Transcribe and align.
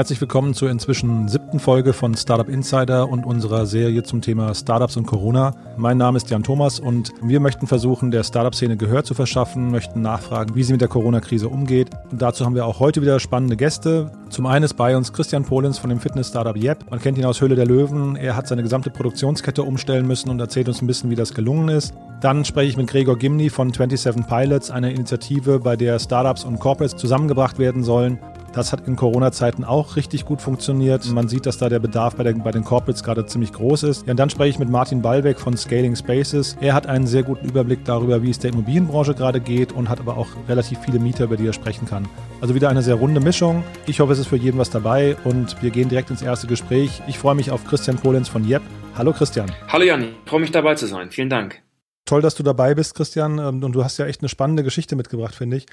herzlich 0.00 0.22
willkommen 0.22 0.54
zur 0.54 0.70
inzwischen 0.70 1.28
siebten 1.28 1.58
Folge 1.58 1.92
von 1.92 2.14
Startup 2.14 2.48
Insider 2.48 3.06
und 3.10 3.26
unserer 3.26 3.66
Serie 3.66 4.02
zum 4.02 4.22
Thema 4.22 4.54
Startups 4.54 4.96
und 4.96 5.06
Corona. 5.06 5.54
Mein 5.76 5.98
Name 5.98 6.16
ist 6.16 6.30
Jan 6.30 6.42
Thomas 6.42 6.80
und 6.80 7.12
wir 7.20 7.38
möchten 7.38 7.66
versuchen, 7.66 8.10
der 8.10 8.24
Startup-Szene 8.24 8.78
Gehör 8.78 9.04
zu 9.04 9.12
verschaffen, 9.12 9.70
möchten 9.70 10.00
nachfragen, 10.00 10.54
wie 10.54 10.62
sie 10.62 10.72
mit 10.72 10.80
der 10.80 10.88
Corona-Krise 10.88 11.50
umgeht. 11.50 11.90
Und 12.10 12.22
dazu 12.22 12.46
haben 12.46 12.54
wir 12.54 12.64
auch 12.64 12.80
heute 12.80 13.02
wieder 13.02 13.20
spannende 13.20 13.58
Gäste. 13.58 14.10
Zum 14.30 14.46
einen 14.46 14.64
ist 14.64 14.72
bei 14.72 14.96
uns 14.96 15.12
Christian 15.12 15.44
Polens 15.44 15.76
von 15.76 15.90
dem 15.90 16.00
Fitness-Startup 16.00 16.56
Yep. 16.56 16.90
Man 16.90 16.98
kennt 16.98 17.18
ihn 17.18 17.26
aus 17.26 17.42
Höhle 17.42 17.54
der 17.54 17.66
Löwen. 17.66 18.16
Er 18.16 18.36
hat 18.36 18.48
seine 18.48 18.62
gesamte 18.62 18.88
Produktionskette 18.88 19.62
umstellen 19.62 20.06
müssen 20.06 20.30
und 20.30 20.40
erzählt 20.40 20.68
uns 20.68 20.80
ein 20.80 20.86
bisschen, 20.86 21.10
wie 21.10 21.14
das 21.14 21.34
gelungen 21.34 21.68
ist. 21.68 21.92
Dann 22.22 22.46
spreche 22.46 22.70
ich 22.70 22.76
mit 22.78 22.86
Gregor 22.86 23.18
Gimni 23.18 23.50
von 23.50 23.70
27 23.70 24.26
Pilots, 24.26 24.70
einer 24.70 24.90
Initiative, 24.90 25.58
bei 25.58 25.76
der 25.76 25.98
Startups 25.98 26.44
und 26.44 26.58
Corporates 26.58 26.96
zusammengebracht 26.96 27.58
werden 27.58 27.82
sollen. 27.82 28.18
Das 28.52 28.72
hat 28.72 28.88
in 28.88 28.96
Corona-Zeiten 28.96 29.62
auch 29.62 29.94
richtig 29.94 30.24
gut 30.24 30.42
funktioniert. 30.42 31.08
Man 31.12 31.28
sieht, 31.28 31.46
dass 31.46 31.58
da 31.58 31.68
der 31.68 31.78
Bedarf 31.78 32.16
bei, 32.16 32.24
der, 32.24 32.32
bei 32.32 32.50
den 32.50 32.64
Corporates 32.64 33.04
gerade 33.04 33.24
ziemlich 33.24 33.52
groß 33.52 33.84
ist. 33.84 34.06
Ja, 34.06 34.10
und 34.10 34.16
dann 34.16 34.28
spreche 34.28 34.50
ich 34.50 34.58
mit 34.58 34.68
Martin 34.68 35.02
Ballbeck 35.02 35.38
von 35.38 35.56
Scaling 35.56 35.94
Spaces. 35.94 36.56
Er 36.60 36.74
hat 36.74 36.88
einen 36.88 37.06
sehr 37.06 37.22
guten 37.22 37.48
Überblick 37.48 37.84
darüber, 37.84 38.24
wie 38.24 38.30
es 38.30 38.40
der 38.40 38.50
Immobilienbranche 38.50 39.14
gerade 39.14 39.40
geht 39.40 39.70
und 39.70 39.88
hat 39.88 40.00
aber 40.00 40.16
auch 40.16 40.26
relativ 40.48 40.80
viele 40.80 40.98
Mieter, 40.98 41.24
über 41.24 41.36
die 41.36 41.46
er 41.46 41.52
sprechen 41.52 41.86
kann. 41.86 42.08
Also 42.40 42.56
wieder 42.56 42.70
eine 42.70 42.82
sehr 42.82 42.96
runde 42.96 43.20
Mischung. 43.20 43.62
Ich 43.86 44.00
hoffe, 44.00 44.14
es 44.14 44.18
ist 44.18 44.26
für 44.26 44.36
jeden 44.36 44.58
was 44.58 44.70
dabei 44.70 45.16
und 45.22 45.62
wir 45.62 45.70
gehen 45.70 45.88
direkt 45.88 46.10
ins 46.10 46.22
erste 46.22 46.48
Gespräch. 46.48 47.02
Ich 47.06 47.20
freue 47.20 47.36
mich 47.36 47.52
auf 47.52 47.64
Christian 47.64 47.98
Polenz 47.98 48.28
von 48.28 48.44
Yep. 48.48 48.62
Hallo 48.96 49.12
Christian. 49.12 49.50
Hallo 49.68 49.84
Jan, 49.84 50.02
ich 50.02 50.08
freue 50.26 50.40
mich 50.40 50.50
dabei 50.50 50.74
zu 50.74 50.86
sein. 50.86 51.12
Vielen 51.12 51.30
Dank. 51.30 51.62
Toll, 52.04 52.20
dass 52.20 52.34
du 52.34 52.42
dabei 52.42 52.74
bist, 52.74 52.96
Christian. 52.96 53.38
Ähm, 53.38 53.62
und 53.62 53.72
du 53.72 53.84
hast 53.84 53.98
ja 53.98 54.06
echt 54.06 54.22
eine 54.22 54.28
spannende 54.28 54.64
Geschichte 54.64 54.96
mitgebracht, 54.96 55.36
finde 55.36 55.58
ich. 55.58 55.66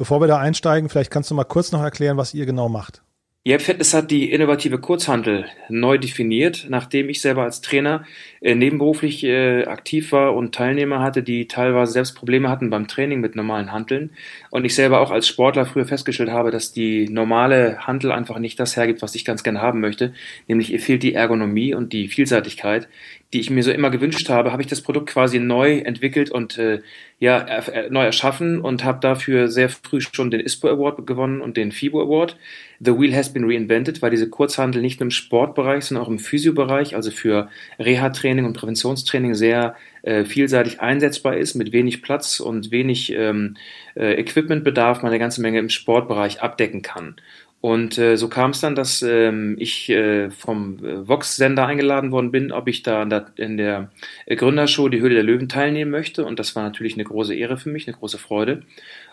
Bevor 0.00 0.22
wir 0.22 0.28
da 0.28 0.38
einsteigen, 0.38 0.88
vielleicht 0.88 1.10
kannst 1.10 1.30
du 1.30 1.34
mal 1.34 1.44
kurz 1.44 1.72
noch 1.72 1.82
erklären, 1.82 2.16
was 2.16 2.32
ihr 2.32 2.46
genau 2.46 2.70
macht. 2.70 3.02
Yep 3.46 3.60
Fitness 3.60 3.92
hat 3.92 4.10
die 4.10 4.30
innovative 4.30 4.78
Kurzhandel 4.78 5.44
neu 5.68 5.98
definiert, 5.98 6.66
nachdem 6.70 7.10
ich 7.10 7.20
selber 7.20 7.42
als 7.42 7.60
Trainer 7.60 8.04
äh, 8.40 8.54
nebenberuflich 8.54 9.24
äh, 9.24 9.64
aktiv 9.64 10.12
war 10.12 10.34
und 10.34 10.54
Teilnehmer 10.54 11.00
hatte, 11.00 11.22
die 11.22 11.48
teilweise 11.48 11.92
selbst 11.92 12.14
Probleme 12.16 12.48
hatten 12.48 12.70
beim 12.70 12.86
Training 12.86 13.20
mit 13.20 13.36
normalen 13.36 13.72
Handeln. 13.72 14.10
Und 14.50 14.64
ich 14.64 14.74
selber 14.74 15.00
auch 15.00 15.10
als 15.10 15.28
Sportler 15.28 15.66
früher 15.66 15.84
festgestellt 15.86 16.30
habe, 16.30 16.50
dass 16.50 16.72
die 16.72 17.08
normale 17.08 17.86
Handel 17.86 18.12
einfach 18.12 18.38
nicht 18.38 18.58
das 18.58 18.76
hergibt, 18.76 19.02
was 19.02 19.14
ich 19.14 19.26
ganz 19.26 19.42
gerne 19.42 19.60
haben 19.60 19.80
möchte. 19.80 20.14
Nämlich 20.46 20.72
ihr 20.72 20.80
fehlt 20.80 21.02
die 21.02 21.14
Ergonomie 21.14 21.74
und 21.74 21.92
die 21.92 22.08
Vielseitigkeit, 22.08 22.88
die 23.32 23.40
ich 23.40 23.50
mir 23.50 23.62
so 23.62 23.70
immer 23.70 23.90
gewünscht 23.90 24.28
habe, 24.28 24.50
habe 24.50 24.62
ich 24.62 24.68
das 24.68 24.80
Produkt 24.80 25.08
quasi 25.08 25.38
neu 25.38 25.78
entwickelt 25.78 26.30
und 26.30 26.58
äh, 26.58 26.80
ja, 27.20 27.38
er, 27.38 27.88
neu 27.90 28.04
erschaffen 28.04 28.60
und 28.60 28.82
habe 28.82 28.98
dafür 29.00 29.46
sehr 29.48 29.68
früh 29.68 30.00
schon 30.00 30.32
den 30.32 30.40
ISPO 30.40 30.68
Award 30.68 31.06
gewonnen 31.06 31.40
und 31.40 31.56
den 31.56 31.70
FIBO 31.70 32.02
Award. 32.02 32.36
The 32.80 32.98
Wheel 32.98 33.14
has 33.14 33.32
been 33.32 33.44
reinvented, 33.44 34.02
weil 34.02 34.10
diese 34.10 34.28
Kurzhandel 34.28 34.82
nicht 34.82 34.98
nur 34.98 35.06
im 35.06 35.10
Sportbereich, 35.12 35.84
sondern 35.84 36.04
auch 36.04 36.10
im 36.10 36.18
Physiobereich, 36.18 36.96
also 36.96 37.12
für 37.12 37.48
Reha-Training 37.78 38.46
und 38.46 38.54
Präventionstraining 38.54 39.34
sehr 39.34 39.76
äh, 40.02 40.24
vielseitig 40.24 40.80
einsetzbar 40.80 41.36
ist, 41.36 41.54
mit 41.54 41.72
wenig 41.72 42.02
Platz 42.02 42.40
und 42.40 42.72
wenig 42.72 43.12
ähm, 43.12 43.56
äh, 43.94 44.14
Equipmentbedarf 44.14 45.02
man 45.02 45.12
eine 45.12 45.20
ganze 45.20 45.40
Menge 45.40 45.60
im 45.60 45.68
Sportbereich 45.68 46.42
abdecken 46.42 46.82
kann. 46.82 47.16
Und 47.60 47.98
äh, 47.98 48.16
so 48.16 48.28
kam 48.28 48.52
es 48.52 48.60
dann, 48.60 48.74
dass 48.74 49.02
ähm, 49.02 49.56
ich 49.58 49.90
äh, 49.90 50.30
vom 50.30 50.82
äh, 50.82 51.06
Vox-Sender 51.06 51.66
eingeladen 51.66 52.10
worden 52.10 52.30
bin, 52.30 52.52
ob 52.52 52.68
ich 52.68 52.82
da 52.82 53.02
in 53.02 53.10
der, 53.10 53.26
in 53.36 53.58
der 53.58 53.90
Gründershow 54.26 54.88
Die 54.88 55.00
Höhle 55.00 55.14
der 55.14 55.24
Löwen 55.24 55.48
teilnehmen 55.48 55.90
möchte. 55.90 56.24
Und 56.24 56.38
das 56.38 56.56
war 56.56 56.62
natürlich 56.62 56.94
eine 56.94 57.04
große 57.04 57.34
Ehre 57.34 57.58
für 57.58 57.68
mich, 57.68 57.86
eine 57.86 57.96
große 57.96 58.16
Freude. 58.16 58.62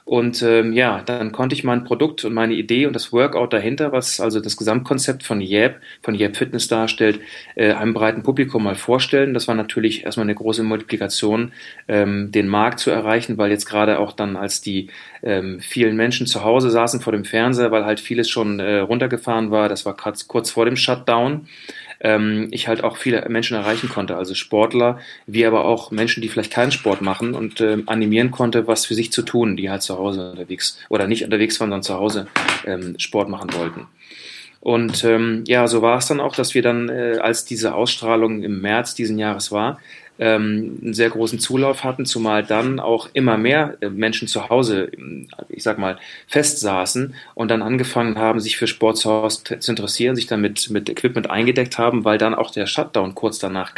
Und 0.08 0.42
ähm, 0.42 0.72
ja, 0.72 1.02
dann 1.06 1.34
konnte 1.34 1.54
ich 1.54 1.66
mein 1.66 1.84
Produkt 1.84 2.24
und 2.24 2.34
meine 2.34 2.54
Idee 2.54 2.86
und 2.86 2.94
das 2.94 3.12
Workout 3.12 3.52
dahinter, 3.52 3.92
was 3.92 4.22
also 4.22 4.40
das 4.40 4.56
Gesamtkonzept 4.56 5.22
von 5.22 5.42
Yap, 5.42 5.82
von 6.02 6.16
Yap 6.16 6.38
Fitness 6.38 6.70
darstellt, 6.70 7.20
äh, 7.56 7.74
einem 7.74 7.94
breiten 7.94 8.24
Publikum 8.24 8.64
mal 8.64 8.76
vorstellen. 8.76 9.34
Das 9.34 9.50
war 9.50 9.56
natürlich 9.56 10.06
erstmal 10.06 10.24
eine 10.24 10.36
große 10.36 10.64
Multiplikation, 10.64 11.52
ähm, 11.90 12.32
den 12.32 12.48
Markt 12.48 12.80
zu 12.80 12.90
erreichen, 12.90 13.38
weil 13.38 13.52
jetzt 13.52 13.66
gerade 13.66 14.00
auch 14.00 14.14
dann, 14.14 14.38
als 14.38 14.62
die 14.62 14.88
ähm, 15.24 15.60
vielen 15.60 15.98
Menschen 15.98 16.26
zu 16.26 16.42
Hause 16.42 16.70
saßen 16.70 17.02
vor 17.02 17.12
dem 17.12 17.26
Fernseher, 17.26 17.72
weil 17.72 17.84
halt 17.84 18.00
vieles 18.00 18.30
schon 18.30 18.62
äh, 18.62 18.78
runtergefahren 18.78 19.52
war, 19.52 19.68
das 19.68 19.86
war 19.86 19.98
kurz, 19.98 20.26
kurz 20.30 20.52
vor 20.52 20.64
dem 20.64 20.78
Shutdown, 20.78 21.50
ähm, 22.00 22.48
ich 22.52 22.68
halt 22.68 22.84
auch 22.84 22.98
viele 22.98 23.28
Menschen 23.30 23.58
erreichen 23.58 23.90
konnte, 23.90 24.18
also 24.18 24.34
Sportler, 24.34 25.00
wie 25.26 25.46
aber 25.46 25.66
auch 25.66 25.92
Menschen, 25.92 26.22
die 26.22 26.30
vielleicht 26.30 26.52
keinen 26.52 26.72
Sport 26.72 27.02
machen 27.02 27.34
und 27.34 27.62
ähm, 27.62 27.84
animieren 27.88 28.32
konnte, 28.32 28.68
was 28.68 28.86
für 28.86 28.96
sich 28.96 29.12
zu 29.12 29.22
tun, 29.22 29.58
die 29.58 29.70
halt 29.70 29.82
zu 29.82 29.98
Hause 29.98 30.32
unterwegs 30.32 30.80
oder 30.90 31.08
nicht 31.08 31.24
unterwegs 31.24 31.60
waren, 31.60 31.70
sondern 31.70 31.84
zu 31.84 31.96
Hause 31.96 32.28
ähm, 32.66 32.96
Sport 33.00 33.30
machen 33.30 33.54
wollten. 33.54 33.88
Und 34.60 35.04
ähm, 35.04 35.44
ja, 35.48 35.68
so 35.68 35.82
war 35.82 35.98
es 35.98 36.08
dann 36.08 36.20
auch, 36.20 36.36
dass 36.36 36.54
wir 36.54 36.62
dann, 36.62 36.90
äh, 36.90 37.20
als 37.22 37.46
diese 37.46 37.76
Ausstrahlung 37.76 38.44
im 38.44 38.60
März 38.62 38.96
diesen 38.96 39.18
Jahres 39.20 39.52
war, 39.52 39.80
ähm, 40.20 40.80
einen 40.82 40.94
sehr 40.94 41.10
großen 41.10 41.40
Zulauf 41.40 41.84
hatten, 41.84 42.06
zumal 42.06 42.44
dann 42.44 42.80
auch 42.80 43.10
immer 43.14 43.38
mehr 43.38 43.78
äh, 43.82 43.90
Menschen 43.90 44.28
zu 44.28 44.50
Hause, 44.50 44.92
ich 45.50 45.64
sag 45.64 45.78
mal, 45.78 45.98
festsaßen 46.28 47.16
und 47.36 47.52
dann 47.52 47.62
angefangen 47.62 48.18
haben, 48.18 48.40
sich 48.40 48.58
für 48.58 48.68
Sport 48.68 48.98
zu 48.98 49.72
interessieren, 49.72 50.16
sich 50.16 50.28
dann 50.28 50.42
mit, 50.42 50.70
mit 50.70 50.90
Equipment 50.90 51.30
eingedeckt 51.30 51.78
haben, 51.78 52.06
weil 52.06 52.18
dann 52.18 52.36
auch 52.36 52.52
der 52.52 52.68
Shutdown 52.68 53.16
kurz 53.16 53.40
danach. 53.40 53.74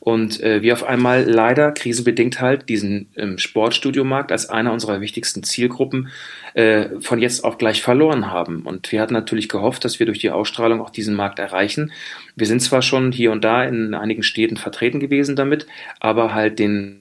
Und 0.00 0.42
äh, 0.42 0.62
wir 0.62 0.72
auf 0.72 0.82
einmal 0.82 1.24
leider 1.24 1.72
krisenbedingt 1.72 2.40
halt 2.40 2.70
diesen 2.70 3.08
ähm, 3.16 3.36
Sportstudiomarkt 3.36 4.32
als 4.32 4.48
einer 4.48 4.72
unserer 4.72 5.02
wichtigsten 5.02 5.42
Zielgruppen 5.42 6.08
äh, 6.54 6.86
von 7.00 7.20
jetzt 7.20 7.44
auf 7.44 7.58
gleich 7.58 7.82
verloren 7.82 8.30
haben. 8.30 8.62
Und 8.62 8.90
wir 8.92 9.00
hatten 9.02 9.12
natürlich 9.12 9.50
gehofft, 9.50 9.84
dass 9.84 9.98
wir 9.98 10.06
durch 10.06 10.18
die 10.18 10.30
Ausstrahlung 10.30 10.80
auch 10.80 10.90
diesen 10.90 11.14
Markt 11.14 11.38
erreichen. 11.38 11.92
Wir 12.34 12.46
sind 12.46 12.60
zwar 12.60 12.80
schon 12.80 13.12
hier 13.12 13.30
und 13.30 13.44
da 13.44 13.62
in 13.62 13.92
einigen 13.92 14.22
Städten 14.22 14.56
vertreten 14.56 15.00
gewesen 15.00 15.36
damit, 15.36 15.66
aber 16.00 16.32
halt 16.32 16.58
den 16.58 16.99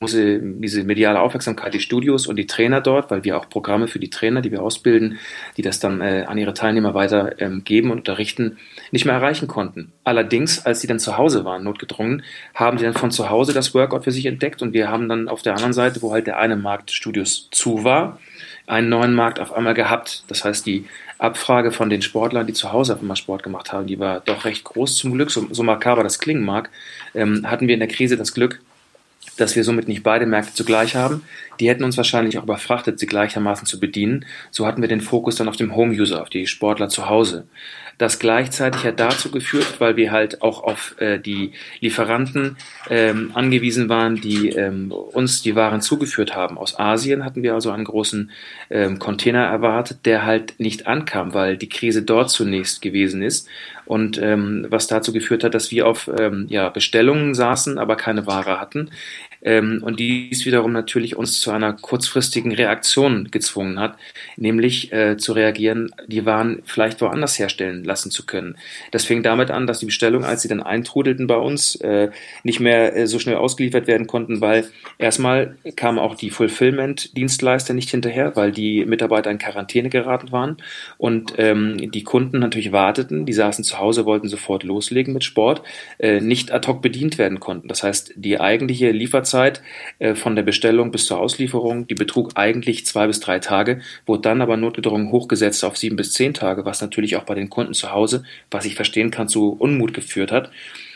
große, 0.00 0.40
diese 0.42 0.84
mediale 0.84 1.20
Aufmerksamkeit, 1.20 1.72
die 1.72 1.80
Studios 1.80 2.26
und 2.26 2.36
die 2.36 2.46
Trainer 2.46 2.82
dort, 2.82 3.10
weil 3.10 3.24
wir 3.24 3.38
auch 3.38 3.48
Programme 3.48 3.88
für 3.88 3.98
die 3.98 4.10
Trainer, 4.10 4.42
die 4.42 4.52
wir 4.52 4.62
ausbilden, 4.62 5.18
die 5.56 5.62
das 5.62 5.80
dann 5.80 6.02
äh, 6.02 6.24
an 6.26 6.36
ihre 6.36 6.52
Teilnehmer 6.52 6.92
weiter 6.92 7.40
ähm, 7.40 7.62
und 7.66 7.90
unterrichten, 7.90 8.58
nicht 8.90 9.06
mehr 9.06 9.14
erreichen 9.14 9.48
konnten. 9.48 9.92
Allerdings, 10.04 10.66
als 10.66 10.82
sie 10.82 10.86
dann 10.86 10.98
zu 10.98 11.16
Hause 11.16 11.46
waren, 11.46 11.64
notgedrungen, 11.64 12.22
haben 12.54 12.76
sie 12.76 12.84
dann 12.84 12.92
von 12.92 13.10
zu 13.10 13.30
Hause 13.30 13.54
das 13.54 13.72
Workout 13.74 14.04
für 14.04 14.12
sich 14.12 14.26
entdeckt 14.26 14.60
und 14.60 14.74
wir 14.74 14.90
haben 14.90 15.08
dann 15.08 15.28
auf 15.28 15.40
der 15.40 15.54
anderen 15.54 15.72
Seite, 15.72 16.02
wo 16.02 16.12
halt 16.12 16.26
der 16.26 16.38
eine 16.38 16.56
Markt 16.56 16.90
Studios 16.90 17.48
zu 17.50 17.82
war, 17.82 18.20
einen 18.66 18.90
neuen 18.90 19.14
Markt 19.14 19.40
auf 19.40 19.54
einmal 19.54 19.74
gehabt. 19.74 20.24
Das 20.28 20.44
heißt, 20.44 20.66
die 20.66 20.84
Abfrage 21.18 21.72
von 21.72 21.88
den 21.88 22.02
Sportlern, 22.02 22.46
die 22.46 22.52
zu 22.52 22.70
Hause 22.70 22.94
auf 22.94 23.00
einmal 23.00 23.16
Sport 23.16 23.42
gemacht 23.42 23.72
haben, 23.72 23.86
die 23.86 23.98
war 23.98 24.20
doch 24.20 24.44
recht 24.44 24.64
groß 24.64 24.96
zum 24.96 25.12
Glück, 25.12 25.30
so, 25.30 25.46
so 25.50 25.62
makaber 25.62 26.02
das 26.02 26.18
klingen 26.18 26.44
mag, 26.44 26.68
ähm, 27.14 27.50
hatten 27.50 27.66
wir 27.66 27.74
in 27.74 27.80
der 27.80 27.88
Krise 27.88 28.18
das 28.18 28.34
Glück, 28.34 28.60
dass 29.36 29.56
wir 29.56 29.64
somit 29.64 29.88
nicht 29.88 30.02
beide 30.02 30.26
Märkte 30.26 30.54
zugleich 30.54 30.96
haben. 30.96 31.22
Die 31.60 31.68
hätten 31.68 31.84
uns 31.84 31.96
wahrscheinlich 31.96 32.38
auch 32.38 32.44
überfrachtet, 32.44 32.98
sie 32.98 33.06
gleichermaßen 33.06 33.66
zu 33.66 33.80
bedienen. 33.80 34.24
So 34.50 34.66
hatten 34.66 34.82
wir 34.82 34.88
den 34.88 35.00
Fokus 35.00 35.36
dann 35.36 35.48
auf 35.48 35.56
dem 35.56 35.74
Home-User, 35.74 36.22
auf 36.22 36.30
die 36.30 36.46
Sportler 36.46 36.88
zu 36.88 37.08
Hause 37.08 37.46
das 37.98 38.18
gleichzeitig 38.18 38.84
hat 38.84 39.00
dazu 39.00 39.30
geführt, 39.30 39.76
weil 39.78 39.96
wir 39.96 40.12
halt 40.12 40.42
auch 40.42 40.62
auf 40.62 40.94
äh, 40.98 41.18
die 41.18 41.52
Lieferanten 41.80 42.56
ähm, 42.90 43.30
angewiesen 43.32 43.88
waren, 43.88 44.16
die 44.16 44.50
ähm, 44.50 44.92
uns 44.92 45.42
die 45.42 45.56
Waren 45.56 45.80
zugeführt 45.80 46.36
haben. 46.36 46.58
Aus 46.58 46.78
Asien 46.78 47.24
hatten 47.24 47.42
wir 47.42 47.54
also 47.54 47.70
einen 47.70 47.84
großen 47.84 48.30
ähm, 48.68 48.98
Container 48.98 49.44
erwartet, 49.44 50.00
der 50.04 50.26
halt 50.26 50.54
nicht 50.58 50.86
ankam, 50.86 51.32
weil 51.32 51.56
die 51.56 51.70
Krise 51.70 52.02
dort 52.02 52.28
zunächst 52.30 52.82
gewesen 52.82 53.22
ist 53.22 53.48
und 53.86 54.20
ähm, 54.20 54.66
was 54.68 54.88
dazu 54.88 55.12
geführt 55.12 55.44
hat, 55.44 55.54
dass 55.54 55.70
wir 55.70 55.86
auf 55.86 56.10
ähm, 56.18 56.46
ja, 56.50 56.68
Bestellungen 56.68 57.34
saßen, 57.34 57.78
aber 57.78 57.96
keine 57.96 58.26
Ware 58.26 58.60
hatten 58.60 58.90
ähm, 59.42 59.80
und 59.82 60.00
dies 60.00 60.44
wiederum 60.46 60.72
natürlich 60.72 61.16
uns 61.16 61.40
zu 61.40 61.50
einer 61.50 61.72
kurzfristigen 61.72 62.52
Reaktion 62.52 63.28
gezwungen 63.30 63.78
hat, 63.78 63.96
nämlich 64.36 64.92
äh, 64.92 65.16
zu 65.16 65.32
reagieren, 65.32 65.92
die 66.06 66.26
Waren 66.26 66.62
vielleicht 66.64 67.00
woanders 67.00 67.38
herstellen 67.38 67.84
lassen 67.84 68.10
zu 68.10 68.26
können. 68.26 68.56
Das 68.90 69.04
fing 69.04 69.22
damit 69.22 69.50
an, 69.50 69.66
dass 69.66 69.78
die 69.78 69.86
Bestellungen, 69.86 70.26
als 70.26 70.42
sie 70.42 70.48
dann 70.48 70.62
eintrudelten 70.62 71.26
bei 71.26 71.36
uns, 71.36 71.76
äh, 71.76 72.10
nicht 72.42 72.60
mehr 72.60 72.96
äh, 72.96 73.06
so 73.06 73.18
schnell 73.18 73.36
ausgeliefert 73.36 73.86
werden 73.86 74.06
konnten, 74.06 74.40
weil 74.40 74.68
erstmal 74.98 75.56
kamen 75.76 75.98
auch 75.98 76.16
die 76.16 76.30
Fulfillment-Dienstleister 76.30 77.74
nicht 77.74 77.90
hinterher, 77.90 78.34
weil 78.36 78.52
die 78.52 78.84
Mitarbeiter 78.84 79.30
in 79.30 79.38
Quarantäne 79.38 79.90
geraten 79.90 80.32
waren 80.32 80.56
und 80.98 81.34
ähm, 81.38 81.90
die 81.90 82.02
Kunden 82.04 82.38
natürlich 82.38 82.72
warteten, 82.72 83.26
die 83.26 83.32
saßen 83.32 83.64
zu 83.64 83.78
Hause, 83.78 84.06
wollten 84.06 84.28
sofort 84.28 84.64
loslegen 84.64 85.14
mit 85.14 85.24
Sport, 85.24 85.62
äh, 85.98 86.20
nicht 86.20 86.50
ad 86.52 86.66
hoc 86.66 86.82
bedient 86.82 87.18
werden 87.18 87.38
konnten. 87.40 87.68
Das 87.68 87.82
heißt, 87.82 88.14
die 88.16 88.40
eigentliche 88.40 88.90
Lieferzeit 88.90 89.25
Lieferzeit 89.26 89.62
äh, 89.98 90.14
von 90.14 90.36
der 90.36 90.42
Bestellung 90.42 90.90
bis 90.90 91.06
zur 91.06 91.18
Auslieferung, 91.18 91.86
die 91.86 91.94
betrug 91.94 92.32
eigentlich 92.36 92.86
zwei 92.86 93.06
bis 93.06 93.20
drei 93.20 93.38
Tage, 93.40 93.80
wurde 94.06 94.22
dann 94.22 94.40
aber 94.40 94.56
notgedrungen 94.56 95.10
hochgesetzt 95.10 95.64
auf 95.64 95.76
sieben 95.76 95.96
bis 95.96 96.12
zehn 96.12 96.32
Tage, 96.32 96.64
was 96.64 96.80
natürlich 96.80 97.16
auch 97.16 97.24
bei 97.24 97.34
den 97.34 97.50
Kunden 97.50 97.74
zu 97.74 97.90
Hause, 97.92 98.22
was 98.50 98.64
ich 98.64 98.76
verstehen 98.76 99.10
kann, 99.10 99.28
zu 99.28 99.52
Unmut 99.58 99.94
geführt 99.94 100.30
hat. 100.30 100.50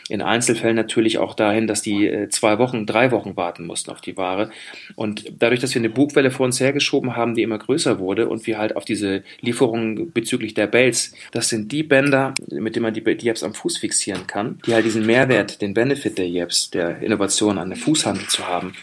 In 0.09 0.21
Einzelfällen 0.21 0.75
natürlich 0.75 1.17
auch 1.17 1.33
dahin, 1.33 1.67
dass 1.67 1.81
die 1.81 2.07
äh, 2.07 2.29
zwei 2.29 2.59
Wochen, 2.59 2.85
drei 2.85 3.11
Wochen 3.11 3.35
warten 3.35 3.65
mussten 3.65 3.91
auf 3.91 4.01
die 4.01 4.17
Ware. 4.17 4.51
Und 4.95 5.31
dadurch, 5.39 5.59
dass 5.59 5.73
wir 5.73 5.81
eine 5.81 5.89
Bugwelle 5.89 6.31
vor 6.31 6.45
uns 6.45 6.59
hergeschoben 6.59 7.15
haben, 7.15 7.35
die 7.35 7.43
immer 7.43 7.57
größer 7.57 7.99
wurde 7.99 8.27
und 8.27 8.45
wir 8.47 8.57
halt 8.57 8.75
auf 8.75 8.85
diese 8.85 9.23
Lieferungen 9.41 10.11
bezüglich 10.11 10.53
der 10.53 10.67
Bells, 10.67 11.13
das 11.31 11.49
sind 11.49 11.71
die 11.71 11.83
Bänder, 11.83 12.33
mit 12.49 12.75
denen 12.75 12.83
man 12.83 12.93
die, 12.93 13.01
Jeps 13.21 13.43
am 13.43 13.53
Fuß 13.53 13.77
fixieren 13.77 14.25
kann, 14.25 14.59
die 14.65 14.73
halt 14.73 14.85
diesen 14.85 15.05
Mehrwert, 15.05 15.61
den 15.61 15.73
Benefit 15.73 16.17
der 16.17 16.29
Jeps, 16.29 16.71
der 16.71 17.01
Innovation 17.01 17.57
an 17.57 17.69
der 17.69 17.77
Fußhandel 17.77 18.27
zu 18.27 18.47
haben, 18.47 18.73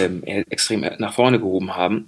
ähm, 0.00 0.22
extrem 0.24 0.86
nach 0.98 1.14
vorne 1.14 1.38
gehoben 1.38 1.74
haben. 1.76 2.06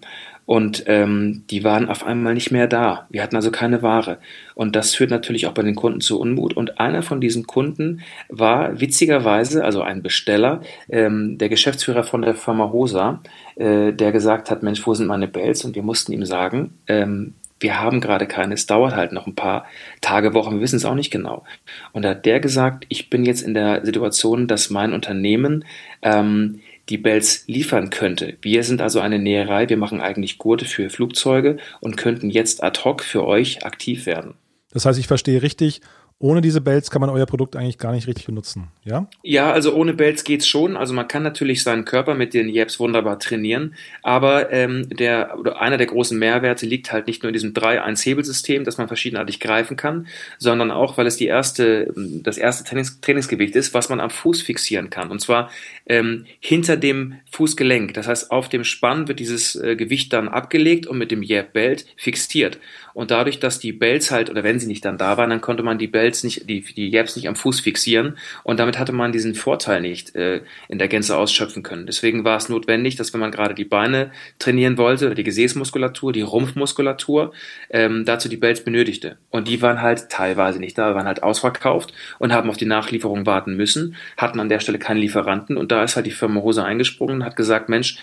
Und 0.50 0.82
ähm, 0.87 1.44
die 1.49 1.62
waren 1.62 1.88
auf 1.88 2.05
einmal 2.05 2.35
nicht 2.35 2.50
mehr 2.50 2.67
da. 2.67 3.06
Wir 3.08 3.23
hatten 3.23 3.37
also 3.37 3.52
keine 3.52 3.82
Ware. 3.82 4.19
Und 4.56 4.75
das 4.75 4.97
führt 4.97 5.12
natürlich 5.12 5.47
auch 5.47 5.52
bei 5.52 5.62
den 5.62 5.76
Kunden 5.76 6.00
zu 6.00 6.19
Unmut. 6.19 6.55
Und 6.55 6.81
einer 6.81 7.05
von 7.05 7.20
diesen 7.20 7.47
Kunden 7.47 8.00
war 8.29 8.81
witzigerweise, 8.81 9.64
also 9.64 9.82
ein 9.82 10.02
Besteller, 10.02 10.61
ähm, 10.88 11.38
der 11.38 11.50
Geschäftsführer 11.50 12.02
von 12.02 12.23
der 12.23 12.35
Firma 12.35 12.73
Hosa, 12.73 13.20
äh, 13.55 13.93
der 13.93 14.11
gesagt 14.11 14.50
hat, 14.50 14.64
Mensch, 14.64 14.85
wo 14.88 14.93
sind 14.93 15.06
meine 15.06 15.29
Bells? 15.29 15.64
Und 15.64 15.76
wir 15.76 15.85
mussten 15.85 16.11
ihm 16.11 16.25
sagen, 16.25 16.75
ähm, 16.88 17.35
wir 17.61 17.79
haben 17.79 18.00
gerade 18.00 18.26
keine, 18.26 18.55
es 18.55 18.67
dauert 18.67 18.97
halt 18.97 19.12
noch 19.12 19.29
ein 19.29 19.37
paar 19.37 19.67
Tage, 20.00 20.35
Wochen, 20.35 20.55
wir 20.55 20.62
wissen 20.62 20.76
es 20.76 20.85
auch 20.85 20.97
nicht 20.97 21.12
genau. 21.12 21.44
Und 21.93 22.02
da 22.02 22.11
hat 22.11 22.26
der 22.26 22.41
gesagt, 22.41 22.87
ich 22.88 23.08
bin 23.08 23.25
jetzt 23.25 23.43
in 23.43 23.55
der 23.55 23.85
Situation, 23.85 24.49
dass 24.49 24.69
mein 24.69 24.94
Unternehmen 24.94 25.64
ähm, 26.02 26.61
die 26.91 26.99
Bells 26.99 27.45
liefern 27.47 27.91
könnte. 27.91 28.37
Wir 28.43 28.65
sind 28.65 28.83
also 28.83 29.01
eine 29.01 29.19
Näherei, 29.19 29.69
wir 29.69 29.77
machen 29.77 30.01
eigentlich 30.01 30.39
Gurte 30.39 30.65
für 30.65 30.91
Flugzeuge 30.91 31.57
und 31.81 31.97
könnten 31.97 32.31
jetzt 32.31 32.63
ad 32.63 32.81
hoc 32.85 33.03
für 33.03 33.25
euch 33.25 33.65
aktiv 33.65 34.07
werden. 34.07 34.35
Das 34.73 34.85
heißt, 34.85 34.99
ich 34.99 35.07
verstehe 35.07 35.43
richtig, 35.43 35.81
ohne 36.23 36.43
diese 36.43 36.61
Bells 36.61 36.91
kann 36.91 37.01
man 37.01 37.09
euer 37.09 37.25
Produkt 37.25 37.57
eigentlich 37.57 37.79
gar 37.79 37.93
nicht 37.93 38.07
richtig 38.07 38.27
benutzen, 38.27 38.69
ja? 38.85 39.09
Ja, 39.23 39.53
also 39.53 39.75
ohne 39.75 39.95
Bells 39.95 40.23
geht's 40.23 40.47
schon. 40.47 40.77
Also 40.77 40.93
man 40.93 41.09
kann 41.09 41.23
natürlich 41.23 41.63
seinen 41.63 41.87
Körper 41.87 42.15
mit 42.15 42.35
den 42.35 42.51
Jeps 42.51 42.79
wunderbar 42.79 43.19
trainieren, 43.19 43.75
aber 44.03 44.53
ähm, 44.53 44.87
der 44.91 45.39
oder 45.39 45.63
einer 45.63 45.79
der 45.79 45.87
großen 45.87 46.19
Mehrwerte 46.19 46.67
liegt 46.67 46.93
halt 46.93 47.07
nicht 47.07 47.23
nur 47.23 47.31
in 47.31 47.33
diesem 47.33 47.55
3-1-Hebelsystem, 47.55 48.65
dass 48.65 48.77
man 48.77 48.87
verschiedenartig 48.87 49.41
greifen 49.41 49.79
kann, 49.79 50.09
sondern 50.37 50.71
auch, 50.71 50.99
weil 50.99 51.07
es 51.07 51.17
die 51.17 51.27
erste, 51.27 51.91
das 51.97 52.37
erste 52.37 52.65
Trainings, 52.65 53.01
Trainingsgewicht 53.01 53.57
ist, 53.57 53.73
was 53.73 53.89
man 53.89 53.99
am 53.99 54.11
Fuß 54.11 54.43
fixieren 54.43 54.91
kann. 54.91 55.11
Und 55.11 55.23
zwar 55.23 55.51
ähm, 55.87 56.27
hinter 56.39 56.77
dem 56.77 57.15
Fußgelenk. 57.31 57.95
Das 57.95 58.07
heißt, 58.07 58.31
auf 58.31 58.51
dem 58.51 58.65
Spann 58.65 59.09
wird 59.09 59.21
dieses 59.21 59.57
äh, 59.57 59.75
Gewicht 59.75 60.13
dann 60.13 60.29
abgelegt 60.29 60.87
und 60.87 60.99
mit 60.99 61.11
dem 61.11 61.23
Jab-Belt 61.23 61.87
fixiert. 61.97 62.59
Und 62.95 63.11
dadurch, 63.11 63.41
dass 63.41 63.59
die 63.59 63.73
Bells 63.73 64.11
halt, 64.11 64.31
oder 64.31 64.45
wenn 64.45 64.59
sie 64.59 64.67
nicht 64.67 64.85
dann 64.85 64.99
da 64.99 65.17
waren, 65.17 65.31
dann 65.31 65.41
konnte 65.41 65.63
man 65.63 65.79
die 65.79 65.87
Bells 65.87 66.25
nicht, 66.25 66.49
die, 66.49 66.61
die 66.61 66.91
Jabs 66.91 67.17
nicht 67.17 67.29
am 67.29 67.37
Fuß 67.37 67.61
fixieren. 67.61 68.17
Und 68.43 68.59
damit 68.61 68.79
hatte 68.79 68.93
man 68.93 69.13
diesen 69.13 69.35
Vorteil 69.35 69.81
nicht 69.81 70.15
äh, 70.15 70.43
in 70.69 70.79
der 70.79 70.89
Gänze 70.89 71.17
ausschöpfen 71.17 71.63
können. 71.63 71.87
Deswegen 71.87 72.25
war 72.25 72.37
es 72.37 72.49
notwendig, 72.49 72.97
dass 72.97 73.13
wenn 73.13 73.21
man 73.21 73.31
gerade 73.31 73.55
die 73.55 73.65
Beine 73.65 74.11
trainieren 74.39 74.79
wollte, 74.79 75.07
oder 75.07 75.15
die 75.15 75.25
Gesäßmuskulatur, 75.25 76.13
die 76.13 76.23
Rumpfmuskulatur, 76.23 77.33
ähm, 77.71 78.05
dazu 78.05 78.29
die 78.29 78.37
Bells 78.37 78.65
benötigte. 78.65 79.19
Und 79.31 79.49
die 79.49 79.63
waren 79.63 79.83
halt 79.83 80.09
teilweise 80.09 80.59
nicht 80.59 80.77
da, 80.79 80.95
waren 80.95 81.07
halt 81.07 81.23
ausverkauft 81.23 81.93
und 82.19 82.33
haben 82.33 82.51
auf 82.51 82.57
die 82.57 82.67
Nachlieferung 82.67 83.27
warten 83.27 83.57
müssen, 83.57 83.97
hatten 84.17 84.41
an 84.41 84.49
der 84.49 84.61
Stelle 84.61 84.79
keinen 84.79 84.99
Lieferanten. 84.99 85.57
Und 85.57 85.73
da 85.73 85.85
ist 85.85 85.97
halt 85.97 86.07
die 86.07 86.11
Firma 86.11 86.41
Hose 86.41 86.65
eingesprungen 86.65 87.17
und 87.17 87.25
hat 87.25 87.37
gesagt, 87.37 87.69
Mensch, 87.69 87.99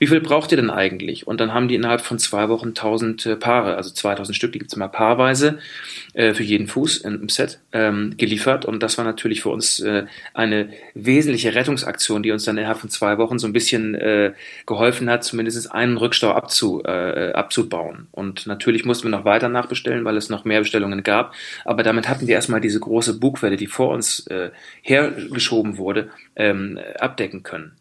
wie 0.00 0.06
viel 0.06 0.22
braucht 0.22 0.50
ihr 0.50 0.56
denn 0.56 0.70
eigentlich? 0.70 1.26
Und 1.26 1.42
dann 1.42 1.52
haben 1.52 1.68
die 1.68 1.74
innerhalb 1.74 2.00
von 2.00 2.18
zwei 2.18 2.48
Wochen 2.48 2.68
1000 2.68 3.26
äh, 3.26 3.36
Paare, 3.36 3.76
also 3.76 3.90
2000 3.90 4.34
Stück, 4.34 4.50
die 4.52 4.58
gibt's 4.58 4.72
immer 4.72 4.88
paarweise 4.88 5.58
äh, 6.14 6.32
für 6.32 6.42
jeden 6.42 6.68
Fuß 6.68 6.96
im 7.02 7.28
Set 7.28 7.60
ähm, 7.72 8.14
geliefert. 8.16 8.64
Und 8.64 8.82
das 8.82 8.96
war 8.96 9.04
natürlich 9.04 9.42
für 9.42 9.50
uns 9.50 9.78
äh, 9.80 10.06
eine 10.32 10.70
wesentliche 10.94 11.54
Rettungsaktion, 11.54 12.22
die 12.22 12.30
uns 12.30 12.44
dann 12.44 12.56
innerhalb 12.56 12.78
von 12.78 12.88
zwei 12.88 13.18
Wochen 13.18 13.38
so 13.38 13.46
ein 13.46 13.52
bisschen 13.52 13.98
geholfen 14.66 15.10
hat, 15.10 15.22
zumindest 15.24 15.70
einen 15.72 15.98
Rückstau 15.98 16.30
abzu, 16.32 16.82
abzubauen. 16.82 18.06
Und 18.12 18.46
natürlich 18.46 18.84
mussten 18.84 19.04
wir 19.04 19.10
noch 19.10 19.24
weiter 19.24 19.48
nachbestellen, 19.48 20.04
weil 20.04 20.16
es 20.16 20.30
noch 20.30 20.44
mehr 20.44 20.60
Bestellungen 20.60 21.02
gab. 21.02 21.34
Aber 21.64 21.82
damit 21.82 22.08
hatten 22.08 22.26
wir 22.26 22.34
erstmal 22.34 22.60
diese 22.60 22.80
große 22.80 23.18
Bugwelle, 23.18 23.56
die 23.56 23.66
vor 23.66 23.90
uns 23.92 24.26
hergeschoben 24.82 25.76
wurde, 25.76 26.08
ähm, 26.36 26.78
abdecken 26.98 27.42
können. 27.42 27.79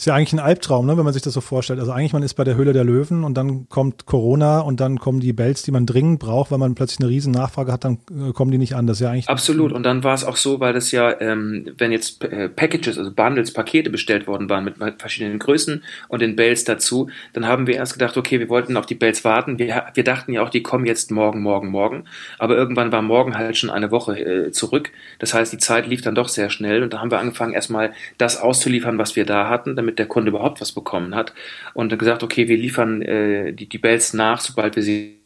Ist 0.00 0.06
ja 0.06 0.14
eigentlich 0.14 0.32
ein 0.32 0.38
Albtraum, 0.38 0.86
ne, 0.86 0.96
wenn 0.96 1.04
man 1.04 1.12
sich 1.12 1.20
das 1.20 1.34
so 1.34 1.42
vorstellt. 1.42 1.78
Also 1.78 1.92
eigentlich 1.92 2.14
man 2.14 2.22
ist 2.22 2.32
bei 2.32 2.42
der 2.42 2.54
Höhle 2.54 2.72
der 2.72 2.84
Löwen 2.84 3.22
und 3.22 3.34
dann 3.34 3.68
kommt 3.68 4.06
Corona 4.06 4.60
und 4.60 4.80
dann 4.80 4.98
kommen 4.98 5.20
die 5.20 5.34
Bells, 5.34 5.62
die 5.62 5.72
man 5.72 5.84
dringend 5.84 6.20
braucht, 6.20 6.50
weil 6.50 6.56
man 6.56 6.74
plötzlich 6.74 7.00
eine 7.00 7.10
riesen 7.10 7.34
Nachfrage 7.34 7.70
hat, 7.70 7.84
dann 7.84 7.98
äh, 8.10 8.32
kommen 8.32 8.50
die 8.50 8.56
nicht 8.56 8.74
an. 8.74 8.86
Das 8.86 8.96
ist 8.96 9.02
ja 9.02 9.10
eigentlich 9.10 9.28
absolut. 9.28 9.72
Und 9.72 9.82
dann 9.82 10.02
war 10.02 10.14
es 10.14 10.24
auch 10.24 10.36
so, 10.36 10.58
weil 10.58 10.72
das 10.72 10.90
ja, 10.90 11.20
ähm, 11.20 11.74
wenn 11.76 11.92
jetzt 11.92 12.24
äh, 12.24 12.48
Packages, 12.48 12.96
also 12.96 13.12
Bundles, 13.12 13.52
Pakete 13.52 13.90
bestellt 13.90 14.26
worden 14.26 14.48
waren 14.48 14.64
mit 14.64 14.76
verschiedenen 14.96 15.38
Größen 15.38 15.84
und 16.08 16.22
den 16.22 16.34
Bells 16.34 16.64
dazu, 16.64 17.10
dann 17.34 17.46
haben 17.46 17.66
wir 17.66 17.74
erst 17.74 17.92
gedacht, 17.92 18.16
okay, 18.16 18.40
wir 18.40 18.48
wollten 18.48 18.78
auf 18.78 18.86
die 18.86 18.94
Bells 18.94 19.22
warten. 19.26 19.58
Wir, 19.58 19.84
wir 19.92 20.04
dachten 20.04 20.32
ja 20.32 20.40
auch, 20.42 20.48
die 20.48 20.62
kommen 20.62 20.86
jetzt 20.86 21.10
morgen, 21.10 21.42
morgen, 21.42 21.68
morgen. 21.68 22.04
Aber 22.38 22.56
irgendwann 22.56 22.90
war 22.90 23.02
morgen 23.02 23.36
halt 23.36 23.58
schon 23.58 23.68
eine 23.68 23.90
Woche 23.90 24.18
äh, 24.18 24.50
zurück. 24.50 24.92
Das 25.18 25.34
heißt, 25.34 25.52
die 25.52 25.58
Zeit 25.58 25.86
lief 25.86 26.00
dann 26.00 26.14
doch 26.14 26.28
sehr 26.28 26.48
schnell 26.48 26.82
und 26.82 26.94
da 26.94 27.00
haben 27.00 27.10
wir 27.10 27.18
angefangen, 27.18 27.52
erstmal 27.52 27.92
das 28.16 28.40
auszuliefern, 28.40 28.96
was 28.96 29.14
wir 29.14 29.26
da 29.26 29.50
hatten, 29.50 29.76
damit 29.76 29.89
damit 29.90 29.98
der 29.98 30.06
Kunde 30.06 30.30
überhaupt 30.30 30.60
was 30.60 30.72
bekommen 30.72 31.14
hat. 31.14 31.34
Und 31.74 31.96
gesagt, 31.98 32.22
okay, 32.22 32.48
wir 32.48 32.56
liefern 32.56 33.02
äh, 33.02 33.52
die, 33.52 33.68
die 33.68 33.78
Bells 33.78 34.14
nach, 34.14 34.40
sobald 34.40 34.76
wir 34.76 34.82
sie 34.82 35.20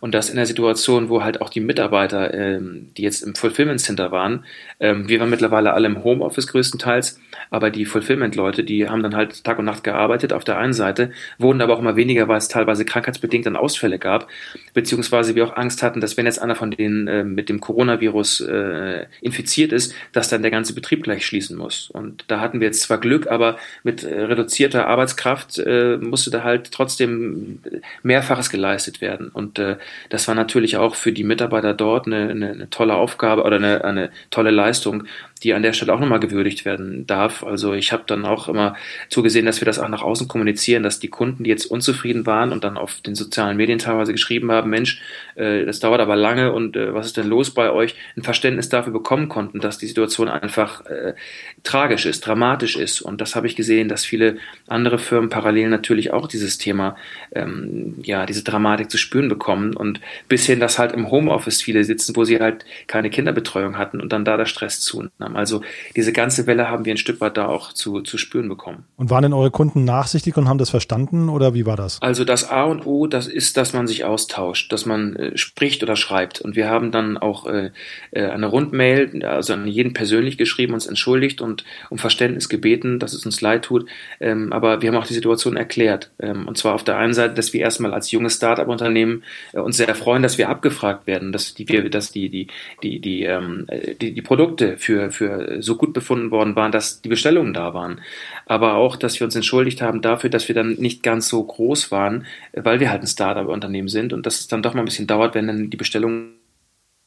und 0.00 0.14
das 0.14 0.30
in 0.30 0.36
der 0.36 0.46
Situation, 0.46 1.08
wo 1.08 1.22
halt 1.22 1.40
auch 1.40 1.50
die 1.50 1.60
Mitarbeiter, 1.60 2.32
ähm, 2.34 2.90
die 2.96 3.02
jetzt 3.02 3.22
im 3.22 3.34
Fulfillment 3.34 3.80
Center 3.80 4.12
waren, 4.12 4.44
ähm, 4.80 5.08
wir 5.08 5.20
waren 5.20 5.30
mittlerweile 5.30 5.72
alle 5.72 5.86
im 5.86 6.04
Homeoffice 6.04 6.46
größtenteils, 6.46 7.20
aber 7.50 7.70
die 7.70 7.84
Fulfillment-Leute, 7.84 8.64
die 8.64 8.88
haben 8.88 9.02
dann 9.02 9.16
halt 9.16 9.44
Tag 9.44 9.58
und 9.58 9.64
Nacht 9.64 9.84
gearbeitet 9.84 10.32
auf 10.32 10.44
der 10.44 10.58
einen 10.58 10.72
Seite, 10.72 11.12
wurden 11.38 11.60
aber 11.60 11.74
auch 11.74 11.80
immer 11.80 11.96
weniger, 11.96 12.28
weil 12.28 12.38
es 12.38 12.48
teilweise 12.48 12.84
krankheitsbedingt 12.84 13.46
dann 13.46 13.56
Ausfälle 13.56 13.98
gab, 13.98 14.28
beziehungsweise 14.74 15.34
wir 15.34 15.44
auch 15.44 15.56
Angst 15.56 15.82
hatten, 15.82 16.00
dass 16.00 16.16
wenn 16.16 16.26
jetzt 16.26 16.40
einer 16.40 16.54
von 16.54 16.70
denen 16.70 17.08
äh, 17.08 17.24
mit 17.24 17.48
dem 17.48 17.60
Coronavirus 17.60 18.42
äh, 18.42 19.06
infiziert 19.20 19.72
ist, 19.72 19.94
dass 20.12 20.28
dann 20.28 20.42
der 20.42 20.50
ganze 20.50 20.74
Betrieb 20.74 21.02
gleich 21.02 21.26
schließen 21.26 21.56
muss. 21.56 21.90
Und 21.90 22.24
da 22.28 22.40
hatten 22.40 22.60
wir 22.60 22.66
jetzt 22.66 22.82
zwar 22.82 22.98
Glück, 22.98 23.26
aber 23.28 23.58
mit 23.82 24.04
äh, 24.04 24.22
reduzierter 24.22 24.86
Arbeitskraft 24.86 25.58
äh, 25.58 25.96
musste 25.96 26.30
da 26.30 26.44
halt 26.44 26.70
trotzdem 26.72 27.60
Mehrfaches 28.02 28.50
geleistet 28.50 29.00
werden. 29.00 29.28
Und 29.28 29.58
äh, 29.58 29.76
das 30.08 30.28
war 30.28 30.34
natürlich 30.34 30.76
auch 30.76 30.94
für 30.94 31.12
die 31.12 31.24
Mitarbeiter 31.24 31.74
dort 31.74 32.06
eine, 32.06 32.28
eine, 32.28 32.50
eine 32.50 32.70
tolle 32.70 32.94
Aufgabe 32.94 33.42
oder 33.44 33.56
eine, 33.56 33.84
eine 33.84 34.10
tolle 34.30 34.50
Leistung, 34.50 35.04
die 35.40 35.54
an 35.54 35.62
der 35.62 35.72
Stelle 35.72 35.92
auch 35.92 36.00
nochmal 36.00 36.20
gewürdigt 36.20 36.64
werden 36.64 37.06
darf. 37.06 37.44
Also 37.44 37.74
ich 37.74 37.92
habe 37.92 38.04
dann 38.06 38.24
auch 38.24 38.48
immer 38.48 38.74
zugesehen, 39.08 39.46
dass 39.46 39.60
wir 39.60 39.66
das 39.66 39.78
auch 39.78 39.88
nach 39.88 40.02
außen 40.02 40.28
kommunizieren, 40.28 40.82
dass 40.82 41.00
die 41.00 41.08
Kunden, 41.08 41.44
die 41.44 41.50
jetzt 41.50 41.66
unzufrieden 41.66 42.26
waren 42.26 42.52
und 42.52 42.64
dann 42.64 42.76
auf 42.76 43.00
den 43.00 43.14
sozialen 43.14 43.56
Medien 43.56 43.78
teilweise 43.78 44.12
geschrieben 44.12 44.50
haben, 44.50 44.70
Mensch, 44.70 45.00
äh, 45.34 45.64
das 45.64 45.80
dauert 45.80 46.00
aber 46.00 46.16
lange 46.16 46.52
und 46.52 46.76
äh, 46.76 46.94
was 46.94 47.06
ist 47.06 47.16
denn 47.16 47.26
los 47.26 47.50
bei 47.50 47.70
euch, 47.70 47.94
ein 48.16 48.22
Verständnis 48.22 48.68
dafür 48.68 48.92
bekommen 48.92 49.28
konnten, 49.28 49.60
dass 49.60 49.78
die 49.78 49.86
Situation 49.86 50.28
einfach 50.28 50.84
äh, 50.86 51.14
tragisch 51.62 52.06
ist, 52.06 52.26
dramatisch 52.26 52.76
ist. 52.76 53.00
Und 53.00 53.20
das 53.20 53.36
habe 53.36 53.46
ich 53.46 53.56
gesehen, 53.56 53.88
dass 53.88 54.04
viele 54.04 54.36
andere 54.66 54.98
Firmen 54.98 55.30
parallel 55.30 55.68
natürlich 55.68 56.12
auch 56.12 56.26
dieses 56.26 56.58
Thema, 56.58 56.96
ähm, 57.32 57.96
ja, 58.02 58.26
diese 58.26 58.42
Dramatik 58.42 58.90
zu 58.90 58.98
spüren 58.98 59.28
bekommen 59.28 59.76
und 59.76 60.00
bis 60.28 60.46
hin, 60.46 60.60
dass 60.60 60.78
halt 60.78 60.92
im 60.92 61.10
Homeoffice 61.10 61.62
viele 61.62 61.84
sitzen, 61.84 62.16
wo 62.16 62.24
sie 62.24 62.38
halt 62.40 62.64
keine 62.86 63.10
Kinderbetreuung 63.10 63.78
hatten 63.78 64.00
und 64.00 64.12
dann 64.12 64.24
da 64.24 64.36
der 64.36 64.46
Stress 64.46 64.80
zunahm. 64.80 65.27
Also 65.36 65.62
diese 65.96 66.12
ganze 66.12 66.46
Welle 66.46 66.68
haben 66.68 66.84
wir 66.84 66.94
ein 66.94 66.98
Stück 66.98 67.20
weit 67.20 67.36
da 67.36 67.46
auch 67.46 67.72
zu, 67.72 68.00
zu 68.02 68.18
spüren 68.18 68.48
bekommen. 68.48 68.84
Und 68.96 69.10
waren 69.10 69.22
denn 69.22 69.32
eure 69.32 69.50
Kunden 69.50 69.84
nachsichtig 69.84 70.36
und 70.36 70.48
haben 70.48 70.58
das 70.58 70.70
verstanden 70.70 71.28
oder 71.28 71.54
wie 71.54 71.66
war 71.66 71.76
das? 71.76 72.00
Also 72.02 72.24
das 72.24 72.48
A 72.50 72.64
und 72.64 72.86
O, 72.86 73.06
das 73.06 73.26
ist, 73.26 73.56
dass 73.56 73.72
man 73.72 73.86
sich 73.86 74.04
austauscht, 74.04 74.72
dass 74.72 74.86
man 74.86 75.16
äh, 75.16 75.36
spricht 75.36 75.82
oder 75.82 75.96
schreibt. 75.96 76.40
Und 76.40 76.56
wir 76.56 76.68
haben 76.68 76.90
dann 76.90 77.18
auch 77.18 77.46
äh, 77.46 77.70
äh 78.12 78.28
eine 78.28 78.46
Rundmail, 78.46 79.24
also 79.24 79.54
an 79.54 79.66
jeden 79.66 79.94
persönlich 79.94 80.38
geschrieben, 80.38 80.74
uns 80.74 80.86
entschuldigt 80.86 81.40
und 81.40 81.64
um 81.90 81.98
Verständnis 81.98 82.48
gebeten, 82.48 82.98
dass 82.98 83.12
es 83.12 83.24
uns 83.24 83.40
leid 83.40 83.64
tut. 83.64 83.86
Ähm, 84.20 84.52
aber 84.52 84.82
wir 84.82 84.90
haben 84.90 84.96
auch 84.96 85.06
die 85.06 85.14
Situation 85.14 85.56
erklärt. 85.56 86.10
Ähm, 86.18 86.46
und 86.46 86.56
zwar 86.56 86.74
auf 86.74 86.84
der 86.84 86.98
einen 86.98 87.14
Seite, 87.14 87.34
dass 87.34 87.52
wir 87.52 87.60
erstmal 87.60 87.92
als 87.94 88.10
junges 88.10 88.36
Start-up-Unternehmen 88.36 89.22
äh, 89.52 89.58
uns 89.58 89.76
sehr 89.76 89.94
freuen, 89.94 90.22
dass 90.22 90.38
wir 90.38 90.48
abgefragt 90.48 91.06
werden, 91.06 91.32
dass 91.32 91.54
die, 91.54 91.68
wir, 91.68 91.88
dass 91.90 92.12
die, 92.12 92.28
die, 92.28 92.46
die, 92.82 93.00
die, 93.00 93.24
ähm, 93.24 93.66
die, 94.00 94.12
die 94.12 94.22
Produkte 94.22 94.76
für, 94.78 95.10
für 95.10 95.17
so 95.60 95.76
gut 95.76 95.92
befunden 95.92 96.30
worden 96.30 96.56
waren, 96.56 96.72
dass 96.72 97.02
die 97.02 97.08
Bestellungen 97.08 97.54
da 97.54 97.74
waren. 97.74 98.00
Aber 98.46 98.74
auch, 98.74 98.96
dass 98.96 99.20
wir 99.20 99.24
uns 99.24 99.36
entschuldigt 99.36 99.82
haben 99.82 100.02
dafür, 100.02 100.30
dass 100.30 100.48
wir 100.48 100.54
dann 100.54 100.74
nicht 100.74 101.02
ganz 101.02 101.28
so 101.28 101.42
groß 101.42 101.90
waren, 101.90 102.26
weil 102.52 102.80
wir 102.80 102.90
halt 102.90 103.02
ein 103.02 103.06
Startup-Unternehmen 103.06 103.88
sind 103.88 104.12
und 104.12 104.26
dass 104.26 104.40
es 104.40 104.48
dann 104.48 104.62
doch 104.62 104.74
mal 104.74 104.82
ein 104.82 104.86
bisschen 104.86 105.06
dauert, 105.06 105.34
wenn 105.34 105.46
dann 105.46 105.70
die 105.70 105.76
Bestellungen 105.76 106.37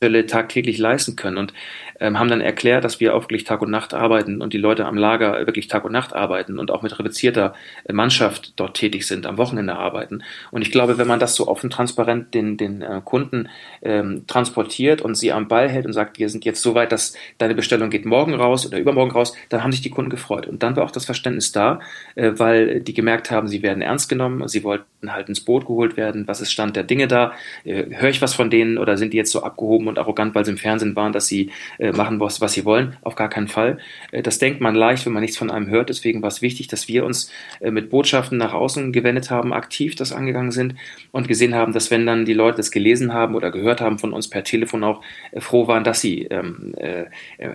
Stelle 0.01 0.25
tagtäglich 0.25 0.79
leisten 0.79 1.15
können 1.15 1.37
und 1.37 1.53
ähm, 1.99 2.17
haben 2.17 2.27
dann 2.27 2.41
erklärt, 2.41 2.83
dass 2.83 2.99
wir 2.99 3.15
auch 3.15 3.25
wirklich 3.25 3.43
Tag 3.43 3.61
und 3.61 3.69
Nacht 3.69 3.93
arbeiten 3.93 4.41
und 4.41 4.51
die 4.51 4.57
Leute 4.57 4.87
am 4.87 4.97
Lager 4.97 5.45
wirklich 5.45 5.67
Tag 5.67 5.85
und 5.85 5.91
Nacht 5.91 6.13
arbeiten 6.13 6.57
und 6.57 6.71
auch 6.71 6.81
mit 6.81 6.97
reduzierter 6.97 7.53
äh, 7.85 7.93
Mannschaft 7.93 8.53
dort 8.55 8.75
tätig 8.75 9.05
sind, 9.05 9.27
am 9.27 9.37
Wochenende 9.37 9.75
arbeiten. 9.75 10.23
Und 10.49 10.63
ich 10.63 10.71
glaube, 10.71 10.97
wenn 10.97 11.07
man 11.07 11.19
das 11.19 11.35
so 11.35 11.47
offen 11.47 11.69
transparent 11.69 12.33
den, 12.33 12.57
den 12.57 12.81
äh, 12.81 12.99
Kunden 13.05 13.47
ähm, 13.83 14.23
transportiert 14.25 15.03
und 15.03 15.13
sie 15.13 15.31
am 15.31 15.47
Ball 15.47 15.69
hält 15.69 15.85
und 15.85 15.93
sagt, 15.93 16.17
wir 16.17 16.29
sind 16.29 16.45
jetzt 16.45 16.63
so 16.63 16.73
weit, 16.73 16.91
dass 16.91 17.13
deine 17.37 17.53
Bestellung 17.53 17.91
geht 17.91 18.07
morgen 18.07 18.33
raus 18.33 18.65
oder 18.65 18.79
übermorgen 18.79 19.11
raus, 19.11 19.35
dann 19.49 19.63
haben 19.63 19.71
sich 19.71 19.81
die 19.81 19.91
Kunden 19.91 20.09
gefreut. 20.09 20.47
Und 20.47 20.63
dann 20.63 20.75
war 20.75 20.83
auch 20.83 20.91
das 20.91 21.05
Verständnis 21.05 21.51
da, 21.51 21.79
äh, 22.15 22.31
weil 22.37 22.81
die 22.81 22.95
gemerkt 22.95 23.29
haben, 23.29 23.47
sie 23.47 23.61
werden 23.61 23.83
ernst 23.83 24.09
genommen, 24.09 24.47
sie 24.47 24.63
wollten 24.63 25.13
halt 25.13 25.29
ins 25.29 25.41
Boot 25.41 25.67
geholt 25.67 25.95
werden, 25.95 26.27
was 26.27 26.41
ist 26.41 26.51
Stand 26.51 26.75
der 26.75 26.83
Dinge 26.83 27.07
da, 27.07 27.33
äh, 27.63 27.85
höre 27.95 28.09
ich 28.09 28.23
was 28.23 28.33
von 28.33 28.49
denen 28.49 28.79
oder 28.79 28.97
sind 28.97 29.13
die 29.13 29.17
jetzt 29.17 29.31
so 29.31 29.43
abgehoben 29.43 29.90
und 29.91 29.99
arrogant, 29.99 30.33
weil 30.33 30.45
sie 30.45 30.51
im 30.51 30.57
Fernsehen 30.57 30.95
waren, 30.95 31.13
dass 31.13 31.27
sie 31.27 31.51
äh, 31.77 31.91
machen, 31.91 32.19
was, 32.19 32.41
was 32.41 32.53
sie 32.53 32.65
wollen? 32.65 32.97
Auf 33.01 33.15
gar 33.15 33.29
keinen 33.29 33.47
Fall. 33.47 33.77
Äh, 34.11 34.23
das 34.23 34.39
denkt 34.39 34.61
man 34.61 34.73
leicht, 34.73 35.05
wenn 35.05 35.13
man 35.13 35.21
nichts 35.21 35.37
von 35.37 35.51
einem 35.51 35.69
hört. 35.69 35.89
Deswegen 35.89 36.21
war 36.21 36.29
es 36.29 36.41
wichtig, 36.41 36.67
dass 36.67 36.87
wir 36.87 37.05
uns 37.05 37.31
äh, 37.59 37.69
mit 37.69 37.89
Botschaften 37.89 38.37
nach 38.37 38.53
außen 38.53 38.91
gewendet 38.91 39.29
haben, 39.29 39.53
aktiv 39.53 39.95
das 39.95 40.11
angegangen 40.11 40.51
sind 40.51 40.75
und 41.11 41.27
gesehen 41.27 41.53
haben, 41.53 41.73
dass 41.73 41.91
wenn 41.91 42.05
dann 42.05 42.25
die 42.25 42.33
Leute 42.33 42.57
das 42.57 42.71
gelesen 42.71 43.13
haben 43.13 43.35
oder 43.35 43.51
gehört 43.51 43.81
haben 43.81 43.99
von 43.99 44.13
uns 44.13 44.29
per 44.29 44.43
Telefon 44.43 44.83
auch, 44.83 45.01
äh, 45.31 45.41
froh 45.41 45.67
waren, 45.67 45.83
dass 45.83 46.01
sie 46.01 46.23
ähm, 46.23 46.73
äh, 46.77 47.05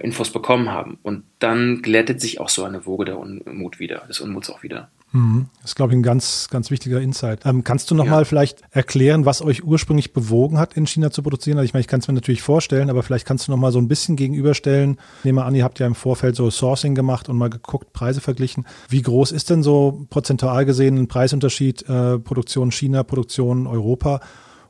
Infos 0.03 0.31
bekommen 0.31 0.71
haben. 0.71 0.99
Und 1.03 1.25
dann 1.39 1.83
glättet 1.83 2.21
sich 2.21 2.41
auch 2.41 2.49
so 2.49 2.65
eine 2.65 2.87
Woge 2.87 3.07
der 3.07 3.19
Unmut 3.19 3.81
wieder, 3.81 4.05
des 4.09 4.21
Unmuts 4.21 4.51
auch 4.51 4.63
wieder. 4.63 4.91
Mhm. 5.17 5.47
Das 5.63 5.71
ist, 5.71 5.75
glaube 5.77 5.93
ich, 5.93 5.99
ein 5.99 6.03
ganz, 6.03 6.49
ganz 6.51 6.71
wichtiger 6.71 7.01
Insight. 7.01 7.47
Ähm, 7.47 7.65
kannst 7.65 7.91
du 7.91 7.95
nochmal 7.95 8.21
ja. 8.21 8.25
vielleicht 8.25 8.61
erklären, 8.71 9.25
was 9.25 9.41
euch 9.41 9.65
ursprünglich 9.65 10.13
bewogen 10.13 10.59
hat, 10.59 10.75
in 10.75 10.87
China 10.87 11.11
zu 11.11 11.23
produzieren? 11.23 11.57
Also 11.57 11.65
ich 11.65 11.73
meine, 11.73 11.81
ich 11.81 11.87
kann 11.87 12.01
es 12.01 12.09
mir 12.09 12.15
natürlich 12.15 12.43
vorstellen, 12.43 12.91
aber 12.91 13.03
vielleicht 13.03 13.27
kannst 13.27 13.49
du 13.49 13.53
nochmal 13.53 13.73
so 13.73 13.79
ein 13.79 13.89
bisschen 13.89 14.17
gegenüberstellen. 14.17 14.99
Nehmen 15.25 15.39
wir 15.39 15.47
an, 15.47 15.55
ihr 15.55 15.65
habt 15.65 15.79
ja 15.79 15.87
im 15.87 15.95
Vorfeld 15.95 16.37
so 16.37 16.51
Sourcing 16.51 16.95
gemacht 16.95 17.31
und 17.31 17.39
mal 17.39 17.49
geguckt, 17.49 17.95
Preise 17.95 18.21
verglichen. 18.21 18.67
Wie 18.91 19.01
groß 19.01 19.33
ist 19.33 19.49
denn 19.49 19.63
so 19.63 20.07
prozentual 20.11 20.67
gesehen 20.67 20.99
ein 20.99 21.09
Preisunterschied 21.09 21.89
äh, 21.89 22.19
Produktion 22.19 22.71
China, 22.71 23.03
Produktion 23.03 23.67
Europa? 23.67 24.21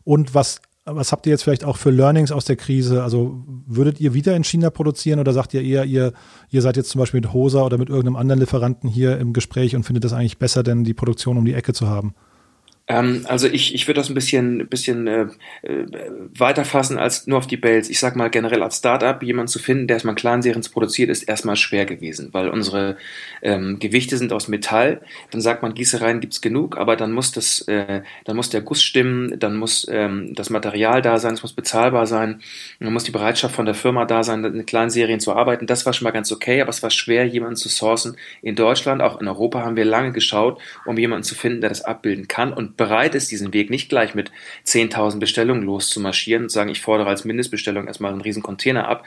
Und 0.04 0.36
was 0.36 0.60
was 0.86 1.10
habt 1.10 1.26
ihr 1.26 1.32
jetzt 1.32 1.42
vielleicht 1.42 1.64
auch 1.64 1.76
für 1.76 1.90
Learnings 1.90 2.30
aus 2.30 2.44
der 2.44 2.54
Krise? 2.54 3.02
Also 3.02 3.42
würdet 3.66 4.00
ihr 4.00 4.14
wieder 4.14 4.36
in 4.36 4.44
China 4.44 4.70
produzieren 4.70 5.18
oder 5.18 5.32
sagt 5.32 5.52
ihr 5.52 5.62
eher, 5.62 5.84
ihr, 5.84 6.12
ihr 6.48 6.62
seid 6.62 6.76
jetzt 6.76 6.90
zum 6.90 7.00
Beispiel 7.00 7.20
mit 7.20 7.32
Hosa 7.32 7.62
oder 7.62 7.76
mit 7.76 7.88
irgendeinem 7.88 8.16
anderen 8.16 8.40
Lieferanten 8.40 8.88
hier 8.88 9.18
im 9.18 9.32
Gespräch 9.32 9.74
und 9.74 9.82
findet 9.82 10.04
es 10.04 10.12
eigentlich 10.12 10.38
besser, 10.38 10.62
denn 10.62 10.84
die 10.84 10.94
Produktion 10.94 11.38
um 11.38 11.44
die 11.44 11.54
Ecke 11.54 11.72
zu 11.72 11.88
haben? 11.88 12.14
Ähm, 12.88 13.24
also 13.28 13.48
ich, 13.48 13.74
ich 13.74 13.88
würde 13.88 14.00
das 14.00 14.08
ein 14.08 14.14
bisschen, 14.14 14.68
bisschen 14.68 15.06
äh, 15.08 15.26
äh, 15.62 15.86
weiter 16.38 16.64
fassen 16.64 16.98
als 16.98 17.26
nur 17.26 17.38
auf 17.38 17.46
die 17.48 17.56
Bells. 17.56 17.90
Ich 17.90 17.98
sag 17.98 18.14
mal 18.14 18.30
generell 18.30 18.62
als 18.62 18.78
Startup 18.78 19.20
jemanden 19.22 19.48
zu 19.48 19.58
finden, 19.58 19.88
der 19.88 19.96
erstmal 19.96 20.14
Kleinserien 20.14 20.62
produziert, 20.72 21.10
ist 21.10 21.24
erstmal 21.24 21.56
schwer 21.56 21.84
gewesen, 21.84 22.28
weil 22.32 22.48
unsere 22.48 22.96
ähm, 23.42 23.78
Gewichte 23.80 24.16
sind 24.16 24.32
aus 24.32 24.46
Metall. 24.46 25.00
Dann 25.32 25.40
sagt 25.40 25.62
man, 25.62 25.74
Gießereien 25.74 26.20
gibt's 26.20 26.40
genug, 26.40 26.78
aber 26.78 26.94
dann 26.94 27.12
muss 27.12 27.32
das, 27.32 27.62
äh, 27.62 28.02
dann 28.24 28.36
muss 28.36 28.50
der 28.50 28.60
Guss 28.60 28.82
stimmen, 28.82 29.36
dann 29.38 29.56
muss 29.56 29.86
ähm, 29.90 30.34
das 30.34 30.50
Material 30.50 31.02
da 31.02 31.18
sein, 31.18 31.34
es 31.34 31.42
muss 31.42 31.54
bezahlbar 31.54 32.06
sein, 32.06 32.40
dann 32.78 32.92
muss 32.92 33.04
die 33.04 33.10
Bereitschaft 33.10 33.54
von 33.54 33.66
der 33.66 33.74
Firma 33.74 34.04
da 34.04 34.22
sein, 34.22 34.44
in 34.44 34.64
Kleinserien 34.64 35.18
zu 35.18 35.32
arbeiten. 35.32 35.66
Das 35.66 35.86
war 35.86 35.92
schon 35.92 36.04
mal 36.04 36.12
ganz 36.12 36.30
okay, 36.30 36.60
aber 36.60 36.70
es 36.70 36.82
war 36.84 36.90
schwer, 36.90 37.26
jemanden 37.26 37.56
zu 37.56 37.68
sourcen 37.68 38.16
in 38.42 38.54
Deutschland. 38.54 39.02
Auch 39.02 39.20
in 39.20 39.26
Europa 39.26 39.62
haben 39.62 39.76
wir 39.76 39.84
lange 39.84 40.12
geschaut, 40.12 40.60
um 40.84 40.96
jemanden 40.96 41.24
zu 41.24 41.34
finden, 41.34 41.60
der 41.60 41.70
das 41.70 41.82
abbilden 41.82 42.28
kann 42.28 42.52
und 42.52 42.75
bereit 42.76 43.14
ist, 43.14 43.30
diesen 43.30 43.52
Weg 43.52 43.70
nicht 43.70 43.88
gleich 43.88 44.14
mit 44.14 44.30
10.000 44.66 45.18
Bestellungen 45.18 45.62
loszumarschieren 45.62 46.44
und 46.44 46.50
sagen, 46.50 46.70
ich 46.70 46.80
fordere 46.80 47.08
als 47.08 47.24
Mindestbestellung 47.24 47.86
erstmal 47.86 48.12
einen 48.12 48.20
riesen 48.20 48.42
Container 48.42 48.88
ab. 48.88 49.04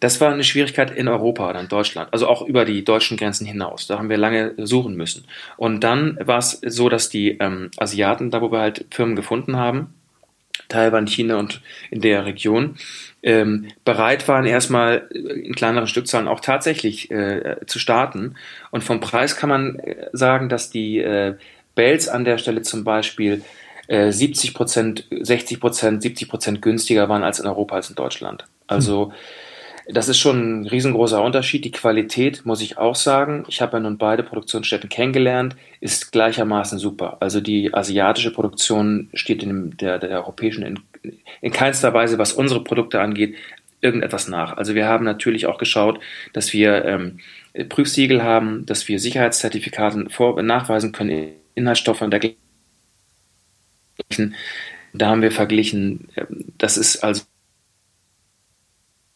Das 0.00 0.20
war 0.20 0.32
eine 0.32 0.44
Schwierigkeit 0.44 0.90
in 0.90 1.08
Europa 1.08 1.48
oder 1.48 1.60
in 1.60 1.68
Deutschland, 1.68 2.12
also 2.12 2.28
auch 2.28 2.42
über 2.42 2.64
die 2.64 2.84
deutschen 2.84 3.16
Grenzen 3.16 3.46
hinaus. 3.46 3.86
Da 3.86 3.98
haben 3.98 4.10
wir 4.10 4.18
lange 4.18 4.52
suchen 4.58 4.96
müssen. 4.96 5.24
Und 5.56 5.80
dann 5.80 6.18
war 6.20 6.38
es 6.38 6.60
so, 6.66 6.88
dass 6.88 7.08
die 7.08 7.38
ähm, 7.38 7.70
Asiaten, 7.78 8.30
da 8.30 8.42
wo 8.42 8.52
wir 8.52 8.60
halt 8.60 8.84
Firmen 8.90 9.16
gefunden 9.16 9.56
haben, 9.56 9.94
Taiwan, 10.68 11.06
China 11.06 11.38
und 11.38 11.60
in 11.90 12.00
der 12.00 12.26
Region, 12.26 12.76
ähm, 13.22 13.68
bereit 13.84 14.26
waren, 14.28 14.46
erstmal 14.46 15.08
in 15.10 15.54
kleineren 15.54 15.88
Stückzahlen 15.88 16.28
auch 16.28 16.40
tatsächlich 16.40 17.10
äh, 17.10 17.56
zu 17.66 17.78
starten. 17.78 18.34
Und 18.70 18.84
vom 18.84 19.00
Preis 19.00 19.36
kann 19.36 19.48
man 19.48 19.78
äh, 19.78 20.08
sagen, 20.12 20.48
dass 20.48 20.70
die 20.70 20.98
äh, 20.98 21.36
Bells 21.74 22.08
an 22.08 22.24
der 22.24 22.38
Stelle 22.38 22.62
zum 22.62 22.84
Beispiel 22.84 23.42
äh, 23.88 24.10
70 24.10 24.54
Prozent, 24.54 25.06
60 25.10 25.60
Prozent, 25.60 26.02
70 26.02 26.28
Prozent 26.28 26.62
günstiger 26.62 27.08
waren 27.08 27.24
als 27.24 27.40
in 27.40 27.46
Europa, 27.46 27.76
als 27.76 27.90
in 27.90 27.96
Deutschland. 27.96 28.46
Also 28.66 29.12
das 29.86 30.08
ist 30.08 30.18
schon 30.18 30.62
ein 30.62 30.66
riesengroßer 30.66 31.22
Unterschied. 31.22 31.64
Die 31.64 31.70
Qualität, 31.70 32.46
muss 32.46 32.62
ich 32.62 32.78
auch 32.78 32.94
sagen, 32.94 33.44
ich 33.48 33.60
habe 33.60 33.76
ja 33.76 33.80
nun 33.80 33.98
beide 33.98 34.22
Produktionsstätten 34.22 34.88
kennengelernt, 34.88 35.56
ist 35.80 36.10
gleichermaßen 36.12 36.78
super. 36.78 37.18
Also 37.20 37.40
die 37.40 37.74
asiatische 37.74 38.32
Produktion 38.32 39.10
steht 39.12 39.42
in 39.42 39.76
der, 39.76 39.98
der 39.98 40.10
europäischen 40.10 40.64
in, 40.64 40.80
in 41.42 41.52
keinster 41.52 41.92
Weise, 41.92 42.16
was 42.16 42.32
unsere 42.32 42.64
Produkte 42.64 43.00
angeht, 43.00 43.36
irgendetwas 43.82 44.28
nach. 44.28 44.56
Also 44.56 44.74
wir 44.74 44.86
haben 44.86 45.04
natürlich 45.04 45.46
auch 45.46 45.58
geschaut, 45.58 46.00
dass 46.32 46.54
wir 46.54 46.86
ähm, 46.86 47.18
Prüfsiegel 47.68 48.22
haben, 48.22 48.64
dass 48.64 48.88
wir 48.88 48.98
Sicherheitszertifikate 48.98 50.08
vor, 50.08 50.40
nachweisen 50.42 50.92
können 50.92 51.43
Inhaltsstoffe 51.54 52.02
und 52.02 52.10
dergleichen. 52.10 52.36
Da 54.92 55.08
haben 55.08 55.22
wir 55.22 55.32
verglichen, 55.32 56.08
ähm, 56.16 56.52
das 56.58 56.76
ist 56.76 57.02
also 57.02 57.22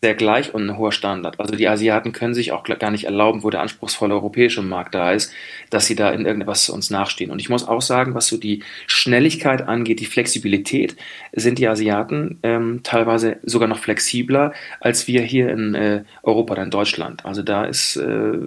sehr 0.00 0.14
gleich 0.14 0.54
und 0.54 0.68
ein 0.68 0.78
hoher 0.78 0.92
Standard. 0.92 1.40
Also 1.40 1.57
die 1.57 1.66
Asiaten 1.68 2.12
können 2.12 2.35
sich 2.35 2.52
auch 2.52 2.62
gar 2.62 2.90
nicht 2.92 3.04
erlauben, 3.04 3.42
wo 3.42 3.50
der 3.50 3.61
anspruchsvolle 3.62 4.14
europäische 4.14 4.62
Markt 4.62 4.95
da 4.95 5.11
ist, 5.11 5.33
dass 5.71 5.87
sie 5.87 5.97
da 5.97 6.11
in 6.11 6.25
irgendetwas 6.25 6.71
uns 6.71 6.90
nachstehen. 6.90 7.33
Und 7.33 7.40
ich 7.40 7.49
muss 7.49 7.66
auch 7.66 7.83
sagen, 7.83 8.14
was 8.14 8.28
so 8.28 8.37
die 8.37 8.62
Schnelligkeit 8.87 9.62
angeht, 9.66 9.99
die 9.99 10.07
Flexibilität, 10.07 10.97
sind 11.33 11.59
die 11.59 11.66
Asiaten 11.66 12.38
ähm, 12.45 12.80
teilweise 12.85 13.38
sogar 13.42 13.66
noch 13.66 13.78
flexibler 13.78 14.52
als 14.80 15.09
wir 15.09 15.23
hier 15.23 15.50
in 15.50 15.75
äh, 15.75 16.04
Europa 16.23 16.52
oder 16.52 16.62
in 16.62 16.71
Deutschland. 16.71 17.26
Also 17.26 17.42
da 17.42 17.64
ist 17.64 17.97
äh, 17.97 18.38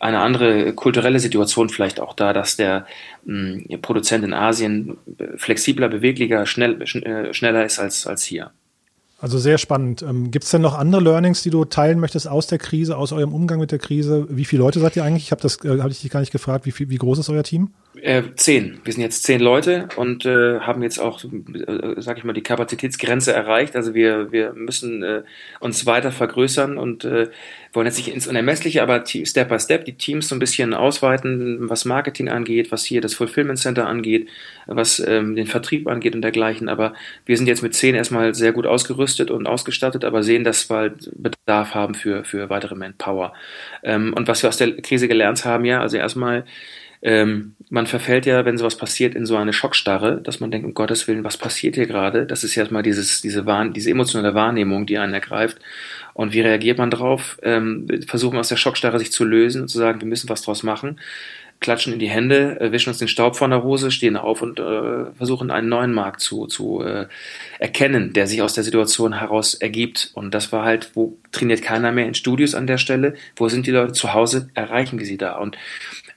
eine 0.00 0.20
andere 0.20 0.72
kulturelle 0.72 1.20
Situation 1.20 1.68
vielleicht 1.68 2.00
auch 2.00 2.14
da, 2.14 2.32
dass 2.32 2.56
der 2.56 2.86
mh, 3.24 3.60
hm, 3.68 3.82
Produzent 3.82 4.24
in 4.24 4.34
Asien 4.34 4.96
flexibler, 5.36 5.88
beweglicher, 5.88 6.46
schnell, 6.46 6.86
schn 6.86 7.02
äh, 7.02 7.34
schneller 7.34 7.64
ist 7.64 7.78
als, 7.78 8.06
als 8.06 8.24
hier. 8.24 8.50
Also 9.20 9.38
sehr 9.38 9.58
spannend. 9.58 10.02
Ähm, 10.02 10.30
Gibt 10.30 10.44
es 10.44 10.52
denn 10.52 10.62
noch 10.62 10.78
andere 10.78 11.02
Learnings, 11.02 11.42
die 11.42 11.50
du 11.50 11.64
teilen 11.64 11.98
möchtest 11.98 12.28
aus 12.28 12.46
der 12.46 12.58
Krise, 12.58 12.96
aus 12.96 13.12
eurem 13.12 13.34
Umgang 13.34 13.58
mit 13.58 13.72
der 13.72 13.80
Krise? 13.80 14.28
Wie 14.30 14.44
viele 14.44 14.62
Leute 14.62 14.78
seid 14.78 14.94
ihr 14.94 15.02
eigentlich? 15.02 15.24
Ich 15.24 15.32
habe 15.32 15.42
das, 15.42 15.58
äh, 15.64 15.80
habe 15.80 15.90
ich 15.90 16.00
dich 16.00 16.10
gar 16.10 16.20
nicht 16.20 16.30
gefragt. 16.30 16.66
Wie, 16.66 16.70
viel, 16.70 16.88
wie 16.88 16.98
groß 16.98 17.18
ist 17.18 17.28
euer 17.28 17.42
Team? 17.42 17.70
Äh, 18.00 18.22
zehn. 18.36 18.78
Wir 18.84 18.92
sind 18.92 19.02
jetzt 19.02 19.24
zehn 19.24 19.40
Leute 19.40 19.88
und 19.96 20.24
äh, 20.24 20.60
haben 20.60 20.84
jetzt 20.84 21.00
auch, 21.00 21.24
äh, 21.24 21.94
sag 21.96 22.18
ich 22.18 22.22
mal, 22.22 22.32
die 22.32 22.44
Kapazitätsgrenze 22.44 23.32
erreicht. 23.32 23.74
Also 23.74 23.92
wir, 23.92 24.30
wir 24.30 24.52
müssen 24.52 25.02
äh, 25.02 25.22
uns 25.58 25.84
weiter 25.84 26.12
vergrößern 26.12 26.78
und 26.78 27.04
äh, 27.04 27.28
wollen 27.72 27.86
jetzt 27.86 27.98
nicht 27.98 28.08
ins 28.08 28.26
Unermessliche, 28.26 28.82
aber 28.82 29.04
Step 29.06 29.48
by 29.48 29.58
Step 29.58 29.84
die 29.84 29.94
Teams 29.94 30.28
so 30.28 30.34
ein 30.34 30.38
bisschen 30.38 30.74
ausweiten, 30.74 31.68
was 31.68 31.84
Marketing 31.84 32.28
angeht, 32.28 32.72
was 32.72 32.84
hier 32.84 33.00
das 33.00 33.14
Fulfillment 33.14 33.58
Center 33.58 33.86
angeht, 33.86 34.28
was 34.66 35.00
ähm, 35.00 35.36
den 35.36 35.46
Vertrieb 35.46 35.86
angeht 35.86 36.14
und 36.14 36.22
dergleichen. 36.22 36.68
Aber 36.68 36.94
wir 37.26 37.36
sind 37.36 37.46
jetzt 37.46 37.62
mit 37.62 37.74
zehn 37.74 37.94
erstmal 37.94 38.34
sehr 38.34 38.52
gut 38.52 38.66
ausgerüstet 38.66 39.30
und 39.30 39.46
ausgestattet, 39.46 40.04
aber 40.04 40.22
sehen, 40.22 40.44
dass 40.44 40.70
wir 40.70 40.76
halt 40.76 41.10
Bedarf 41.14 41.74
haben 41.74 41.94
für, 41.94 42.24
für 42.24 42.50
weitere 42.50 42.74
Manpower. 42.74 43.32
Ähm, 43.82 44.14
und 44.14 44.28
was 44.28 44.42
wir 44.42 44.48
aus 44.48 44.56
der 44.56 44.76
Krise 44.80 45.08
gelernt 45.08 45.44
haben, 45.44 45.64
ja, 45.64 45.80
also 45.80 45.96
erstmal 45.96 46.44
ähm, 47.02 47.54
man 47.70 47.86
verfällt 47.86 48.26
ja, 48.26 48.44
wenn 48.44 48.58
sowas 48.58 48.76
passiert, 48.76 49.14
in 49.14 49.26
so 49.26 49.36
eine 49.36 49.52
Schockstarre, 49.52 50.20
dass 50.20 50.40
man 50.40 50.50
denkt, 50.50 50.66
um 50.66 50.74
Gottes 50.74 51.06
Willen, 51.06 51.24
was 51.24 51.36
passiert 51.36 51.76
hier 51.76 51.86
gerade? 51.86 52.26
Das 52.26 52.44
ist 52.44 52.54
ja 52.54 52.62
erstmal 52.62 52.82
dieses, 52.82 53.20
diese, 53.20 53.46
Wahrn 53.46 53.72
diese 53.72 53.90
emotionale 53.90 54.34
Wahrnehmung, 54.34 54.86
die 54.86 54.98
einen 54.98 55.14
ergreift. 55.14 55.58
Und 56.14 56.32
wie 56.32 56.40
reagiert 56.40 56.78
man 56.78 56.90
drauf? 56.90 57.38
Ähm, 57.42 57.86
versuchen 58.06 58.38
aus 58.38 58.48
der 58.48 58.56
Schockstarre 58.56 58.98
sich 58.98 59.12
zu 59.12 59.24
lösen 59.24 59.62
und 59.62 59.68
zu 59.68 59.78
sagen, 59.78 60.00
wir 60.00 60.08
müssen 60.08 60.28
was 60.28 60.42
draus 60.42 60.62
machen. 60.62 60.98
Klatschen 61.60 61.92
in 61.92 61.98
die 61.98 62.08
Hände, 62.08 62.60
äh, 62.60 62.72
wischen 62.72 62.90
uns 62.90 62.98
den 62.98 63.08
Staub 63.08 63.36
von 63.36 63.50
der 63.50 63.64
Hose, 63.64 63.90
stehen 63.90 64.16
auf 64.16 64.42
und 64.42 64.60
äh, 64.60 65.12
versuchen 65.16 65.50
einen 65.50 65.68
neuen 65.68 65.92
Markt 65.92 66.20
zu, 66.20 66.46
zu 66.46 66.82
äh, 66.82 67.06
erkennen, 67.58 68.12
der 68.12 68.26
sich 68.26 68.42
aus 68.42 68.54
der 68.54 68.64
Situation 68.64 69.18
heraus 69.18 69.54
ergibt. 69.54 70.10
Und 70.14 70.34
das 70.34 70.52
war 70.52 70.64
halt, 70.64 70.90
wo 70.94 71.18
trainiert 71.32 71.62
keiner 71.62 71.90
mehr 71.90 72.06
in 72.06 72.14
Studios 72.14 72.54
an 72.54 72.66
der 72.66 72.78
Stelle? 72.78 73.14
Wo 73.36 73.48
sind 73.48 73.66
die 73.66 73.72
Leute 73.72 73.92
zu 73.92 74.14
Hause? 74.14 74.50
Erreichen 74.54 74.98
wir 74.98 75.06
sie 75.06 75.18
da? 75.18 75.36
Und 75.36 75.56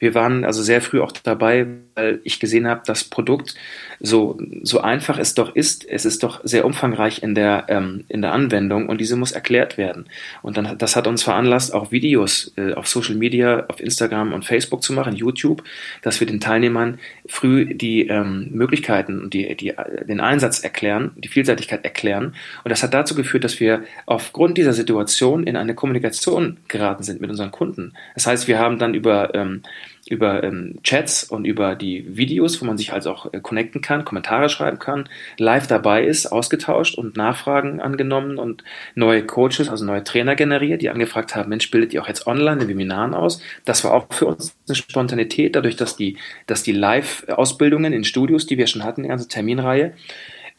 Wir 0.02 0.16
waren 0.16 0.44
also 0.46 0.64
sehr 0.64 0.82
früh 0.82 1.00
auch 1.00 1.12
dabei, 1.12 1.68
weil 1.94 2.22
ich 2.24 2.40
gesehen 2.40 2.68
habe, 2.68 2.82
das 2.86 3.04
Produkt 3.04 3.54
so, 4.00 4.36
so 4.64 4.82
einfach 4.82 5.20
es 5.20 5.36
doch 5.36 5.56
ist, 5.56 5.88
es 5.88 6.06
ist 6.06 6.24
doch 6.24 6.42
sehr 6.44 6.66
umfangreich 6.66 7.22
in 7.22 7.36
der, 7.36 7.66
ähm, 7.68 8.04
in 8.08 8.24
der 8.24 8.32
Anwendung 8.32 8.90
und 8.90 9.00
diese 9.00 9.16
muss 9.16 9.32
erklärt 9.32 9.78
werden. 9.78 10.06
Und 10.42 10.58
dann, 10.58 10.76
das 10.80 10.96
hat 10.96 11.06
uns 11.06 11.22
veranlasst, 11.22 11.72
auch 11.72 11.92
Videos 11.92 12.52
äh, 12.58 12.74
auf 12.74 12.88
Social 12.88 13.14
Media, 13.14 13.66
auf 13.68 13.80
Instagram 13.80 14.34
und 14.34 14.44
Facebook 14.44 14.82
zu 14.82 14.92
machen, 14.92 15.16
YouTube, 15.16 15.64
dass 16.02 16.20
wir 16.20 16.26
den 16.26 16.40
Teilnehmern 16.40 16.98
früh 17.28 17.76
die 17.76 18.08
ähm, 18.08 18.50
Möglichkeiten 18.52 19.22
und 19.22 19.36
die, 19.36 19.56
die, 19.56 19.74
den 20.08 20.20
Einsatz 20.20 20.62
erklären, 20.62 21.12
die 21.16 21.28
Vielseitigkeit 21.28 21.84
erklären. 21.84 22.34
Und 22.64 22.70
das 22.70 22.82
hat 22.82 22.96
dazu 22.96 23.14
geführt, 23.14 23.44
dass 23.44 23.60
wir 23.60 23.84
aufgrund 24.08 24.58
dieser 24.58 24.74
Situation 24.74 25.44
in 25.44 25.56
eine 25.56 25.76
Kommunikation 25.76 26.58
geraten 26.68 27.04
sind 27.04 27.22
mit 27.22 27.30
unseren 27.30 27.52
Kunden. 27.52 27.94
Das 28.16 28.26
heißt, 28.26 28.48
wir 28.48 28.58
haben 28.58 28.80
dann 28.80 28.96
über 28.96 29.36
ähm, 29.36 29.62
über 30.10 30.44
ähm, 30.44 30.80
Chats 30.84 31.24
und 31.24 31.46
über 31.46 31.76
die 31.76 32.18
Videos, 32.18 32.62
wo 32.62 32.66
man 32.66 32.78
sich 32.78 32.92
also 32.94 33.12
auch 33.12 33.34
äh, 33.34 33.40
connecten 33.40 33.82
kann, 33.82 34.04
Kommentare 34.04 34.50
schreiben 34.50 34.80
kann, 34.80 35.08
live 35.38 35.68
dabei 35.68 36.04
ist, 36.04 36.26
ausgetauscht 36.26 36.98
und 36.98 37.18
Nachfragen 37.18 37.80
angenommen 37.80 38.38
und 38.38 38.64
neue 38.96 39.26
Coaches, 39.26 39.70
also 39.70 39.86
neue 39.86 40.04
Trainer 40.04 40.36
generiert, 40.36 40.82
die 40.82 40.90
angefragt 40.90 41.36
haben, 41.36 41.50
Mensch, 41.50 41.70
bildet 41.70 41.94
ihr 41.94 42.02
auch 42.02 42.08
jetzt 42.08 42.26
online 42.28 42.64
in 42.64 42.68
Webinaren 42.68 43.14
aus? 43.14 43.42
Das 43.66 43.84
war 43.84 43.94
auch 43.94 44.08
für 44.12 44.26
uns 44.26 44.56
eine 44.68 44.76
Spontanität, 44.76 45.56
dadurch, 45.56 45.76
dass 45.76 45.96
die, 45.96 46.18
dass 46.48 46.64
die 46.64 46.74
Live-Ausbildungen 46.74 47.94
in 47.94 48.04
Studios, 48.04 48.48
die 48.48 48.58
wir 48.58 48.68
schon 48.68 48.84
hatten, 48.84 49.04
die 49.04 49.10
ganze 49.10 49.28
Terminreihe, 49.28 49.94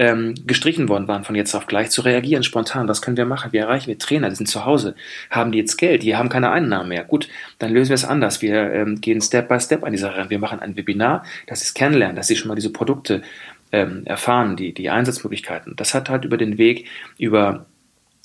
ähm, 0.02 0.34
gestrichen 0.48 0.88
worden 0.88 1.06
waren, 1.06 1.22
von 1.22 1.36
jetzt 1.36 1.54
auf 1.54 1.68
gleich 1.68 1.90
zu 1.90 2.00
reagieren, 2.00 2.42
spontan. 2.42 2.88
Was 2.88 3.02
können 3.02 3.16
wir 3.16 3.24
machen? 3.24 3.52
Wir 3.52 3.60
erreichen 3.62 3.86
wir 3.86 3.98
Trainer, 3.98 4.28
die 4.30 4.34
sind 4.34 4.48
zu 4.48 4.64
Hause. 4.64 4.96
Haben 5.30 5.52
die 5.52 5.58
jetzt 5.58 5.76
Geld? 5.76 6.02
Die 6.02 6.16
haben 6.16 6.28
keine 6.28 6.50
Einnahmen 6.50 6.88
mehr. 6.88 7.04
Gut, 7.04 7.28
dann 7.60 7.72
lösen 7.72 7.90
wir 7.90 7.94
es 7.94 8.04
anders. 8.04 8.42
Wir 8.42 8.72
ähm, 8.72 9.00
gehen 9.00 9.20
Step 9.20 9.48
by 9.48 9.60
Step 9.60 9.84
an 9.84 9.92
die 9.92 9.98
Sache 9.98 10.16
ran. 10.16 10.30
Wir 10.30 10.40
machen 10.40 10.58
ein 10.58 10.76
Webinar, 10.76 11.24
das 11.46 11.62
ist 11.62 11.74
kennenlernen, 11.74 12.16
dass 12.16 12.26
sie 12.26 12.34
schon 12.34 12.48
mal 12.48 12.56
diese 12.56 12.72
Produkte 12.72 13.22
ähm, 13.70 14.02
erfahren, 14.04 14.56
die, 14.56 14.74
die 14.74 14.90
Einsatzmöglichkeiten. 14.90 15.76
Das 15.76 15.94
hat 15.94 16.10
halt 16.10 16.24
über 16.24 16.36
den 16.36 16.58
Weg, 16.58 16.88
über 17.16 17.66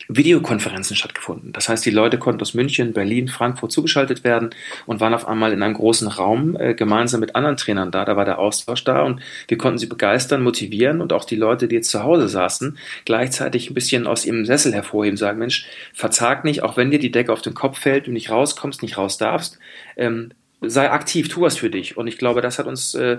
Videokonferenzen 0.08 0.96
stattgefunden. 0.96 1.52
Das 1.52 1.68
heißt, 1.68 1.86
die 1.86 1.92
Leute 1.92 2.18
konnten 2.18 2.42
aus 2.42 2.54
München, 2.54 2.94
Berlin, 2.94 3.28
Frankfurt 3.28 3.72
zugeschaltet 3.72 4.24
werden 4.24 4.52
und 4.86 5.02
waren 5.02 5.14
auf 5.14 5.28
einmal 5.28 5.52
in 5.52 5.62
einem 5.62 5.74
großen 5.74 6.08
Raum 6.08 6.56
äh, 6.58 6.74
gemeinsam 6.74 7.20
mit 7.20 7.36
anderen 7.36 7.58
Trainern 7.58 7.92
da. 7.92 8.06
Da 8.06 8.16
war 8.16 8.24
der 8.24 8.40
Austausch 8.40 8.84
da 8.84 9.04
und 9.04 9.22
wir 9.48 9.58
konnten 9.58 9.80
sie 9.80 9.88
begeistern, 9.88 10.44
motivieren 10.44 11.02
und 11.02 11.12
auch 11.12 11.26
die 11.26 11.36
Leute, 11.36 11.68
die 11.68 11.76
jetzt 11.76 11.90
zu 11.90 12.04
Hause 12.04 12.30
saßen, 12.30 12.78
gleichzeitig 13.06 13.70
ein 13.70 13.74
bisschen 13.74 14.08
aus 14.08 14.26
ihrem 14.26 14.46
Sessel 14.46 14.74
hervorheben, 14.74 15.18
sagen, 15.18 15.40
Mensch, 15.40 15.66
verzag 15.94 16.46
nicht, 16.46 16.64
auch 16.64 16.78
wenn 16.78 16.92
dir 16.92 17.00
die 17.00 17.12
Decke 17.12 17.34
auf 17.34 17.42
den 17.42 17.54
Kopf 17.54 17.80
fällt, 17.80 18.08
du 18.08 18.12
nicht 18.12 18.30
rauskommst, 18.30 18.82
nicht 18.82 18.98
raus 18.98 19.18
darfst, 19.18 19.60
ähm, 19.98 20.30
sei 20.62 20.90
aktiv, 20.90 21.30
tu 21.30 21.42
was 21.42 21.58
für 21.58 21.70
dich. 21.70 21.98
Und 21.98 22.08
ich 22.08 22.18
glaube, 22.18 22.42
das 22.42 22.60
hat 22.60 22.66
uns 22.66 22.94
äh, 22.96 23.18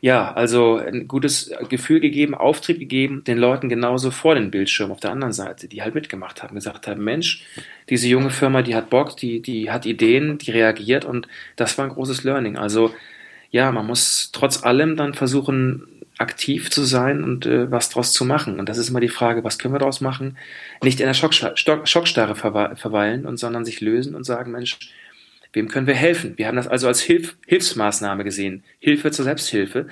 ja, 0.00 0.32
also 0.32 0.76
ein 0.76 1.06
gutes 1.08 1.52
Gefühl 1.68 2.00
gegeben, 2.00 2.34
Auftrieb 2.34 2.78
gegeben, 2.78 3.22
den 3.24 3.36
Leuten 3.36 3.68
genauso 3.68 4.10
vor 4.10 4.34
den 4.34 4.50
Bildschirm 4.50 4.90
auf 4.90 5.00
der 5.00 5.10
anderen 5.10 5.34
Seite, 5.34 5.68
die 5.68 5.82
halt 5.82 5.94
mitgemacht 5.94 6.42
haben, 6.42 6.54
gesagt 6.54 6.86
haben, 6.86 7.04
Mensch, 7.04 7.44
diese 7.90 8.08
junge 8.08 8.30
Firma, 8.30 8.62
die 8.62 8.74
hat 8.74 8.88
Bock, 8.88 9.16
die, 9.18 9.42
die 9.42 9.70
hat 9.70 9.84
Ideen, 9.84 10.38
die 10.38 10.52
reagiert 10.52 11.04
und 11.04 11.28
das 11.56 11.76
war 11.76 11.84
ein 11.84 11.92
großes 11.92 12.24
Learning. 12.24 12.56
Also 12.56 12.94
ja, 13.50 13.70
man 13.72 13.86
muss 13.86 14.30
trotz 14.32 14.62
allem 14.62 14.96
dann 14.96 15.12
versuchen, 15.12 15.86
aktiv 16.20 16.70
zu 16.70 16.84
sein 16.84 17.24
und 17.24 17.46
äh, 17.46 17.70
was 17.70 17.88
draus 17.88 18.12
zu 18.12 18.24
machen. 18.24 18.60
Und 18.60 18.68
das 18.68 18.78
ist 18.78 18.90
immer 18.90 19.00
die 19.00 19.08
Frage, 19.08 19.42
was 19.42 19.58
können 19.58 19.74
wir 19.74 19.78
daraus 19.78 20.02
machen? 20.02 20.36
Nicht 20.82 21.00
in 21.00 21.06
der 21.06 21.14
Schockstarre 21.14 22.36
verweilen 22.36 23.24
und 23.26 23.38
sondern 23.38 23.64
sich 23.64 23.80
lösen 23.80 24.14
und 24.14 24.24
sagen, 24.24 24.52
Mensch, 24.52 24.78
Wem 25.52 25.68
können 25.68 25.86
wir 25.86 25.94
helfen? 25.94 26.38
Wir 26.38 26.46
haben 26.46 26.56
das 26.56 26.68
also 26.68 26.86
als 26.88 27.00
Hilf 27.00 27.36
Hilfsmaßnahme 27.46 28.24
gesehen. 28.24 28.64
Hilfe 28.78 29.10
zur 29.10 29.24
Selbsthilfe. 29.24 29.88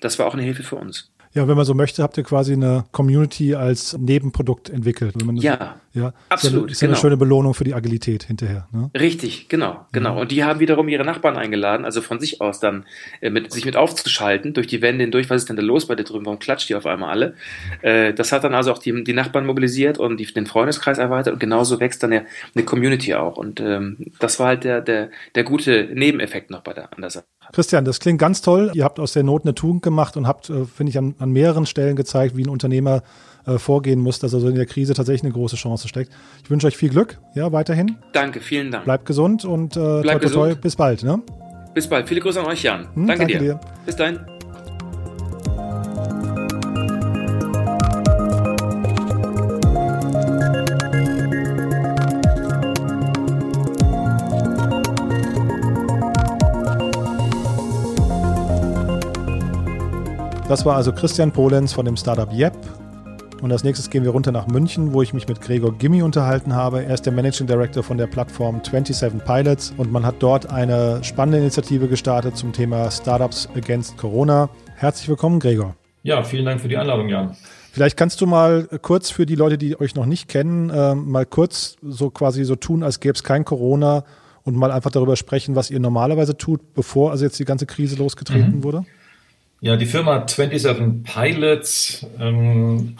Das 0.00 0.18
war 0.18 0.26
auch 0.26 0.34
eine 0.34 0.42
Hilfe 0.42 0.62
für 0.62 0.76
uns. 0.76 1.11
Ja, 1.34 1.48
wenn 1.48 1.56
man 1.56 1.64
so 1.64 1.74
möchte, 1.74 2.02
habt 2.02 2.18
ihr 2.18 2.24
quasi 2.24 2.52
eine 2.52 2.84
Community 2.92 3.54
als 3.54 3.96
Nebenprodukt 3.98 4.68
entwickelt. 4.68 5.14
ja, 5.34 5.76
ja, 5.94 6.12
absolut. 6.28 6.70
Ist 6.70 6.80
ja, 6.80 6.86
genau. 6.86 6.96
eine 6.96 7.00
schöne 7.00 7.16
Belohnung 7.16 7.54
für 7.54 7.64
die 7.64 7.74
Agilität 7.74 8.24
hinterher. 8.24 8.66
Ne? 8.72 8.90
Richtig, 8.98 9.48
genau, 9.48 9.86
genau. 9.92 10.20
Und 10.20 10.30
die 10.30 10.42
haben 10.42 10.58
wiederum 10.60 10.88
ihre 10.88 11.04
Nachbarn 11.04 11.36
eingeladen, 11.36 11.84
also 11.84 12.00
von 12.00 12.18
sich 12.18 12.40
aus 12.40 12.60
dann 12.60 12.84
äh, 13.20 13.30
mit, 13.30 13.52
sich 13.52 13.64
mit 13.64 13.76
aufzuschalten, 13.76 14.54
durch 14.54 14.66
die 14.66 14.80
Wände 14.80 15.04
hindurch, 15.04 15.28
was 15.28 15.42
ist 15.42 15.48
denn 15.48 15.56
da 15.56 15.62
los 15.62 15.86
bei 15.86 15.94
dir 15.94 16.04
drüben, 16.04 16.24
warum 16.24 16.38
klatscht 16.38 16.68
die 16.68 16.74
auf 16.74 16.86
einmal 16.86 17.10
alle? 17.10 17.34
Äh, 17.82 18.14
das 18.14 18.32
hat 18.32 18.44
dann 18.44 18.54
also 18.54 18.72
auch 18.72 18.78
die, 18.78 19.04
die 19.04 19.12
Nachbarn 19.12 19.44
mobilisiert 19.44 19.98
und 19.98 20.18
die, 20.18 20.26
den 20.26 20.46
Freundeskreis 20.46 20.98
erweitert 20.98 21.34
und 21.34 21.40
genauso 21.40 21.78
wächst 21.80 22.02
dann 22.02 22.10
der, 22.10 22.24
eine 22.54 22.64
Community 22.64 23.14
auch. 23.14 23.36
Und 23.36 23.60
ähm, 23.60 23.98
das 24.18 24.38
war 24.38 24.48
halt 24.48 24.64
der, 24.64 24.80
der, 24.80 25.10
der 25.34 25.44
gute 25.44 25.90
Nebeneffekt 25.92 26.50
noch 26.50 26.62
bei 26.62 26.72
der, 26.72 26.92
an 26.92 27.02
der 27.02 27.10
Sache. 27.10 27.24
Christian, 27.52 27.84
das 27.84 28.00
klingt 28.00 28.18
ganz 28.18 28.40
toll. 28.40 28.70
Ihr 28.74 28.84
habt 28.84 28.98
aus 28.98 29.12
der 29.12 29.24
Not 29.24 29.42
eine 29.42 29.54
Tugend 29.54 29.82
gemacht 29.82 30.16
und 30.16 30.26
habt, 30.26 30.48
äh, 30.48 30.64
finde 30.64 30.90
ich, 30.90 30.98
an, 30.98 31.14
an 31.22 31.30
mehreren 31.30 31.66
Stellen 31.66 31.96
gezeigt, 31.96 32.36
wie 32.36 32.44
ein 32.44 32.48
Unternehmer 32.50 33.02
äh, 33.46 33.58
vorgehen 33.58 34.00
muss, 34.00 34.18
dass 34.18 34.34
also 34.34 34.48
in 34.48 34.54
der 34.54 34.66
Krise 34.66 34.94
tatsächlich 34.94 35.24
eine 35.24 35.32
große 35.32 35.56
Chance 35.56 35.88
steckt. 35.88 36.12
Ich 36.44 36.50
wünsche 36.50 36.66
euch 36.66 36.76
viel 36.76 36.90
Glück, 36.90 37.18
ja, 37.34 37.52
weiterhin. 37.52 37.96
Danke, 38.12 38.40
vielen 38.40 38.70
Dank. 38.70 38.84
Bleibt 38.84 39.06
gesund 39.06 39.44
und 39.44 39.76
äh, 39.76 40.00
Bleib 40.02 40.20
toi, 40.20 40.28
toi, 40.28 40.48
toi, 40.50 40.54
bis 40.54 40.76
bald. 40.76 41.02
Ne? 41.02 41.20
Bis 41.74 41.88
bald. 41.88 42.08
Viele 42.08 42.20
Grüße 42.20 42.40
an 42.40 42.46
euch, 42.46 42.62
Jan. 42.62 42.88
Hm, 42.94 43.06
danke, 43.06 43.26
danke 43.26 43.38
dir. 43.38 43.54
dir. 43.54 43.60
Bis 43.86 43.96
dahin. 43.96 44.20
Das 60.52 60.66
war 60.66 60.76
also 60.76 60.92
Christian 60.92 61.32
Polenz 61.32 61.72
von 61.72 61.86
dem 61.86 61.96
Startup 61.96 62.30
Yep. 62.30 62.52
Und 63.40 63.50
als 63.52 63.64
nächstes 63.64 63.88
gehen 63.88 64.04
wir 64.04 64.10
runter 64.10 64.32
nach 64.32 64.48
München, 64.48 64.92
wo 64.92 65.00
ich 65.00 65.14
mich 65.14 65.26
mit 65.26 65.40
Gregor 65.40 65.72
Gimmi 65.78 66.02
unterhalten 66.02 66.54
habe. 66.54 66.84
Er 66.84 66.92
ist 66.92 67.06
der 67.06 67.12
Managing 67.14 67.46
Director 67.46 67.82
von 67.82 67.96
der 67.96 68.06
Plattform 68.06 68.60
27 68.62 69.24
Pilots 69.24 69.72
und 69.78 69.90
man 69.90 70.04
hat 70.04 70.16
dort 70.18 70.50
eine 70.50 71.02
spannende 71.04 71.38
Initiative 71.38 71.88
gestartet 71.88 72.36
zum 72.36 72.52
Thema 72.52 72.90
Startups 72.90 73.48
Against 73.56 73.96
Corona. 73.96 74.50
Herzlich 74.76 75.08
willkommen, 75.08 75.40
Gregor. 75.40 75.74
Ja, 76.02 76.22
vielen 76.22 76.44
Dank 76.44 76.60
für 76.60 76.68
die 76.68 76.76
Einladung, 76.76 77.08
Jan. 77.08 77.34
Vielleicht 77.72 77.96
kannst 77.96 78.20
du 78.20 78.26
mal 78.26 78.68
kurz 78.82 79.08
für 79.08 79.24
die 79.24 79.36
Leute, 79.36 79.56
die 79.56 79.80
euch 79.80 79.94
noch 79.94 80.04
nicht 80.04 80.28
kennen, 80.28 80.68
äh, 80.68 80.94
mal 80.94 81.24
kurz 81.24 81.76
so 81.80 82.10
quasi 82.10 82.44
so 82.44 82.56
tun, 82.56 82.82
als 82.82 83.00
gäbe 83.00 83.14
es 83.14 83.24
kein 83.24 83.46
Corona 83.46 84.04
und 84.42 84.56
mal 84.56 84.70
einfach 84.70 84.90
darüber 84.90 85.16
sprechen, 85.16 85.56
was 85.56 85.70
ihr 85.70 85.80
normalerweise 85.80 86.36
tut, 86.36 86.74
bevor 86.74 87.10
also 87.10 87.24
jetzt 87.24 87.38
die 87.38 87.46
ganze 87.46 87.64
Krise 87.64 87.96
losgetreten 87.96 88.56
mhm. 88.56 88.64
wurde. 88.64 88.84
Ja, 89.64 89.76
die 89.76 89.86
Firma 89.86 90.26
27 90.26 91.04
Pilots, 91.04 92.04
ähm, 92.18 92.96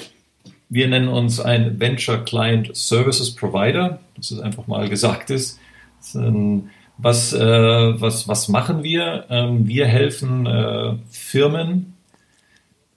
wir 0.68 0.86
nennen 0.86 1.08
uns 1.08 1.40
ein 1.40 1.80
Venture 1.80 2.24
Client 2.24 2.76
Services 2.76 3.34
Provider, 3.34 3.98
dass 4.16 4.30
es 4.30 4.38
einfach 4.38 4.68
mal 4.68 4.88
gesagt 4.88 5.30
ist. 5.30 5.58
Was, 6.98 7.32
äh, 7.32 7.40
was, 8.00 8.28
was 8.28 8.46
machen 8.46 8.84
wir? 8.84 9.24
Ähm, 9.28 9.66
wir 9.66 9.86
helfen 9.86 10.46
äh, 10.46 10.94
Firmen, 11.10 11.94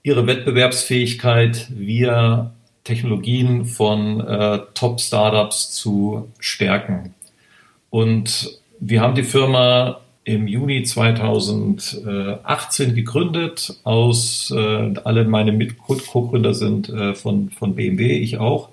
ihre 0.04 0.28
Wettbewerbsfähigkeit 0.28 1.66
via 1.72 2.54
Technologien 2.84 3.66
von 3.66 4.20
äh, 4.20 4.60
Top-Startups 4.76 5.72
zu 5.72 6.30
stärken. 6.38 7.16
Und 7.90 8.60
wir 8.80 9.02
haben 9.02 9.16
die 9.16 9.24
Firma 9.24 10.02
im 10.26 10.48
Juni 10.48 10.84
2018 10.84 12.96
gegründet. 12.96 13.80
Aus 13.84 14.54
äh, 14.56 14.94
alle 15.04 15.26
meine 15.26 15.52
Mit-Co-Gründer 15.54 16.54
sind 16.54 16.90
äh, 16.90 17.16
von, 17.16 17.50
von 17.52 17.76
BMW, 17.76 18.18
ich 18.18 18.38
auch. 18.40 18.70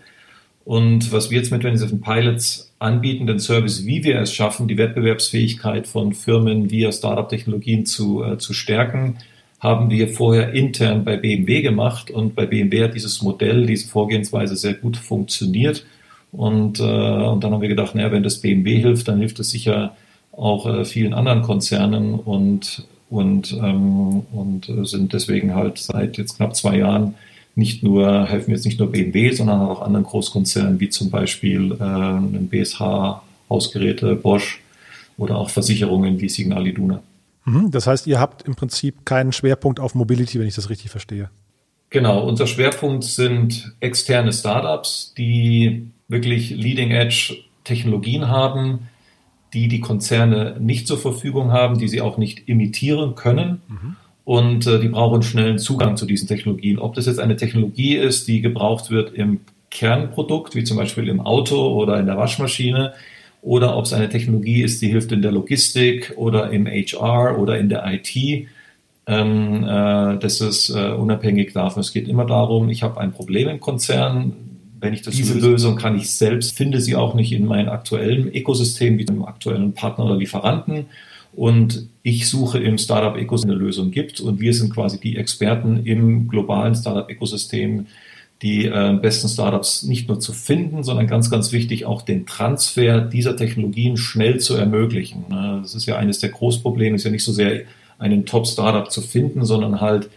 Und 0.65 1.13
was 1.13 1.31
wir 1.31 1.39
jetzt 1.39 1.51
mit 1.51 1.63
27 1.63 2.01
Pilots 2.01 2.73
anbieten, 2.79 3.27
den 3.27 3.39
Service, 3.39 3.85
wie 3.85 4.05
wir 4.05 4.19
es 4.21 4.33
schaffen, 4.33 4.67
die 4.67 4.79
Wettbewerbsfähigkeit 4.79 5.87
von 5.87 6.15
Firmen 6.15 6.71
via 6.71 6.91
Startup-Technologien 6.91 7.85
zu, 7.85 8.25
äh, 8.25 8.39
zu 8.39 8.55
stärken, 8.55 9.19
haben 9.61 9.91
wir 9.91 10.09
vorher 10.09 10.55
intern 10.55 11.05
bei 11.05 11.17
BMW 11.17 11.61
gemacht. 11.61 12.11
Und 12.11 12.35
bei 12.35 12.47
BMW 12.47 12.85
hat 12.85 12.95
dieses 12.95 13.21
Modell, 13.23 13.67
diese 13.67 13.89
Vorgehensweise 13.89 14.57
sehr 14.57 14.75
gut 14.75 14.97
funktioniert. 14.97 15.85
Und, 16.33 16.81
äh, 16.81 16.83
und 16.83 17.45
dann 17.45 17.53
haben 17.53 17.61
wir 17.61 17.69
gedacht, 17.69 17.95
naja, 17.95 18.11
wenn 18.11 18.23
das 18.23 18.41
BMW 18.41 18.79
hilft, 18.79 19.09
dann 19.09 19.19
hilft 19.19 19.39
es 19.39 19.51
sicher 19.51 19.95
auch 20.33 20.67
äh, 20.67 20.85
vielen 20.85 21.15
anderen 21.15 21.43
Konzernen 21.43 22.15
und, 22.15 22.87
und, 23.11 23.53
ähm, 23.53 24.21
und 24.33 24.71
sind 24.85 25.13
deswegen 25.13 25.55
halt 25.55 25.79
seit 25.79 26.19
jetzt 26.19 26.37
knapp 26.37 26.57
zwei 26.57 26.79
Jahren 26.79 27.15
nicht 27.55 27.83
nur, 27.83 28.27
helfen 28.27 28.51
jetzt 28.51 28.65
nicht 28.65 28.79
nur 28.79 28.91
BMW, 28.91 29.31
sondern 29.33 29.61
auch 29.61 29.83
anderen 29.83 30.07
Großkonzernen 30.07 30.81
wie 30.81 30.89
zum 30.89 31.11
Beispiel 31.11 31.77
äh, 31.79 31.85
ein 31.85 32.49
BSH, 32.49 33.23
Hausgeräte, 33.51 34.17
Bosch 34.17 34.63
oder 35.19 35.37
auch 35.37 35.51
Versicherungen 35.51 36.21
wie 36.21 36.29
Signal 36.29 36.67
Iduna. 36.67 37.03
Mhm, 37.45 37.71
das 37.71 37.87
heißt, 37.87 38.07
ihr 38.07 38.19
habt 38.19 38.43
im 38.43 38.55
Prinzip 38.55 39.05
keinen 39.05 39.33
Schwerpunkt 39.33 39.81
auf 39.81 39.95
Mobility, 39.95 40.41
wenn 40.41 40.47
ich 40.47 40.55
das 40.55 40.71
richtig 40.71 40.91
verstehe. 40.91 41.29
Genau, 41.91 42.27
unser 42.27 42.47
Schwerpunkt 42.47 43.05
sind 43.05 43.75
externe 43.81 44.33
Startups, 44.33 45.13
die 45.19 45.89
wirklich 46.09 46.51
Leading-Edge 46.51 47.37
Technologien 47.65 48.29
haben, 48.29 48.89
die 49.53 49.69
die 49.69 49.81
Konzerne 49.81 50.57
nicht 50.61 50.87
zur 50.87 50.99
Verfügung 50.99 51.53
haben, 51.53 51.79
die 51.79 51.89
sie 51.89 52.01
auch 52.01 52.19
nicht 52.19 52.49
imitieren 52.49 53.15
können. 53.15 53.63
Mhm. 53.69 53.97
Und 54.25 54.67
äh, 54.67 54.79
die 54.79 54.89
brauchen 54.89 55.23
schnellen 55.23 55.59
Zugang 55.59 55.97
zu 55.97 56.07
diesen 56.07 56.29
Technologien. 56.29 56.79
Ob 56.79 56.95
das 56.95 57.07
jetzt 57.07 57.19
eine 57.19 57.37
Technologie 57.37 57.97
ist, 57.97 58.29
die 58.29 58.41
gebraucht 58.41 58.91
wird 58.91 59.15
im 59.15 59.41
Kernprodukt, 59.71 60.55
wie 60.55 60.65
zum 60.65 60.77
Beispiel 60.77 61.09
im 61.09 61.21
Auto 61.21 61.75
oder 61.75 61.99
in 61.99 62.07
der 62.07 62.17
Waschmaschine, 62.17 62.93
oder 63.43 63.77
ob 63.77 63.87
es 63.87 63.93
eine 63.93 64.09
Technologie 64.09 64.63
ist, 64.63 64.81
die 64.81 64.89
hilft 64.89 65.11
in 65.11 65.21
der 65.21 65.33
Logistik 65.33 66.13
oder 66.17 66.51
im 66.51 66.67
HR 66.67 67.39
oder 67.39 67.59
in 67.59 67.69
der 67.69 67.85
IT. 67.93 68.47
Ähm, 69.07 69.65
äh, 69.65 70.19
das 70.19 70.41
ist 70.41 70.71
äh, 70.71 70.93
unabhängig 70.93 71.53
davon. 71.53 71.81
Es 71.81 71.93
geht 71.93 72.07
immer 72.07 72.25
darum, 72.25 72.69
ich 72.69 72.85
habe 72.85 73.01
ein 73.01 73.13
Problem 73.13 73.49
im 73.49 73.59
Konzern. 73.59 74.52
Wenn 74.83 74.95
ich 74.95 75.03
diese 75.03 75.39
Lösung 75.39 75.77
kann 75.77 75.97
ich 75.97 76.11
selbst, 76.11 76.57
finde 76.57 76.81
sie 76.81 76.97
auch 76.97 77.15
nicht 77.15 77.33
in 77.33 77.47
meinem 77.47 77.69
aktuellen 77.69 78.27
Ökosystem, 78.27 78.99
wie 78.99 79.05
dem 79.05 79.25
aktuellen 79.25 79.75
Partner 79.75 80.07
oder 80.07 80.17
Lieferanten. 80.17 80.87
Und 81.33 81.87
ich 82.03 82.29
suche 82.29 82.59
im 82.59 82.79
Startup-Ökosystem 82.79 83.53
eine 83.53 83.61
Lösung 83.61 83.93
gibt. 83.93 84.19
Und 84.19 84.41
wir 84.41 84.53
sind 84.53 84.75
quasi 84.75 84.99
die 84.99 85.17
Experten 85.17 85.87
im 85.87 86.27
globalen 86.27 86.75
Startup-Ökosystem, 86.75 87.87
die 88.43 88.67
äh, 88.67 88.99
besten 89.01 89.29
Startups 89.29 89.85
nicht 89.85 90.09
nur 90.09 90.19
zu 90.19 90.33
finden, 90.33 90.83
sondern 90.83 91.07
ganz, 91.07 91.31
ganz 91.31 91.53
wichtig 91.53 91.87
auch 91.87 92.03
den 92.03 92.27
Transfer 92.27 93.03
dieser 93.03 93.37
Technologien 93.37 93.97
schnell 93.97 94.41
zu 94.41 94.57
ermöglichen. 94.57 95.27
Das 95.63 95.77
ist 95.77 95.87
ja 95.87 95.97
eines 95.97 96.19
der 96.19 96.31
Großprobleme, 96.31 96.97
ist 96.97 97.05
ja 97.05 97.13
nicht 97.13 97.23
so 97.23 97.33
sehr 97.33 97.63
einen 98.01 98.27
Top-Startup 98.27 98.91
zu 98.91 99.01
finden, 99.01 99.45
sondern 99.45 99.81
halt 99.81 100.11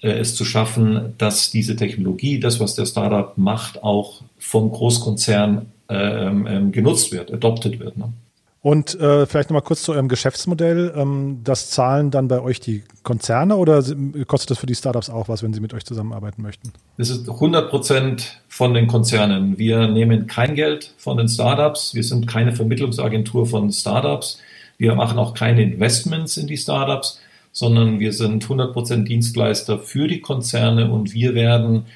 es 0.00 0.34
zu 0.34 0.44
schaffen, 0.44 1.14
dass 1.18 1.50
diese 1.50 1.76
Technologie, 1.76 2.38
das, 2.38 2.60
was 2.60 2.74
der 2.74 2.86
Startup 2.86 3.36
macht, 3.36 3.82
auch 3.82 4.22
vom 4.38 4.70
Großkonzern 4.70 5.66
ähm, 5.88 6.46
ähm, 6.46 6.72
genutzt 6.72 7.12
wird, 7.12 7.32
adopted 7.32 7.80
wird. 7.80 7.96
Ne? 7.96 8.12
Und 8.60 8.98
äh, 9.00 9.24
vielleicht 9.26 9.50
nochmal 9.50 9.62
kurz 9.62 9.82
zu 9.82 9.92
eurem 9.92 10.08
Geschäftsmodell. 10.08 10.92
Ähm, 10.96 11.40
das 11.44 11.70
zahlen 11.70 12.10
dann 12.10 12.28
bei 12.28 12.40
euch 12.40 12.60
die 12.60 12.82
Konzerne 13.02 13.56
oder 13.56 13.82
kostet 14.26 14.50
das 14.50 14.58
für 14.58 14.66
die 14.66 14.74
Startups 14.74 15.08
auch 15.08 15.28
was, 15.28 15.42
wenn 15.42 15.54
sie 15.54 15.60
mit 15.60 15.72
euch 15.74 15.84
zusammenarbeiten 15.84 16.42
möchten? 16.42 16.72
Das 16.96 17.08
ist 17.08 17.28
100 17.28 17.70
Prozent 17.70 18.42
von 18.48 18.74
den 18.74 18.86
Konzernen. 18.86 19.58
Wir 19.58 19.88
nehmen 19.88 20.26
kein 20.26 20.54
Geld 20.54 20.92
von 20.98 21.16
den 21.16 21.28
Startups. 21.28 21.94
Wir 21.94 22.04
sind 22.04 22.26
keine 22.26 22.54
Vermittlungsagentur 22.54 23.46
von 23.46 23.72
Startups. 23.72 24.38
Wir 24.76 24.94
machen 24.94 25.18
auch 25.18 25.34
keine 25.34 25.62
Investments 25.62 26.36
in 26.36 26.46
die 26.46 26.56
Startups, 26.56 27.20
sondern 27.58 27.98
wir 27.98 28.12
sind 28.12 28.44
100 28.44 28.72
Prozent 28.72 29.08
Dienstleister 29.08 29.80
für 29.80 30.06
die 30.06 30.20
Konzerne 30.20 30.92
und 30.92 31.12
wir 31.12 31.34
werden 31.34 31.86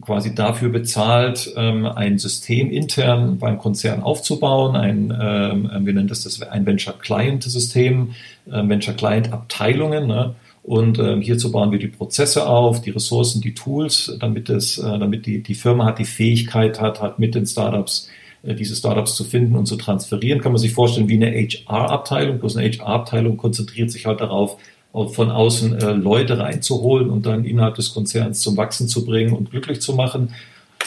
quasi 0.00 0.34
dafür 0.34 0.70
bezahlt, 0.70 1.52
ähm, 1.58 1.84
ein 1.84 2.16
System 2.16 2.70
intern 2.70 3.36
beim 3.36 3.58
Konzern 3.58 4.02
aufzubauen. 4.02 4.76
Ein, 4.76 5.14
ähm, 5.20 5.84
wir 5.84 5.92
nennen 5.92 6.08
das, 6.08 6.24
das 6.24 6.40
ein 6.40 6.64
Venture 6.64 6.94
Client 6.98 7.42
System, 7.42 8.12
äh, 8.50 8.66
Venture 8.66 8.94
Client 8.94 9.30
Abteilungen. 9.30 10.06
Ne? 10.06 10.34
Und 10.62 10.98
ähm, 10.98 11.20
hierzu 11.20 11.52
bauen 11.52 11.70
wir 11.70 11.78
die 11.78 11.88
Prozesse 11.88 12.48
auf, 12.48 12.80
die 12.80 12.90
Ressourcen, 12.90 13.42
die 13.42 13.52
Tools, 13.52 14.16
damit 14.20 14.48
es, 14.48 14.78
äh, 14.78 14.98
damit 14.98 15.26
die, 15.26 15.42
die 15.42 15.54
Firma 15.54 15.84
hat 15.84 15.98
die 15.98 16.06
Fähigkeit 16.06 16.80
hat, 16.80 17.02
hat 17.02 17.18
mit 17.18 17.34
den 17.34 17.44
Startups 17.44 18.08
äh, 18.42 18.54
diese 18.54 18.74
Startups 18.74 19.16
zu 19.16 19.24
finden 19.24 19.54
und 19.54 19.66
zu 19.66 19.76
transferieren. 19.76 20.40
Kann 20.40 20.52
man 20.52 20.60
sich 20.60 20.72
vorstellen 20.72 21.10
wie 21.10 21.22
eine 21.22 21.30
HR-Abteilung. 21.30 22.38
Bloß 22.38 22.56
eine 22.56 22.70
HR-Abteilung 22.70 23.36
konzentriert 23.36 23.90
sich 23.90 24.06
halt 24.06 24.22
darauf, 24.22 24.56
von 24.92 25.30
außen 25.30 25.78
äh, 25.78 25.92
Leute 25.92 26.38
reinzuholen 26.38 27.10
und 27.10 27.26
dann 27.26 27.44
innerhalb 27.44 27.76
des 27.76 27.94
Konzerns 27.94 28.40
zum 28.40 28.56
Wachsen 28.56 28.88
zu 28.88 29.04
bringen 29.04 29.32
und 29.32 29.50
glücklich 29.50 29.80
zu 29.80 29.94
machen. 29.94 30.34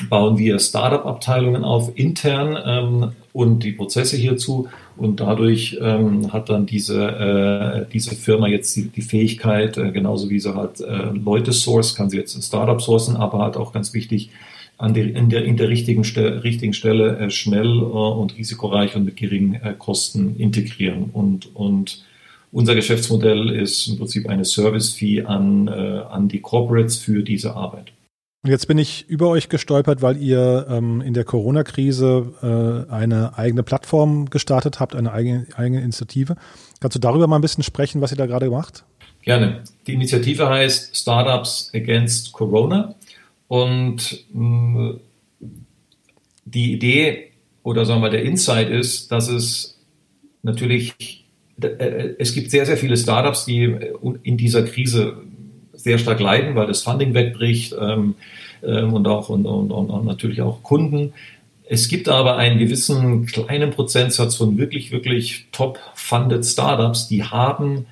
Bauen 0.09 0.37
wir 0.37 0.59
Startup-Abteilungen 0.59 1.63
auf 1.63 1.91
intern 1.95 2.57
ähm, 2.65 3.11
und 3.31 3.63
die 3.63 3.71
Prozesse 3.71 4.17
hierzu 4.17 4.67
und 4.97 5.19
dadurch 5.19 5.77
ähm, 5.79 6.33
hat 6.33 6.49
dann 6.49 6.65
diese, 6.65 7.05
äh, 7.07 7.91
diese 7.93 8.15
Firma 8.15 8.47
jetzt 8.47 8.75
die, 8.75 8.89
die 8.89 9.01
Fähigkeit, 9.01 9.77
äh, 9.77 9.91
genauso 9.91 10.29
wie 10.29 10.39
sie 10.39 10.53
halt 10.53 10.83
Leute 11.13 11.53
source, 11.53 11.95
kann 11.95 12.09
sie 12.09 12.17
jetzt 12.17 12.41
Startup 12.43 12.81
sourcen, 12.81 13.15
aber 13.15 13.39
halt 13.39 13.55
auch 13.55 13.71
ganz 13.71 13.93
wichtig, 13.93 14.31
an 14.77 14.93
der, 14.93 15.15
in, 15.15 15.29
der, 15.29 15.45
in 15.45 15.55
der 15.55 15.69
richtigen, 15.69 16.03
Ste 16.03 16.43
richtigen 16.43 16.73
Stelle 16.73 17.17
äh, 17.17 17.29
schnell 17.29 17.67
äh, 17.67 17.83
und 17.83 18.35
risikoreich 18.37 18.95
und 18.95 19.05
mit 19.05 19.15
geringen 19.15 19.59
Kosten 19.77 20.35
integrieren 20.37 21.11
und, 21.13 21.55
und 21.55 22.03
unser 22.53 22.75
Geschäftsmodell 22.75 23.49
ist 23.49 23.87
im 23.87 23.97
Prinzip 23.97 24.29
eine 24.29 24.45
Service-Fee 24.45 25.23
an, 25.23 25.67
äh, 25.67 25.71
an 25.71 26.27
die 26.29 26.39
Corporates 26.39 26.97
für 26.97 27.23
diese 27.23 27.55
Arbeit. 27.55 27.91
Und 28.43 28.51
jetzt 28.51 28.67
bin 28.67 28.77
ich 28.77 29.09
über 29.09 29.29
euch 29.29 29.49
gestolpert, 29.49 30.01
weil 30.01 30.17
ihr 30.17 30.67
ähm, 30.69 31.01
in 31.01 31.13
der 31.13 31.23
Corona-Krise 31.23 32.85
äh, 32.89 32.91
eine 32.91 33.37
eigene 33.37 33.63
Plattform 33.63 34.29
gestartet 34.29 34.79
habt, 34.79 34.95
eine 34.95 35.11
eigene, 35.11 35.47
eigene 35.55 35.81
Initiative. 35.81 36.35
Kannst 36.79 36.95
du 36.95 36.99
darüber 36.99 37.25
mal 37.25 37.37
ein 37.37 37.41
bisschen 37.41 37.63
sprechen, 37.63 38.01
was 38.01 38.11
ihr 38.11 38.17
da 38.17 38.25
gerade 38.25 38.49
macht? 38.49 38.83
Gerne. 39.21 39.63
Die 39.87 39.93
Initiative 39.93 40.47
heißt 40.47 40.95
Startups 40.95 41.71
Against 41.73 42.33
Corona. 42.33 42.95
Und 43.47 44.25
mh, 44.33 44.41
mm, 44.41 44.99
die 46.45 46.73
Idee 46.73 47.31
oder 47.63 47.85
sagen 47.85 48.01
wir 48.01 48.09
der 48.09 48.23
Insight 48.23 48.69
ist, 48.69 49.11
dass 49.11 49.29
es 49.29 49.79
natürlich 50.41 51.22
es 51.57 52.33
gibt 52.33 52.51
sehr, 52.51 52.65
sehr 52.65 52.77
viele 52.77 52.97
Startups, 52.97 53.45
die 53.45 53.63
äh, 53.63 53.93
in 54.23 54.37
dieser 54.37 54.63
Krise 54.63 55.17
sehr 55.73 55.97
stark 55.97 56.19
leiden, 56.19 56.55
weil 56.55 56.67
das 56.67 56.81
Funding 56.81 57.13
wegbricht 57.13 57.75
ähm, 57.79 58.15
ähm, 58.63 58.93
und 58.93 59.07
auch 59.07 59.29
und, 59.29 59.45
und, 59.45 59.71
und 59.71 60.05
natürlich 60.05 60.41
auch 60.41 60.63
Kunden. 60.63 61.13
Es 61.65 61.87
gibt 61.87 62.09
aber 62.09 62.37
einen 62.37 62.59
gewissen 62.59 63.25
kleinen 63.25 63.71
Prozentsatz 63.71 64.35
von 64.35 64.57
wirklich, 64.57 64.91
wirklich 64.91 65.47
top-funded 65.51 66.45
Startups, 66.45 67.07
die 67.07 67.23
haben 67.23 67.85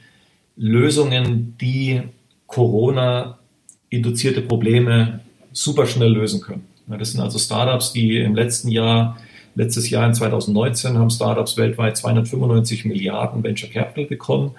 Lösungen, 0.57 1.55
die 1.59 2.01
Corona-induzierte 2.47 4.41
Probleme 4.41 5.21
super 5.53 5.87
schnell 5.87 6.11
lösen 6.11 6.41
können. 6.41 6.65
Das 6.87 7.11
sind 7.11 7.21
also 7.21 7.39
Startups, 7.39 7.93
die 7.93 8.17
im 8.17 8.35
letzten 8.35 8.69
Jahr 8.69 9.17
Letztes 9.55 9.89
Jahr 9.89 10.07
in 10.07 10.13
2019 10.13 10.97
haben 10.97 11.09
Startups 11.09 11.57
weltweit 11.57 11.97
295 11.97 12.85
Milliarden 12.85 13.43
Venture 13.43 13.69
Capital 13.69 14.05
bekommen. 14.05 14.51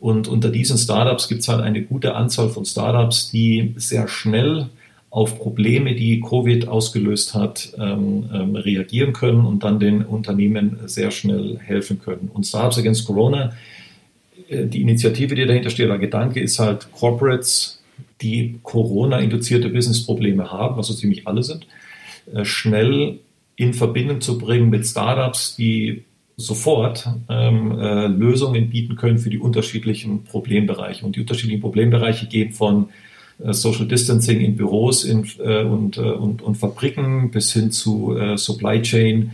Und 0.00 0.28
unter 0.28 0.50
diesen 0.50 0.78
Startups 0.78 1.28
gibt 1.28 1.42
es 1.42 1.48
halt 1.48 1.60
eine 1.60 1.82
gute 1.82 2.14
Anzahl 2.14 2.48
von 2.48 2.64
Startups, 2.64 3.30
die 3.30 3.74
sehr 3.76 4.08
schnell 4.08 4.68
auf 5.10 5.38
Probleme, 5.38 5.94
die 5.94 6.20
Covid 6.20 6.68
ausgelöst 6.68 7.34
hat, 7.34 7.72
ähm, 7.78 8.28
ähm, 8.32 8.56
reagieren 8.56 9.12
können 9.12 9.46
und 9.46 9.64
dann 9.64 9.80
den 9.80 10.04
Unternehmen 10.04 10.78
sehr 10.86 11.10
schnell 11.10 11.58
helfen 11.58 12.00
können. 12.00 12.30
Und 12.32 12.46
Startups 12.46 12.78
Against 12.78 13.06
Corona, 13.06 13.52
äh, 14.48 14.66
die 14.66 14.82
Initiative, 14.82 15.34
die 15.34 15.46
dahinter 15.46 15.70
steht, 15.70 15.88
der 15.88 15.98
Gedanke 15.98 16.40
ist 16.40 16.58
halt 16.58 16.92
Corporates, 16.92 17.82
die 18.20 18.58
Corona-induzierte 18.62 19.70
Business-Probleme 19.70 20.52
haben, 20.52 20.76
was 20.76 20.88
so 20.88 20.94
ziemlich 20.94 21.26
alle 21.26 21.42
sind, 21.42 21.66
äh, 22.34 22.44
schnell 22.44 23.18
in 23.58 23.74
Verbindung 23.74 24.20
zu 24.20 24.38
bringen 24.38 24.70
mit 24.70 24.86
Startups, 24.86 25.56
die 25.56 26.04
sofort 26.36 27.08
ähm, 27.28 27.78
äh, 27.78 28.06
Lösungen 28.06 28.70
bieten 28.70 28.94
können 28.94 29.18
für 29.18 29.30
die 29.30 29.40
unterschiedlichen 29.40 30.22
Problembereiche. 30.22 31.04
Und 31.04 31.16
die 31.16 31.20
unterschiedlichen 31.20 31.60
Problembereiche 31.60 32.26
gehen 32.26 32.52
von 32.52 32.90
äh, 33.44 33.52
Social 33.52 33.88
Distancing 33.88 34.40
in 34.40 34.56
Büros 34.56 35.02
in, 35.02 35.26
äh, 35.40 35.64
und, 35.64 35.96
äh, 35.96 36.02
und, 36.02 36.40
und 36.40 36.54
Fabriken 36.54 37.32
bis 37.32 37.52
hin 37.52 37.72
zu 37.72 38.16
äh, 38.16 38.38
Supply 38.38 38.80
Chain 38.80 39.32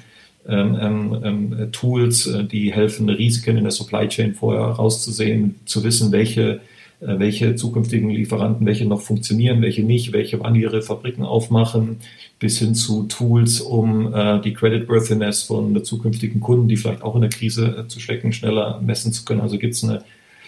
ähm, 0.49 0.79
ähm, 0.81 1.21
ähm 1.23 1.73
Tools, 1.73 2.27
äh, 2.27 2.45
die 2.45 2.73
helfen, 2.73 3.11
Risiken 3.11 3.59
in 3.59 3.65
der 3.65 3.73
Supply 3.73 4.09
Chain 4.09 4.35
vorher 4.35 4.63
rauszusehen, 4.63 5.57
zu 5.67 5.85
wissen, 5.85 6.13
welche 6.13 6.63
welche 7.07 7.55
zukünftigen 7.55 8.11
Lieferanten, 8.11 8.67
welche 8.67 8.87
noch 8.87 9.01
funktionieren, 9.01 9.62
welche 9.62 9.83
nicht, 9.83 10.12
welche 10.12 10.40
wann 10.40 10.55
ihre 10.55 10.83
Fabriken 10.83 11.25
aufmachen, 11.25 11.99
bis 12.38 12.59
hin 12.59 12.75
zu 12.75 13.05
Tools, 13.05 13.61
um 13.61 14.12
äh, 14.12 14.40
die 14.40 14.55
Creditworthiness 14.55 15.45
von 15.45 15.85
zukünftigen 15.85 16.40
Kunden, 16.40 16.69
die 16.69 16.77
vielleicht 16.77 17.03
auch 17.03 17.14
in 17.14 17.23
der 17.23 17.31
Krise 17.31 17.85
äh, 17.85 17.88
zu 17.88 18.01
stecken, 18.01 18.33
schneller 18.33 18.81
messen 18.81 19.12
zu 19.12 19.25
können. 19.25 19.40
Also 19.40 19.59
gibt 19.59 19.75
es 19.75 19.85
eine 19.85 20.03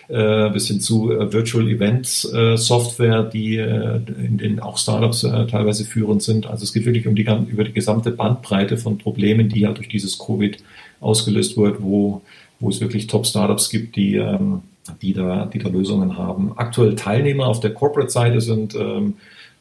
äh, 0.08 0.50
bis 0.50 0.68
hin 0.68 0.80
zu 0.80 1.10
äh, 1.10 1.32
Virtual 1.32 1.66
Events 1.68 2.24
äh, 2.32 2.56
Software, 2.56 3.24
die 3.24 3.56
äh, 3.56 4.00
in 4.18 4.38
denen 4.38 4.60
auch 4.60 4.78
Startups 4.78 5.24
äh, 5.24 5.46
teilweise 5.46 5.84
führend 5.84 6.22
sind. 6.22 6.46
Also 6.46 6.62
es 6.62 6.72
geht 6.72 6.84
wirklich 6.84 7.08
um 7.08 7.16
die, 7.16 7.26
über 7.48 7.64
die 7.64 7.72
gesamte 7.72 8.12
Bandbreite 8.12 8.76
von 8.76 8.98
Problemen, 8.98 9.48
die 9.48 9.60
ja 9.60 9.72
durch 9.72 9.88
dieses 9.88 10.18
Covid 10.18 10.58
ausgelöst 11.00 11.56
wird, 11.56 11.82
wo, 11.82 12.22
wo 12.60 12.68
es 12.68 12.80
wirklich 12.80 13.08
Top-Startups 13.08 13.68
gibt, 13.68 13.96
die 13.96 14.14
ähm, 14.14 14.62
die 15.02 15.12
da, 15.12 15.46
die 15.46 15.58
da 15.58 15.68
Lösungen 15.68 16.16
haben. 16.16 16.52
Aktuell 16.56 16.94
Teilnehmer 16.94 17.46
auf 17.46 17.60
der 17.60 17.74
Corporate-Seite 17.74 18.40
sind 18.40 18.74
ähm, 18.74 19.14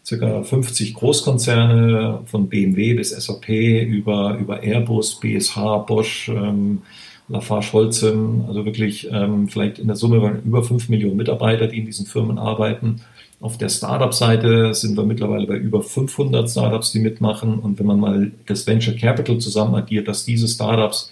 circa 0.05 0.43
50 0.43 0.93
Großkonzerne 0.93 2.19
von 2.25 2.47
BMW 2.47 2.93
bis 2.93 3.09
SAP 3.09 3.49
über, 3.49 4.37
über 4.39 4.61
Airbus, 4.61 5.19
BSH, 5.19 5.85
Bosch, 5.87 6.29
ähm, 6.29 6.81
Lafarge 7.27 7.73
Holcim, 7.73 8.45
also 8.47 8.65
wirklich 8.65 9.09
ähm, 9.11 9.47
vielleicht 9.47 9.79
in 9.79 9.87
der 9.87 9.95
Summe 9.95 10.41
über 10.45 10.63
5 10.63 10.89
Millionen 10.89 11.17
Mitarbeiter, 11.17 11.67
die 11.67 11.79
in 11.79 11.85
diesen 11.87 12.05
Firmen 12.05 12.37
arbeiten. 12.37 13.01
Auf 13.41 13.57
der 13.57 13.69
Startup-Seite 13.69 14.73
sind 14.75 14.95
wir 14.95 15.05
mittlerweile 15.05 15.47
bei 15.47 15.57
über 15.57 15.81
500 15.81 16.49
Startups, 16.49 16.91
die 16.91 16.99
mitmachen. 16.99 17.59
Und 17.59 17.79
wenn 17.79 17.85
man 17.87 17.99
mal 17.99 18.31
das 18.45 18.65
Venture 18.65 18.95
Capital 18.95 19.39
zusammen 19.39 19.75
addiert, 19.75 20.07
dass 20.07 20.23
diese 20.23 20.47
Startups 20.47 21.11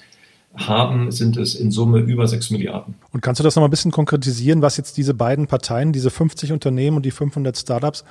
haben, 0.55 1.11
sind 1.11 1.37
es 1.37 1.55
in 1.55 1.71
Summe 1.71 1.99
über 1.99 2.27
6 2.27 2.51
Milliarden. 2.51 2.95
Und 3.11 3.21
kannst 3.21 3.39
du 3.39 3.43
das 3.43 3.55
noch 3.55 3.61
mal 3.61 3.67
ein 3.67 3.71
bisschen 3.71 3.91
konkretisieren, 3.91 4.61
was 4.61 4.77
jetzt 4.77 4.97
diese 4.97 5.13
beiden 5.13 5.47
Parteien, 5.47 5.93
diese 5.93 6.09
50 6.09 6.51
Unternehmen 6.51 6.97
und 6.97 7.05
die 7.05 7.11
500 7.11 7.57
Startups, 7.57 8.03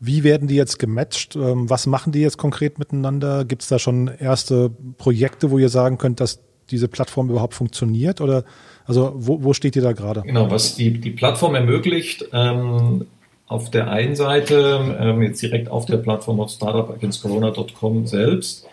wie 0.00 0.24
werden 0.24 0.48
die 0.48 0.54
jetzt 0.54 0.78
gematcht? 0.78 1.36
Ähm, 1.36 1.68
was 1.68 1.86
machen 1.86 2.12
die 2.12 2.20
jetzt 2.20 2.38
konkret 2.38 2.78
miteinander? 2.78 3.44
Gibt 3.44 3.62
es 3.62 3.68
da 3.68 3.78
schon 3.78 4.08
erste 4.08 4.70
Projekte, 4.96 5.50
wo 5.50 5.58
ihr 5.58 5.68
sagen 5.68 5.98
könnt, 5.98 6.20
dass 6.20 6.40
diese 6.70 6.88
Plattform 6.88 7.28
überhaupt 7.28 7.54
funktioniert? 7.54 8.22
Oder 8.22 8.44
also 8.86 9.12
wo, 9.16 9.44
wo 9.44 9.52
steht 9.52 9.76
ihr 9.76 9.82
da 9.82 9.92
gerade? 9.92 10.22
Genau, 10.22 10.50
was 10.50 10.74
die, 10.74 10.98
die 10.98 11.10
Plattform 11.10 11.54
ermöglicht, 11.54 12.26
ähm, 12.32 13.06
auf 13.46 13.70
der 13.70 13.90
einen 13.90 14.16
Seite, 14.16 14.96
ähm, 14.98 15.22
jetzt 15.22 15.42
direkt 15.42 15.68
auf 15.68 15.84
der 15.84 15.98
Plattform 15.98 16.40
auf 16.40 16.50
startupagainstcorona.com 16.50 18.06
selbst, 18.06 18.66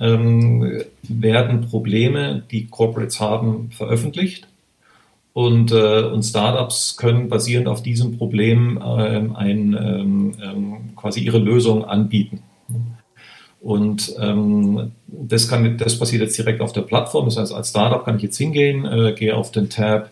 ähm, 0.00 0.82
werden 1.02 1.62
Probleme, 1.62 2.42
die 2.50 2.66
Corporates 2.66 3.20
haben, 3.20 3.70
veröffentlicht. 3.70 4.46
Und, 5.32 5.70
äh, 5.70 6.02
und 6.02 6.22
Startups 6.22 6.96
können 6.96 7.28
basierend 7.28 7.68
auf 7.68 7.82
diesem 7.82 8.16
Problem 8.16 8.80
ähm, 8.82 9.36
ein, 9.36 9.74
ähm, 9.74 10.32
ähm, 10.42 10.76
quasi 10.96 11.20
ihre 11.20 11.38
Lösung 11.38 11.84
anbieten. 11.84 12.42
Und 13.60 14.14
ähm, 14.20 14.92
das, 15.08 15.48
kann, 15.48 15.76
das 15.76 15.98
passiert 15.98 16.22
jetzt 16.22 16.38
direkt 16.38 16.60
auf 16.60 16.72
der 16.72 16.82
Plattform. 16.82 17.26
Das 17.26 17.36
heißt, 17.36 17.52
als 17.52 17.70
Startup 17.70 18.04
kann 18.04 18.16
ich 18.16 18.22
jetzt 18.22 18.38
hingehen, 18.38 18.86
äh, 18.86 19.12
gehe 19.12 19.36
auf 19.36 19.50
den 19.50 19.68
Tab 19.68 20.10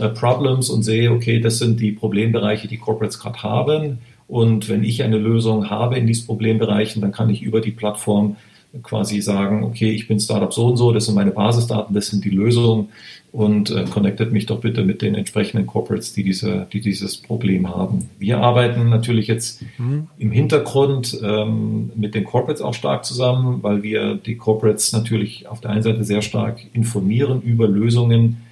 äh, 0.00 0.08
Problems 0.08 0.70
und 0.70 0.82
sehe, 0.82 1.12
okay, 1.12 1.38
das 1.38 1.58
sind 1.58 1.80
die 1.80 1.92
Problembereiche, 1.92 2.66
die 2.66 2.78
Corporates 2.78 3.20
gerade 3.20 3.42
haben. 3.42 3.98
Und 4.26 4.68
wenn 4.68 4.82
ich 4.82 5.02
eine 5.02 5.18
Lösung 5.18 5.70
habe 5.70 5.98
in 5.98 6.06
diesen 6.06 6.26
Problembereichen, 6.26 7.02
dann 7.02 7.12
kann 7.12 7.30
ich 7.30 7.42
über 7.42 7.60
die 7.60 7.72
Plattform 7.72 8.36
quasi 8.82 9.20
sagen, 9.20 9.64
okay, 9.64 9.90
ich 9.90 10.08
bin 10.08 10.18
Startup 10.18 10.52
so 10.52 10.66
und 10.66 10.76
so, 10.76 10.92
das 10.92 11.06
sind 11.06 11.14
meine 11.14 11.30
Basisdaten, 11.30 11.94
das 11.94 12.08
sind 12.08 12.24
die 12.24 12.30
Lösungen 12.30 12.88
und 13.32 13.70
äh, 13.70 13.84
connectet 13.84 14.32
mich 14.32 14.46
doch 14.46 14.60
bitte 14.60 14.84
mit 14.84 15.02
den 15.02 15.14
entsprechenden 15.14 15.66
Corporates, 15.66 16.12
die, 16.12 16.22
diese, 16.22 16.66
die 16.72 16.80
dieses 16.80 17.16
Problem 17.16 17.68
haben. 17.68 18.08
Wir 18.18 18.38
arbeiten 18.38 18.88
natürlich 18.88 19.26
jetzt 19.26 19.62
mhm. 19.78 20.08
im 20.18 20.30
Hintergrund 20.30 21.18
ähm, 21.22 21.90
mit 21.96 22.14
den 22.14 22.24
Corporates 22.24 22.62
auch 22.62 22.74
stark 22.74 23.04
zusammen, 23.04 23.62
weil 23.62 23.82
wir 23.82 24.14
die 24.14 24.36
Corporates 24.36 24.92
natürlich 24.92 25.48
auf 25.48 25.60
der 25.60 25.70
einen 25.70 25.82
Seite 25.82 26.04
sehr 26.04 26.22
stark 26.22 26.60
informieren 26.74 27.42
über 27.42 27.66
Lösungen, 27.66 28.43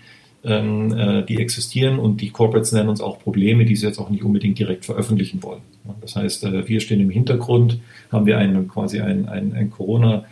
ähm, 0.45 0.93
äh, 0.93 1.23
die 1.25 1.39
existieren 1.39 1.99
und 1.99 2.21
die 2.21 2.31
Corporates 2.31 2.73
nennen 2.73 2.89
uns 2.89 3.01
auch 3.01 3.19
Probleme, 3.21 3.65
die 3.65 3.77
sie 3.77 3.87
jetzt 3.87 3.99
auch 3.99 4.11
nicht 4.11 4.25
unbedingt 4.25 4.59
direkt 4.59 4.85
veröffentlichen 4.85 5.43
wollen. 5.43 5.61
Das 6.01 6.17
heißt, 6.17 6.45
äh, 6.45 6.69
wir 6.69 6.81
stehen 6.81 7.01
im 7.01 7.11
Hintergrund, 7.11 7.79
haben 8.11 8.27
wir 8.27 8.39
einen, 8.39 8.69
quasi 8.69 9.01
ein, 9.01 9.29
ein, 9.29 9.55
ein 9.55 9.71
Corona- 9.71 10.25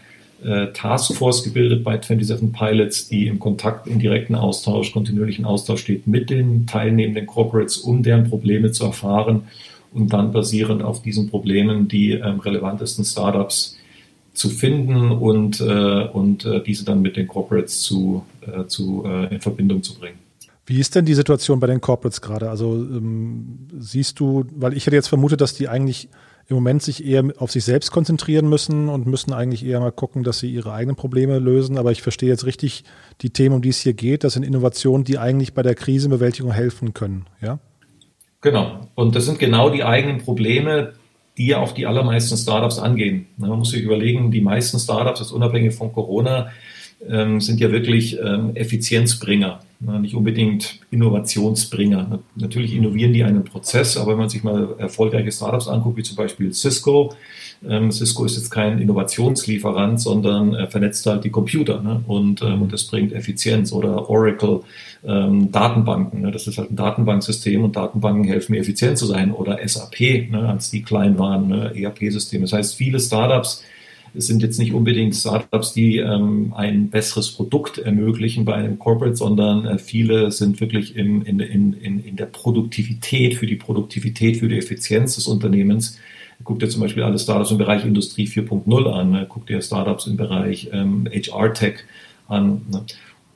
äh, 0.43 0.69
Taskforce 0.73 1.45
gebildet 1.45 1.85
bei 1.85 2.01
27 2.01 2.53
Pilots, 2.53 3.09
die 3.09 3.27
im 3.27 3.39
Kontakt, 3.39 3.87
im 3.87 3.99
direkten 3.99 4.35
Austausch, 4.35 4.93
kontinuierlichen 4.93 5.45
Austausch 5.45 5.83
steht 5.83 6.07
mit 6.07 6.31
den 6.31 6.67
teilnehmenden 6.67 7.27
Corporates, 7.27 7.77
um 7.77 8.03
deren 8.03 8.29
Probleme 8.31 8.73
zu 8.73 8.87
erfahren 8.87 9.43
und 9.93 10.13
dann 10.15 10.33
basierend 10.33 10.83
auf 10.83 11.03
diesen 11.03 11.29
Problemen 11.29 11.89
die 11.89 12.13
ähm, 12.13 12.41
relevantesten 12.41 13.05
Startups 13.05 13.77
zu 14.33 14.49
finden 14.49 15.11
und, 15.11 15.61
äh, 15.61 16.09
und 16.09 16.45
äh, 16.45 16.63
diese 16.63 16.85
dann 16.85 17.03
mit 17.03 17.17
den 17.17 17.27
Corporates 17.27 17.83
zu, 17.83 18.25
äh, 18.41 18.67
zu, 18.67 19.05
äh, 19.05 19.35
in 19.35 19.41
Verbindung 19.41 19.83
zu 19.83 19.99
bringen. 19.99 20.19
Wie 20.67 20.79
ist 20.79 20.95
denn 20.95 21.05
die 21.05 21.15
Situation 21.15 21.59
bei 21.59 21.67
den 21.67 21.81
Corporates 21.81 22.21
gerade? 22.21 22.49
Also 22.49 22.75
ähm, 22.75 23.69
siehst 23.79 24.21
du, 24.21 24.45
weil 24.55 24.77
ich 24.77 24.87
hätte 24.87 24.97
jetzt 24.97 25.09
vermutet, 25.09 25.41
dass 25.41 25.55
die 25.55 25.69
eigentlich 25.69 26.09
im 26.51 26.57
Moment 26.57 26.83
sich 26.83 27.05
eher 27.05 27.25
auf 27.39 27.51
sich 27.53 27.65
selbst 27.65 27.93
konzentrieren 27.93 28.49
müssen 28.49 28.89
und 28.89 29.07
müssen 29.07 29.33
eigentlich 29.33 29.65
eher 29.65 29.79
mal 29.81 29.93
gucken, 29.93 30.25
dass 30.25 30.41
sie 30.41 30.51
ihre 30.51 30.73
eigenen 30.73 30.97
Probleme 30.97 31.39
lösen. 31.39 31.79
Aber 31.79 31.93
ich 31.93 32.03
verstehe 32.03 32.29
jetzt 32.29 32.45
richtig 32.45 32.85
die 33.21 33.31
Themen, 33.31 33.57
um 33.57 33.63
die 33.63 33.69
es 33.69 33.81
hier 33.81 33.95
geht. 33.95 34.25
Das 34.25 34.33
sind 34.33 34.43
Innovationen, 34.43 35.05
die 35.05 35.19
eigentlich 35.19 35.55
bei 35.55 35.63
der 35.63 35.77
Krisenbewältigung 35.77 36.53
helfen 36.53 36.93
können, 36.93 37.27
ja? 37.41 37.61
Genau. 38.41 38.89
Und 38.95 39.15
das 39.17 39.27
sind 39.27 39.39
genau 39.39 39.71
die 39.71 39.85
eigenen 39.85 40.19
Probleme, 40.19 40.95
die 41.41 41.47
ja 41.47 41.59
auch 41.59 41.73
die 41.73 41.87
allermeisten 41.87 42.37
Startups 42.37 42.79
angehen. 42.79 43.25
Man 43.39 43.59
muss 43.59 43.71
sich 43.71 43.83
überlegen, 43.83 44.31
die 44.31 44.43
meisten 44.43 44.79
Startups, 44.79 45.21
das 45.21 45.33
unabhängig 45.33 45.75
von 45.75 45.91
Corona, 45.91 46.51
ähm, 47.09 47.41
sind 47.41 47.61
ja 47.61 47.73
wirklich 47.73 48.19
ähm, 48.23 48.55
Effizienzbringer, 48.55 49.61
nicht 50.03 50.15
unbedingt 50.15 50.81
Innovationsbringer. 50.91 52.21
Natürlich 52.37 52.75
innovieren 52.75 53.15
die 53.15 53.25
einen 53.25 53.45
Prozess, 53.45 53.97
aber 53.97 54.11
wenn 54.13 54.19
man 54.19 54.29
sich 54.29 54.45
mal 54.45 54.75
erfolgreiche 54.77 55.33
Startups 55.33 55.67
anguckt, 55.67 55.97
wie 55.97 56.03
zum 56.03 56.17
Beispiel 56.17 56.53
Cisco, 56.53 57.15
ähm, 57.69 57.93
Cisco 57.93 58.25
ist 58.25 58.37
jetzt 58.37 58.51
kein 58.51 58.79
Innovationslieferant, 58.79 60.01
sondern 60.01 60.55
äh, 60.55 60.67
vernetzt 60.67 61.05
halt 61.07 61.25
die 61.25 61.31
Computer 61.31 61.83
ne? 61.83 62.03
und, 62.07 62.43
ähm, 62.43 62.63
und 62.63 62.73
das 62.73 62.85
bringt 62.85 63.13
Effizienz 63.13 63.73
oder 63.73 64.09
Oracle 64.09 64.61
ähm, 65.05 65.53
Datenbanken. 65.53 66.23
Ne? 66.23 66.31
Das 66.31 66.47
ist 66.47 66.59
halt 66.59 66.71
ein 66.71 66.77
Datenbanksystem 66.77 67.63
und 67.63 67.77
Datenbanken 67.77 68.25
helfen 68.25 68.53
mir 68.53 68.61
effizient 68.61 68.97
zu 68.99 69.07
sein 69.07 69.33
oder 69.33 69.59
SAP, 69.67 70.31
ne? 70.31 70.49
als 70.49 70.71
die 70.71 70.83
klein 70.83 71.19
waren, 71.19 71.49
ne? 71.49 71.73
ERP-System. 71.75 72.43
Das 72.43 72.53
heißt, 72.53 72.77
viele 72.77 72.99
Startups 72.99 73.63
sind 74.15 74.43
jetzt 74.43 74.59
nicht 74.59 74.73
unbedingt 74.73 75.15
Startups, 75.15 75.73
die 75.73 75.99
ähm, 75.99 76.53
ein 76.57 76.91
besseres 76.91 77.31
Produkt 77.31 77.79
ermöglichen 77.79 78.45
bei 78.45 78.55
einem 78.55 78.79
Corporate, 78.79 79.17
sondern 79.17 79.67
äh, 79.67 79.79
viele 79.79 80.33
sind 80.33 80.61
wirklich 80.61 80.97
im, 80.97 81.23
in, 81.23 81.41
in, 81.41 81.73
in, 81.75 82.05
in 82.05 82.17
der 82.17 82.27
Produktivität, 82.27 83.35
für 83.35 83.47
die 83.47 83.57
Produktivität, 83.57 84.39
für 84.39 84.49
die 84.49 84.59
Effizienz 84.59 85.15
des 85.15 85.27
Unternehmens. 85.27 85.99
Guckt 86.45 86.63
ihr 86.63 86.69
zum 86.69 86.81
Beispiel 86.81 87.03
alle 87.03 87.19
Startups 87.19 87.51
im 87.51 87.59
Bereich 87.59 87.85
Industrie 87.85 88.27
4.0 88.27 88.91
an, 88.91 89.11
ne? 89.11 89.27
guckt 89.29 89.51
ihr 89.51 89.61
Startups 89.61 90.07
im 90.07 90.17
Bereich 90.17 90.71
ähm, 90.73 91.09
HR-Tech 91.13 91.81
an. 92.29 92.63
Ne? 92.71 92.85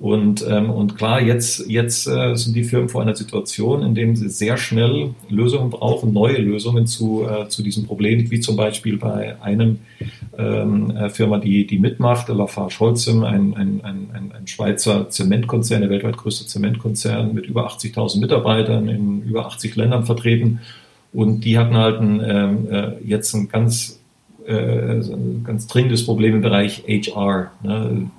Und, 0.00 0.44
ähm, 0.48 0.70
und 0.70 0.96
klar, 0.96 1.22
jetzt, 1.22 1.66
jetzt 1.68 2.06
äh, 2.08 2.34
sind 2.34 2.54
die 2.56 2.64
Firmen 2.64 2.88
vor 2.88 3.00
einer 3.00 3.14
Situation, 3.14 3.82
in 3.82 3.94
der 3.94 4.14
sie 4.16 4.28
sehr 4.28 4.56
schnell 4.56 5.14
Lösungen 5.28 5.70
brauchen, 5.70 6.12
neue 6.12 6.38
Lösungen 6.38 6.86
zu, 6.86 7.24
äh, 7.26 7.48
zu 7.48 7.62
diesem 7.62 7.86
Problem, 7.86 8.30
wie 8.30 8.40
zum 8.40 8.56
Beispiel 8.56 8.98
bei 8.98 9.40
einem 9.40 9.78
ähm, 10.36 10.90
äh, 10.90 11.08
Firma, 11.10 11.38
die, 11.38 11.66
die 11.66 11.78
mitmacht, 11.78 12.28
Lafarge 12.28 12.74
Holcim, 12.80 13.22
ein, 13.22 13.54
ein, 13.54 13.80
ein, 13.82 14.32
ein 14.36 14.46
Schweizer 14.46 15.08
Zementkonzern, 15.08 15.80
der 15.80 15.90
weltweit 15.90 16.16
größte 16.16 16.46
Zementkonzern 16.46 17.32
mit 17.32 17.46
über 17.46 17.68
80.000 17.68 18.20
Mitarbeitern 18.20 18.88
in 18.88 19.22
über 19.22 19.46
80 19.46 19.76
Ländern 19.76 20.04
vertreten. 20.04 20.60
Und 21.14 21.44
die 21.44 21.58
hatten 21.58 21.76
halt 21.76 22.00
ein, 22.00 22.20
ähm, 22.22 22.68
äh, 22.70 22.92
jetzt 23.04 23.32
ein 23.34 23.48
ganz, 23.48 24.00
äh, 24.46 25.00
ganz 25.44 25.66
dringendes 25.68 26.04
Problem 26.04 26.34
im 26.34 26.42
Bereich 26.42 26.84
HR. 26.86 27.52
Ne? 27.62 28.10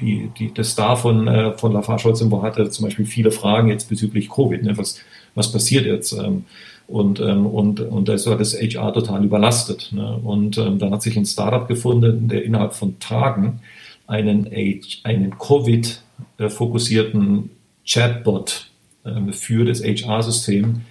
die, 0.00 0.30
die, 0.38 0.54
das 0.54 0.70
Star 0.70 0.96
von, 0.96 1.28
äh, 1.28 1.52
von 1.56 1.72
Lafarge 1.72 2.04
Holcim 2.04 2.42
hatte 2.42 2.70
zum 2.70 2.86
Beispiel 2.86 3.06
viele 3.06 3.30
Fragen 3.30 3.68
jetzt 3.68 3.88
bezüglich 3.88 4.28
Covid. 4.30 4.62
Ne? 4.62 4.76
Was, 4.76 5.00
was 5.34 5.50
passiert 5.52 5.86
jetzt? 5.86 6.12
Ähm, 6.12 6.44
und, 6.86 7.18
ähm, 7.20 7.46
und, 7.46 7.80
und 7.80 8.08
da 8.08 8.14
ist 8.14 8.26
das 8.26 8.54
HR 8.54 8.92
total 8.92 9.24
überlastet. 9.24 9.90
Ne? 9.92 10.20
Und 10.22 10.58
ähm, 10.58 10.78
dann 10.78 10.92
hat 10.92 11.00
sich 11.02 11.16
ein 11.16 11.24
Startup 11.24 11.66
gefunden, 11.66 12.28
der 12.28 12.44
innerhalb 12.44 12.74
von 12.74 13.00
Tagen 13.00 13.60
einen, 14.06 14.50
einen 15.02 15.38
Covid-fokussierten 15.38 17.48
Chatbot 17.86 18.68
ähm, 19.06 19.32
für 19.32 19.64
das 19.64 19.82
HR-System 19.82 20.82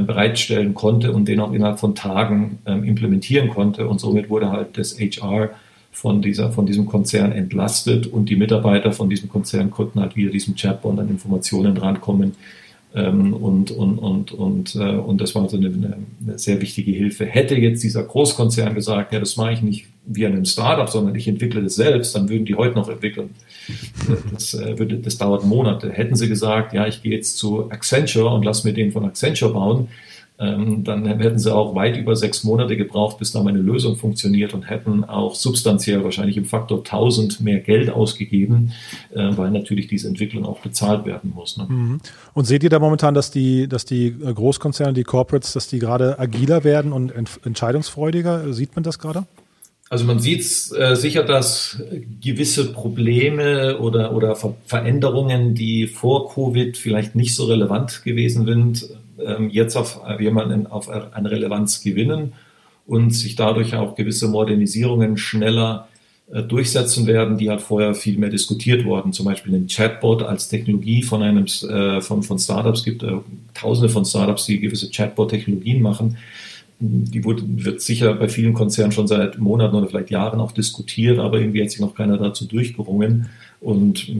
bereitstellen 0.00 0.74
konnte 0.74 1.12
und 1.12 1.28
den 1.28 1.40
auch 1.40 1.52
innerhalb 1.52 1.78
von 1.78 1.94
Tagen 1.94 2.58
ähm, 2.66 2.84
implementieren 2.84 3.48
konnte. 3.50 3.88
Und 3.88 4.00
somit 4.00 4.28
wurde 4.28 4.50
halt 4.50 4.76
das 4.78 4.98
HR 4.98 5.50
von, 5.92 6.20
dieser, 6.20 6.52
von 6.52 6.66
diesem 6.66 6.86
Konzern 6.86 7.32
entlastet 7.32 8.06
und 8.06 8.28
die 8.28 8.36
Mitarbeiter 8.36 8.92
von 8.92 9.08
diesem 9.08 9.28
Konzern 9.28 9.70
konnten 9.70 10.00
halt 10.00 10.16
wieder 10.16 10.30
diesem 10.30 10.54
Chatbot 10.54 10.98
an 10.98 11.08
Informationen 11.08 11.74
drankommen. 11.74 12.34
Ähm, 12.96 13.34
und, 13.34 13.70
und, 13.72 13.98
und, 13.98 14.32
und, 14.32 14.74
äh, 14.74 14.78
und 14.78 15.20
das 15.20 15.34
war 15.34 15.46
so 15.50 15.58
eine, 15.58 15.66
eine, 15.68 16.38
sehr 16.38 16.62
wichtige 16.62 16.92
Hilfe. 16.92 17.26
Hätte 17.26 17.54
jetzt 17.54 17.82
dieser 17.82 18.02
Großkonzern 18.02 18.74
gesagt, 18.74 19.12
ja, 19.12 19.20
das 19.20 19.36
mache 19.36 19.52
ich 19.52 19.60
nicht 19.60 19.86
wie 20.06 20.24
einem 20.24 20.46
Startup, 20.46 20.88
sondern 20.88 21.14
ich 21.14 21.28
entwickle 21.28 21.62
das 21.62 21.74
selbst, 21.74 22.14
dann 22.16 22.30
würden 22.30 22.46
die 22.46 22.54
heute 22.54 22.74
noch 22.74 22.88
entwickeln. 22.88 23.30
Das, 24.32 24.54
äh, 24.54 24.78
würde, 24.78 24.98
das 24.98 25.18
dauert 25.18 25.44
Monate. 25.44 25.90
Hätten 25.90 26.14
sie 26.14 26.28
gesagt, 26.28 26.72
ja, 26.72 26.86
ich 26.86 27.02
gehe 27.02 27.12
jetzt 27.12 27.36
zu 27.36 27.70
Accenture 27.70 28.32
und 28.32 28.44
lass 28.44 28.64
mir 28.64 28.72
den 28.72 28.92
von 28.92 29.04
Accenture 29.04 29.52
bauen, 29.52 29.88
ähm, 30.38 30.84
dann 30.84 31.06
hätten 31.06 31.38
sie 31.38 31.54
auch 31.54 31.74
weit 31.74 31.96
über 31.96 32.14
sechs 32.14 32.44
Monate 32.44 32.76
gebraucht, 32.76 33.18
bis 33.18 33.32
da 33.32 33.42
meine 33.42 33.58
Lösung 33.58 33.96
funktioniert 33.96 34.52
und 34.52 34.68
hätten 34.68 35.04
auch 35.04 35.34
substanziell 35.34 36.04
wahrscheinlich 36.04 36.36
im 36.36 36.44
Faktor 36.44 36.78
1000 36.78 37.40
mehr 37.40 37.60
Geld 37.60 37.88
ausgegeben, 37.88 38.72
äh, 39.14 39.30
weil 39.36 39.50
natürlich 39.50 39.86
diese 39.86 40.08
Entwicklung 40.08 40.44
auch 40.44 40.60
bezahlt 40.60 41.06
werden 41.06 41.32
muss. 41.34 41.56
Ne? 41.56 41.66
Mhm. 41.68 42.00
Und 42.34 42.44
seht 42.44 42.62
ihr 42.62 42.70
da 42.70 42.78
momentan, 42.78 43.14
dass 43.14 43.30
die, 43.30 43.66
dass 43.66 43.86
die 43.86 44.08
äh, 44.08 44.34
Großkonzerne, 44.34 44.92
die 44.92 45.04
Corporates, 45.04 45.54
dass 45.54 45.68
die 45.68 45.78
gerade 45.78 46.18
agiler 46.18 46.64
werden 46.64 46.92
und 46.92 47.12
entscheidungsfreudiger? 47.44 48.52
Sieht 48.52 48.76
man 48.76 48.82
das 48.82 48.98
gerade? 48.98 49.24
Also 49.88 50.04
man 50.04 50.18
sieht 50.18 50.42
äh, 50.76 50.96
sicher, 50.96 51.22
dass 51.22 51.80
gewisse 52.20 52.72
Probleme 52.72 53.78
oder, 53.78 54.14
oder 54.14 54.34
Ver 54.34 54.54
Veränderungen, 54.66 55.54
die 55.54 55.86
vor 55.86 56.28
Covid 56.34 56.76
vielleicht 56.76 57.14
nicht 57.14 57.36
so 57.36 57.44
relevant 57.44 58.02
gewesen 58.02 58.44
sind, 58.46 58.90
ähm, 59.24 59.50
jetzt 59.50 59.76
auf 59.76 60.00
jemanden 60.18 60.66
auf 60.66 60.88
an 60.88 61.26
Relevanz 61.26 61.82
gewinnen 61.82 62.32
und 62.86 63.10
sich 63.10 63.34
dadurch 63.34 63.74
auch 63.74 63.94
gewisse 63.94 64.28
Modernisierungen 64.28 65.16
schneller 65.16 65.88
äh, 66.32 66.42
durchsetzen 66.42 67.06
werden, 67.06 67.38
die 67.38 67.50
halt 67.50 67.60
vorher 67.60 67.94
viel 67.94 68.18
mehr 68.18 68.30
diskutiert 68.30 68.84
wurden. 68.84 69.12
Zum 69.12 69.26
Beispiel 69.26 69.54
ein 69.54 69.68
Chatbot 69.68 70.24
als 70.24 70.48
Technologie 70.48 71.02
von 71.02 71.22
einem 71.22 71.44
äh, 71.44 72.00
von, 72.00 72.24
von 72.24 72.38
Startups 72.38 72.84
gibt 72.84 73.04
äh, 73.04 73.12
tausende 73.54 73.88
von 73.88 74.04
Startups, 74.04 74.46
die 74.46 74.58
gewisse 74.58 74.90
Chatbot-Technologien 74.90 75.80
machen. 75.80 76.16
Die 76.78 77.24
wurde, 77.24 77.42
wird 77.46 77.80
sicher 77.80 78.12
bei 78.14 78.28
vielen 78.28 78.54
Konzernen 78.54 78.90
schon 78.90 79.06
seit 79.06 79.38
Monaten 79.38 79.76
oder 79.76 79.86
vielleicht 79.86 80.10
Jahren 80.10 80.40
auch 80.40 80.52
diskutiert, 80.52 81.20
aber 81.20 81.38
irgendwie 81.38 81.62
hat 81.62 81.70
sich 81.70 81.80
noch 81.80 81.94
keiner 81.94 82.18
dazu 82.18 82.44
durchgerungen. 82.44 83.30
Und 83.66 84.12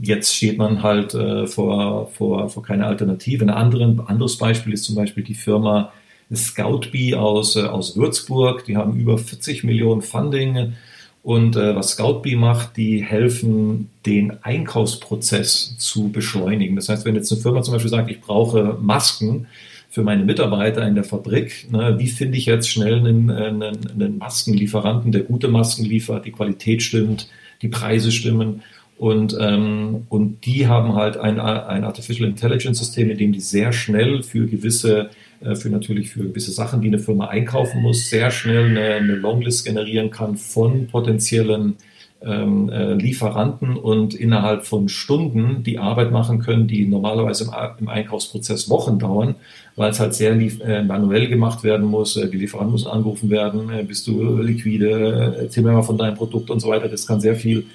jetzt 0.00 0.34
steht 0.34 0.58
man 0.58 0.82
halt 0.82 1.14
äh, 1.14 1.46
vor, 1.46 2.08
vor, 2.08 2.48
vor 2.48 2.64
keine 2.64 2.84
Alternative. 2.84 3.44
Ein 3.44 3.50
anderen, 3.50 4.00
anderes 4.00 4.38
Beispiel 4.38 4.72
ist 4.72 4.82
zum 4.82 4.96
Beispiel 4.96 5.22
die 5.22 5.36
Firma 5.36 5.92
Scoutbee 6.34 7.14
aus, 7.14 7.54
äh, 7.54 7.60
aus 7.62 7.96
Würzburg. 7.96 8.64
Die 8.64 8.76
haben 8.76 8.98
über 8.98 9.16
40 9.16 9.62
Millionen 9.62 10.02
Funding 10.02 10.72
und 11.22 11.54
äh, 11.54 11.76
was 11.76 11.90
Scoutbee 11.90 12.34
macht, 12.34 12.76
die 12.76 13.00
helfen, 13.00 13.88
den 14.04 14.42
Einkaufsprozess 14.42 15.76
zu 15.78 16.10
beschleunigen. 16.10 16.74
Das 16.74 16.88
heißt, 16.88 17.04
wenn 17.04 17.14
jetzt 17.14 17.30
eine 17.30 17.40
Firma 17.40 17.62
zum 17.62 17.74
Beispiel 17.74 17.92
sagt, 17.92 18.10
ich 18.10 18.20
brauche 18.20 18.78
Masken 18.80 19.46
für 19.90 20.02
meine 20.02 20.24
Mitarbeiter 20.24 20.84
in 20.84 20.96
der 20.96 21.04
Fabrik, 21.04 21.70
ne, 21.70 21.94
wie 22.00 22.08
finde 22.08 22.36
ich 22.36 22.46
jetzt 22.46 22.68
schnell 22.68 22.96
einen, 22.96 23.30
einen, 23.30 23.62
einen 23.62 24.18
Maskenlieferanten, 24.18 25.12
der 25.12 25.22
gute 25.22 25.46
Masken 25.46 25.84
liefert, 25.84 26.26
die 26.26 26.32
Qualität 26.32 26.82
stimmt, 26.82 27.28
die 27.62 27.68
Preise 27.68 28.10
stimmen 28.10 28.62
und, 28.98 29.36
ähm, 29.40 30.06
und 30.08 30.44
die 30.44 30.66
haben 30.66 30.94
halt 30.94 31.16
ein, 31.16 31.40
ein 31.40 31.84
Artificial 31.84 32.28
Intelligence 32.28 32.78
System, 32.78 33.10
in 33.10 33.18
dem 33.18 33.32
die 33.32 33.40
sehr 33.40 33.72
schnell 33.72 34.22
für 34.22 34.46
gewisse 34.46 35.10
äh, 35.40 35.54
für 35.54 35.70
natürlich 35.70 36.10
für 36.10 36.24
gewisse 36.24 36.50
Sachen, 36.50 36.80
die 36.80 36.88
eine 36.88 36.98
Firma 36.98 37.28
einkaufen 37.28 37.80
muss, 37.80 38.10
sehr 38.10 38.30
schnell 38.30 38.64
eine, 38.64 38.94
eine 38.94 39.14
Longlist 39.14 39.64
generieren 39.64 40.10
kann 40.10 40.36
von 40.36 40.88
potenziellen 40.88 41.76
ähm, 42.20 42.68
äh, 42.68 42.94
Lieferanten 42.94 43.76
und 43.76 44.14
innerhalb 44.14 44.66
von 44.66 44.88
Stunden 44.88 45.62
die 45.62 45.78
Arbeit 45.78 46.10
machen 46.10 46.40
können, 46.40 46.66
die 46.66 46.86
normalerweise 46.86 47.44
im, 47.44 47.50
im 47.78 47.88
Einkaufsprozess 47.88 48.68
Wochen 48.68 48.98
dauern, 48.98 49.36
weil 49.76 49.90
es 49.90 50.00
halt 50.00 50.14
sehr 50.14 50.32
äh, 50.32 50.82
manuell 50.82 51.28
gemacht 51.28 51.62
werden 51.62 51.86
muss. 51.86 52.16
Äh, 52.16 52.28
die 52.28 52.38
Lieferanten 52.38 52.72
müssen 52.72 52.88
angerufen 52.88 53.30
werden, 53.30 53.70
äh, 53.70 53.84
bist 53.84 54.06
du 54.06 54.38
liquide, 54.38 55.36
erzähl 55.40 55.62
mir 55.62 55.72
mal 55.72 55.82
von 55.82 55.98
deinem 55.98 56.16
Produkt 56.16 56.50
und 56.50 56.60
so 56.60 56.68
weiter. 56.68 56.88
Das 56.88 57.06
kann 57.06 57.20
sehr 57.20 57.36
viel 57.36 57.66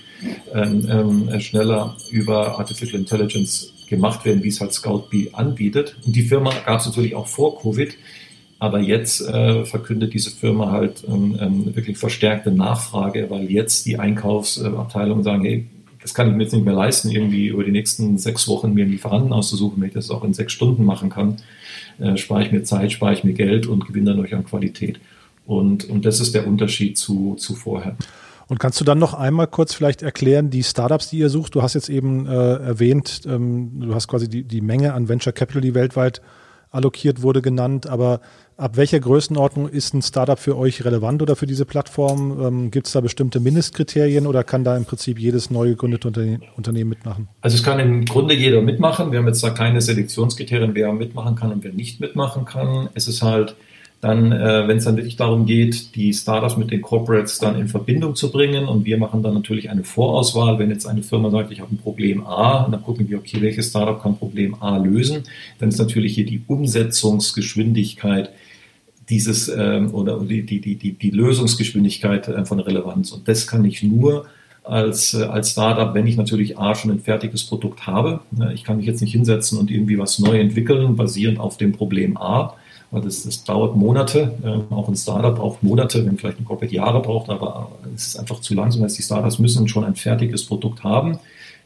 ähm, 0.53 0.87
ähm, 0.89 1.39
schneller 1.39 1.95
über 2.11 2.59
Artificial 2.59 2.99
Intelligence 2.99 3.73
gemacht 3.87 4.25
werden, 4.25 4.43
wie 4.43 4.49
es 4.49 4.59
halt 4.59 4.73
Scoutbee 4.73 5.29
anbietet. 5.33 5.95
Und 6.05 6.15
die 6.15 6.23
Firma 6.23 6.51
gab 6.65 6.79
es 6.79 6.85
natürlich 6.85 7.15
auch 7.15 7.27
vor 7.27 7.61
Covid, 7.61 7.93
aber 8.63 8.79
jetzt 8.79 9.19
äh, 9.19 9.65
verkündet 9.65 10.13
diese 10.13 10.31
Firma 10.31 10.71
halt 10.71 11.03
ähm, 11.05 11.37
ähm, 11.37 11.75
wirklich 11.75 11.97
verstärkte 11.97 12.49
Nachfrage, 12.49 13.29
weil 13.29 13.51
jetzt 13.51 13.85
die 13.85 13.99
Einkaufsabteilungen 13.99 15.21
sagen, 15.21 15.43
hey, 15.43 15.67
das 16.01 16.13
kann 16.13 16.29
ich 16.29 16.33
mir 16.33 16.43
jetzt 16.43 16.53
nicht 16.53 16.63
mehr 16.63 16.73
leisten, 16.73 17.09
irgendwie 17.09 17.47
über 17.47 17.65
die 17.65 17.73
nächsten 17.73 18.17
sechs 18.17 18.47
Wochen 18.47 18.73
mir 18.73 18.83
einen 18.83 18.93
Lieferanten 18.93 19.33
auszusuchen, 19.33 19.81
wenn 19.81 19.89
ich 19.89 19.93
das 19.93 20.09
auch 20.09 20.23
in 20.23 20.33
sechs 20.33 20.53
Stunden 20.53 20.85
machen 20.85 21.09
kann, 21.09 21.41
äh, 21.99 22.15
spare 22.15 22.45
ich 22.45 22.53
mir 22.53 22.63
Zeit, 22.63 22.93
spare 22.93 23.11
ich 23.11 23.25
mir 23.25 23.33
Geld 23.33 23.67
und 23.67 23.85
gewinne 23.85 24.11
dadurch 24.11 24.33
an 24.33 24.45
Qualität. 24.45 25.01
Und, 25.45 25.83
und 25.89 26.05
das 26.05 26.21
ist 26.21 26.33
der 26.33 26.47
Unterschied 26.47 26.97
zu, 26.97 27.35
zu 27.35 27.55
vorher. 27.55 27.97
Und 28.47 28.61
kannst 28.61 28.79
du 28.79 28.85
dann 28.85 28.97
noch 28.97 29.13
einmal 29.13 29.47
kurz 29.47 29.73
vielleicht 29.73 30.03
erklären, 30.03 30.49
die 30.49 30.63
Startups, 30.63 31.09
die 31.09 31.17
ihr 31.17 31.29
sucht? 31.29 31.53
Du 31.53 31.61
hast 31.61 31.73
jetzt 31.73 31.89
eben 31.89 32.27
äh, 32.27 32.31
erwähnt, 32.31 33.23
ähm, 33.27 33.81
du 33.81 33.93
hast 33.93 34.07
quasi 34.07 34.29
die, 34.29 34.43
die 34.43 34.61
Menge 34.61 34.93
an 34.93 35.09
Venture 35.09 35.33
Capital, 35.33 35.61
die 35.61 35.73
weltweit 35.73 36.21
allokiert 36.73 37.21
wurde, 37.21 37.41
genannt. 37.41 37.87
Aber 37.87 38.19
ab 38.57 38.77
welcher 38.77 38.99
Größenordnung 38.99 39.67
ist 39.67 39.93
ein 39.93 40.01
Startup 40.01 40.39
für 40.39 40.57
euch 40.57 40.85
relevant 40.85 41.21
oder 41.21 41.35
für 41.35 41.45
diese 41.45 41.65
Plattform? 41.65 42.39
Ähm, 42.41 42.71
Gibt 42.71 42.87
es 42.87 42.93
da 42.93 43.01
bestimmte 43.01 43.39
Mindestkriterien 43.39 44.27
oder 44.27 44.43
kann 44.43 44.63
da 44.63 44.77
im 44.77 44.85
Prinzip 44.85 45.19
jedes 45.19 45.49
neu 45.49 45.69
gegründete 45.69 46.07
Unterne 46.07 46.39
Unternehmen 46.55 46.89
mitmachen? 46.89 47.27
Also 47.41 47.55
es 47.55 47.63
kann 47.63 47.79
im 47.79 48.05
Grunde 48.05 48.33
jeder 48.33 48.61
mitmachen. 48.61 49.11
Wir 49.11 49.19
haben 49.19 49.27
jetzt 49.27 49.43
da 49.43 49.49
keine 49.49 49.81
Selektionskriterien, 49.81 50.75
wer 50.75 50.93
mitmachen 50.93 51.35
kann 51.35 51.51
und 51.51 51.63
wer 51.63 51.73
nicht 51.73 51.99
mitmachen 51.99 52.45
kann. 52.45 52.89
Es 52.93 53.07
ist 53.07 53.21
halt 53.21 53.55
dann, 54.03 54.33
äh, 54.33 54.67
wenn 54.67 54.77
es 54.77 54.83
dann 54.83 54.97
wirklich 54.97 55.15
darum 55.15 55.45
geht, 55.45 55.95
die 55.95 56.13
Startups 56.13 56.57
mit 56.57 56.71
den 56.71 56.81
Corporates 56.81 57.39
dann 57.39 57.57
in 57.57 57.69
Verbindung 57.69 58.15
zu 58.15 58.33
bringen 58.33 58.65
und 58.65 58.83
wir 58.83 58.97
machen 58.97 59.23
dann 59.23 59.33
natürlich 59.33 59.69
eine 59.69 59.85
Vorauswahl, 59.85 60.59
wenn 60.59 60.69
jetzt 60.69 60.85
eine 60.85 61.03
Firma 61.03 61.29
sagt, 61.29 61.53
ich 61.53 61.61
habe 61.61 61.73
ein 61.73 61.77
Problem 61.77 62.27
A, 62.27 62.65
und 62.65 62.73
dann 62.73 62.83
gucken 62.83 63.07
wir, 63.07 63.17
okay, 63.17 63.37
welches 63.39 63.69
Startup 63.69 64.01
kann 64.01 64.17
Problem 64.17 64.61
A 64.61 64.75
lösen, 64.75 65.23
dann 65.59 65.69
ist 65.69 65.79
natürlich 65.79 66.15
hier 66.15 66.25
die 66.25 66.41
Umsetzungsgeschwindigkeit 66.47 68.31
dieses 69.07 69.47
ähm, 69.47 69.93
oder 69.93 70.19
die, 70.19 70.43
die, 70.43 70.59
die, 70.59 70.75
die, 70.75 71.09
Lösungsgeschwindigkeit 71.09 72.27
äh, 72.27 72.43
von 72.43 72.59
Relevanz. 72.59 73.11
Und 73.11 73.29
das 73.29 73.47
kann 73.47 73.63
ich 73.63 73.83
nur 73.83 74.25
als, 74.63 75.13
äh, 75.13 75.23
als 75.23 75.51
Startup, 75.51 75.93
wenn 75.93 76.07
ich 76.07 76.17
natürlich 76.17 76.59
A 76.59 76.75
schon 76.75 76.91
ein 76.91 76.99
fertiges 76.99 77.45
Produkt 77.45 77.87
habe. 77.87 78.19
Ich 78.53 78.65
kann 78.65 78.77
mich 78.77 78.85
jetzt 78.85 79.01
nicht 79.01 79.13
hinsetzen 79.13 79.57
und 79.57 79.71
irgendwie 79.71 79.97
was 79.97 80.19
neu 80.19 80.39
entwickeln, 80.39 80.97
basierend 80.97 81.39
auf 81.39 81.55
dem 81.55 81.71
Problem 81.71 82.17
A, 82.17 82.55
das, 83.01 83.23
das 83.23 83.43
dauert 83.43 83.75
Monate. 83.75 84.33
Ähm, 84.43 84.63
auch 84.69 84.87
ein 84.87 84.95
Startup 84.95 85.35
braucht 85.35 85.63
Monate, 85.63 86.05
wenn 86.05 86.17
vielleicht 86.17 86.39
ein 86.39 86.45
Corporate 86.45 86.73
Jahre 86.73 87.01
braucht, 87.01 87.29
aber 87.29 87.71
es 87.95 88.07
ist 88.07 88.19
einfach 88.19 88.39
zu 88.39 88.53
langsam. 88.53 88.81
Das 88.83 88.93
die 88.93 89.03
Startups 89.03 89.39
müssen 89.39 89.67
schon 89.67 89.83
ein 89.83 89.95
fertiges 89.95 90.45
Produkt 90.45 90.83
haben, 90.83 91.19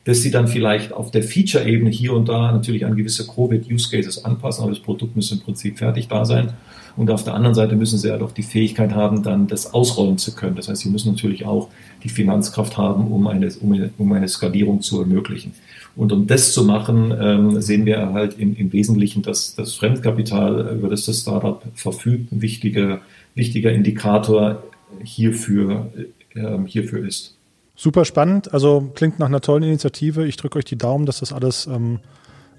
das 0.05 0.21
sie 0.21 0.31
dann 0.31 0.47
vielleicht 0.47 0.93
auf 0.93 1.11
der 1.11 1.23
Feature-Ebene 1.23 1.89
hier 1.89 2.13
und 2.13 2.29
da 2.29 2.51
natürlich 2.51 2.85
an 2.85 2.95
gewisse 2.95 3.27
Covid-Use-Cases 3.27 4.23
anpassen, 4.23 4.63
aber 4.63 4.71
das 4.71 4.81
Produkt 4.81 5.15
muss 5.15 5.31
im 5.31 5.41
Prinzip 5.41 5.77
fertig 5.77 6.07
da 6.07 6.23
sein. 6.25 6.53
Und 6.97 7.11
auf 7.11 7.23
der 7.23 7.35
anderen 7.35 7.55
Seite 7.55 7.75
müssen 7.75 7.99
sie 7.99 8.11
halt 8.11 8.21
auch 8.21 8.31
die 8.31 8.43
Fähigkeit 8.43 8.93
haben, 8.93 9.23
dann 9.23 9.47
das 9.47 9.73
ausrollen 9.73 10.17
zu 10.17 10.35
können. 10.35 10.55
Das 10.55 10.67
heißt, 10.67 10.81
sie 10.81 10.89
müssen 10.89 11.11
natürlich 11.13 11.45
auch 11.45 11.69
die 12.03 12.09
Finanzkraft 12.09 12.75
haben, 12.75 13.11
um 13.11 13.27
eine, 13.27 13.49
um 13.61 13.71
eine, 13.71 13.91
um 13.97 14.11
eine 14.11 14.27
Skalierung 14.27 14.81
zu 14.81 14.99
ermöglichen. 14.99 15.53
Und 15.95 16.11
um 16.11 16.27
das 16.27 16.53
zu 16.53 16.63
machen, 16.63 17.13
ähm, 17.19 17.61
sehen 17.61 17.85
wir 17.85 18.13
halt 18.13 18.37
im, 18.39 18.55
im 18.55 18.73
Wesentlichen, 18.73 19.21
dass 19.21 19.55
das 19.55 19.75
Fremdkapital, 19.75 20.75
über 20.75 20.89
das 20.89 21.05
das 21.05 21.21
Startup 21.21 21.61
verfügt, 21.73 22.31
ein 22.31 22.41
wichtiger, 22.41 23.01
wichtiger 23.35 23.71
Indikator 23.71 24.63
hierfür, 25.03 25.91
äh, 26.35 26.57
hierfür 26.65 27.05
ist. 27.05 27.35
Super 27.75 28.05
spannend, 28.05 28.53
also 28.53 28.91
klingt 28.95 29.19
nach 29.19 29.27
einer 29.27 29.41
tollen 29.41 29.61
Initiative. 29.61 30.25
Ich 30.25 30.35
drücke 30.35 30.57
euch 30.57 30.65
die 30.65 30.77
Daumen, 30.77 31.05
dass 31.05 31.19
das 31.19 31.31
alles, 31.31 31.67
ähm, 31.67 31.99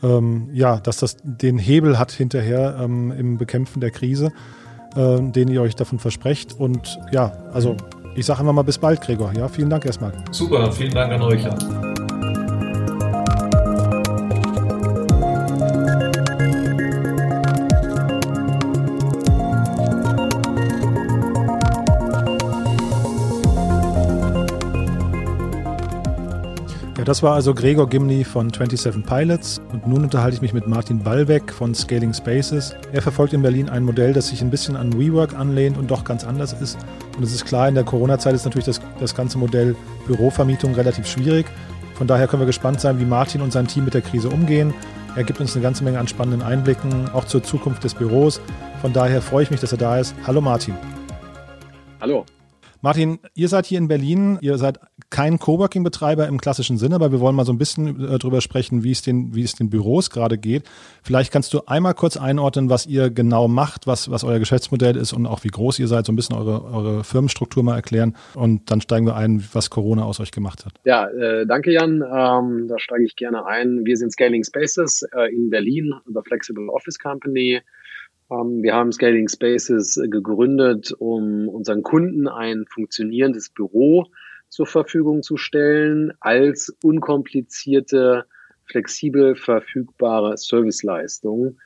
ähm, 0.03 0.51
ja, 0.53 0.79
dass 0.79 0.99
das 0.99 1.17
den 1.23 1.59
Hebel 1.59 1.99
hat 1.99 2.13
hinterher 2.13 2.79
ähm, 2.81 3.13
im 3.13 3.39
Bekämpfen 3.39 3.81
der 3.81 3.91
Krise, 3.91 4.33
äh, 4.97 5.21
den 5.21 5.49
ihr 5.49 5.63
euch 5.63 5.77
davon 5.77 5.99
versprecht. 5.99 6.55
Und 6.59 6.99
ja, 7.13 7.33
also 7.53 7.77
ich 8.15 8.27
sage 8.27 8.41
einfach 8.41 8.53
mal 8.53 8.63
bis 8.63 8.79
bald, 8.79 9.01
Gregor. 9.01 9.33
Ja, 9.37 9.49
vielen 9.49 9.71
Dank 9.71 9.85
erstmal. 9.85 10.13
Super, 10.31 10.73
vielen 10.73 10.93
Dank 10.93 11.13
an 11.13 11.23
euch. 11.23 11.45
Ja. 11.45 11.88
Das 27.09 27.23
war 27.23 27.33
also 27.33 27.55
Gregor 27.55 27.89
Gimli 27.89 28.23
von 28.23 28.51
27 28.51 29.03
Pilots 29.07 29.63
und 29.73 29.87
nun 29.87 30.03
unterhalte 30.03 30.35
ich 30.35 30.43
mich 30.43 30.53
mit 30.53 30.69
Martin 30.69 30.99
Ballweg 30.99 31.51
von 31.51 31.75
Scaling 31.75 32.13
Spaces. 32.13 32.77
Er 32.93 33.01
verfolgt 33.01 33.33
in 33.33 33.41
Berlin 33.41 33.71
ein 33.71 33.83
Modell, 33.83 34.13
das 34.13 34.29
sich 34.29 34.43
ein 34.43 34.51
bisschen 34.51 34.77
an 34.77 34.93
WeWork 34.93 35.35
anlehnt 35.35 35.79
und 35.79 35.91
doch 35.91 36.05
ganz 36.05 36.23
anders 36.23 36.53
ist. 36.53 36.77
Und 37.17 37.23
es 37.23 37.33
ist 37.33 37.47
klar, 37.47 37.67
in 37.67 37.75
der 37.75 37.85
Corona-Zeit 37.85 38.35
ist 38.35 38.45
natürlich 38.45 38.67
das, 38.67 38.83
das 39.01 39.15
ganze 39.15 39.39
Modell 39.39 39.75
Bürovermietung 40.07 40.75
relativ 40.75 41.07
schwierig. 41.07 41.47
Von 41.95 42.07
daher 42.07 42.29
können 42.29 42.43
wir 42.43 42.47
gespannt 42.47 42.83
sein, 42.83 43.01
wie 43.01 43.07
Martin 43.07 43.41
und 43.41 43.55
sein 43.55 43.67
Team 43.67 43.87
mit 43.87 43.95
der 43.95 44.03
Krise 44.03 44.29
umgehen. 44.29 44.75
Er 45.17 45.25
gibt 45.25 45.41
uns 45.41 45.55
eine 45.55 45.63
ganze 45.63 45.85
Menge 45.85 45.99
an 45.99 46.09
spannenden 46.09 46.43
Einblicken, 46.43 47.09
auch 47.15 47.25
zur 47.25 47.43
Zukunft 47.43 47.85
des 47.85 47.95
Büros. 47.95 48.39
Von 48.83 48.93
daher 48.93 49.23
freue 49.23 49.45
ich 49.45 49.51
mich, 49.51 49.61
dass 49.61 49.73
er 49.73 49.79
da 49.79 49.99
ist. 49.99 50.15
Hallo 50.27 50.43
Martin. 50.43 50.75
Hallo. 52.03 52.27
Martin, 52.81 53.19
ihr 53.35 53.49
seid 53.49 53.67
hier 53.67 53.79
in 53.79 53.89
Berlin, 53.89 54.39
ihr 54.41 54.57
seid 54.57 54.79
kein 55.11 55.39
Coworking-Betreiber 55.39 56.27
im 56.27 56.39
klassischen 56.39 56.77
Sinne, 56.77 56.97
aber 56.97 57.13
wir 57.13 57.21
wollen 57.21 57.35
mal 57.35 57.47
so 57.47 57.53
ein 57.53 57.59
bisschen 57.59 58.01
äh, 58.01 58.19
darüber 58.19 58.41
sprechen, 58.41 58.85
wie 58.85 58.91
es 58.91 59.03
den, 59.03 59.35
wie 59.35 59.43
es 59.43 59.55
den 59.55 59.71
Büros 59.71 60.11
gerade 60.11 60.39
geht. 60.39 60.65
Vielleicht 61.03 61.33
kannst 61.33 61.55
du 61.55 61.63
einmal 61.67 61.95
kurz 61.95 62.17
einordnen, 62.17 62.69
was 62.69 62.87
ihr 62.87 63.11
genau 63.11 63.49
macht, 63.49 63.87
was, 63.87 64.11
was 64.11 64.25
euer 64.25 64.39
Geschäftsmodell 64.39 64.97
ist 64.97 65.13
und 65.13 65.27
auch 65.27 65.45
wie 65.45 65.49
groß 65.49 65.79
ihr 65.79 65.89
seid, 65.89 66.07
so 66.07 66.13
ein 66.13 66.17
bisschen 66.17 66.37
eure, 66.37 66.65
eure 66.65 67.05
Firmenstruktur 67.05 67.63
mal 67.63 67.77
erklären 67.77 68.17
und 68.35 68.71
dann 68.71 68.81
steigen 68.81 69.07
wir 69.07 69.17
ein, 69.17 69.43
was 69.53 69.71
Corona 69.71 70.05
aus 70.05 70.21
euch 70.21 70.31
gemacht 70.31 70.67
hat. 70.67 70.75
Ja, 70.85 71.09
äh, 71.09 71.47
danke 71.47 71.73
Jan, 71.73 72.03
ähm, 72.03 72.69
da 72.69 72.79
steige 72.79 73.05
ich 73.05 73.17
gerne 73.17 73.47
ein. 73.47 73.85
Wir 73.85 73.97
sind 73.97 74.13
Scaling 74.13 74.45
Spaces 74.45 75.07
äh, 75.17 75.35
in 75.35 75.49
Berlin, 75.49 75.95
the 76.07 76.21
Flexible 76.25 76.69
Office 76.69 76.99
Company. 76.99 77.61
Ähm, 78.31 78.63
wir 78.63 78.75
haben 78.75 78.93
Scaling 78.93 79.29
Spaces 79.29 79.99
gegründet, 80.11 80.93
um 80.99 81.49
unseren 81.49 81.83
Kunden 81.83 82.29
ein 82.29 82.67
funktionierendes 82.69 83.49
Büro 83.51 84.07
zur 84.49 84.67
Verfügung 84.67 85.23
zu 85.23 85.37
stellen 85.37 86.13
als 86.21 86.75
unkomplizierte, 86.83 88.25
flexibel 88.65 89.35
verfügbare 89.35 90.37
Serviceleistung, 90.37 91.59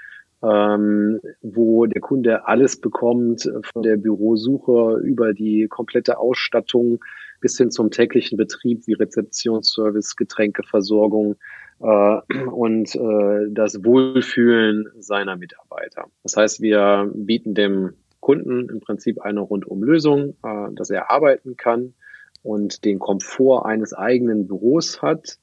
ähm, 0.42 1.20
wo 1.40 1.86
der 1.86 2.00
Kunde 2.00 2.46
alles 2.46 2.80
bekommt 2.80 3.50
von 3.72 3.82
der 3.82 3.96
Bürosuche 3.96 5.00
über 5.02 5.32
die 5.32 5.68
komplette 5.68 6.18
Ausstattung 6.18 7.00
bis 7.40 7.56
hin 7.58 7.70
zum 7.70 7.90
täglichen 7.90 8.36
Betrieb 8.36 8.86
wie 8.86 8.94
Rezeptionsservice, 8.94 10.16
Getränkeversorgung 10.16 11.36
äh, 11.80 12.18
und 12.50 12.94
äh, 12.94 13.48
das 13.50 13.84
Wohlfühlen 13.84 14.88
seiner 14.98 15.36
Mitarbeiter. 15.36 16.06
Das 16.22 16.36
heißt, 16.36 16.60
wir 16.60 17.10
bieten 17.14 17.54
dem 17.54 17.94
Kunden 18.20 18.68
im 18.68 18.80
Prinzip 18.80 19.20
eine 19.20 19.40
Rundumlösung, 19.40 20.36
äh, 20.44 20.72
dass 20.74 20.90
er 20.90 21.10
arbeiten 21.10 21.56
kann 21.56 21.94
und 22.42 22.84
den 22.84 22.98
Komfort 22.98 23.64
eines 23.66 23.92
eigenen 23.92 24.46
Büros 24.46 25.02
hat, 25.02 25.38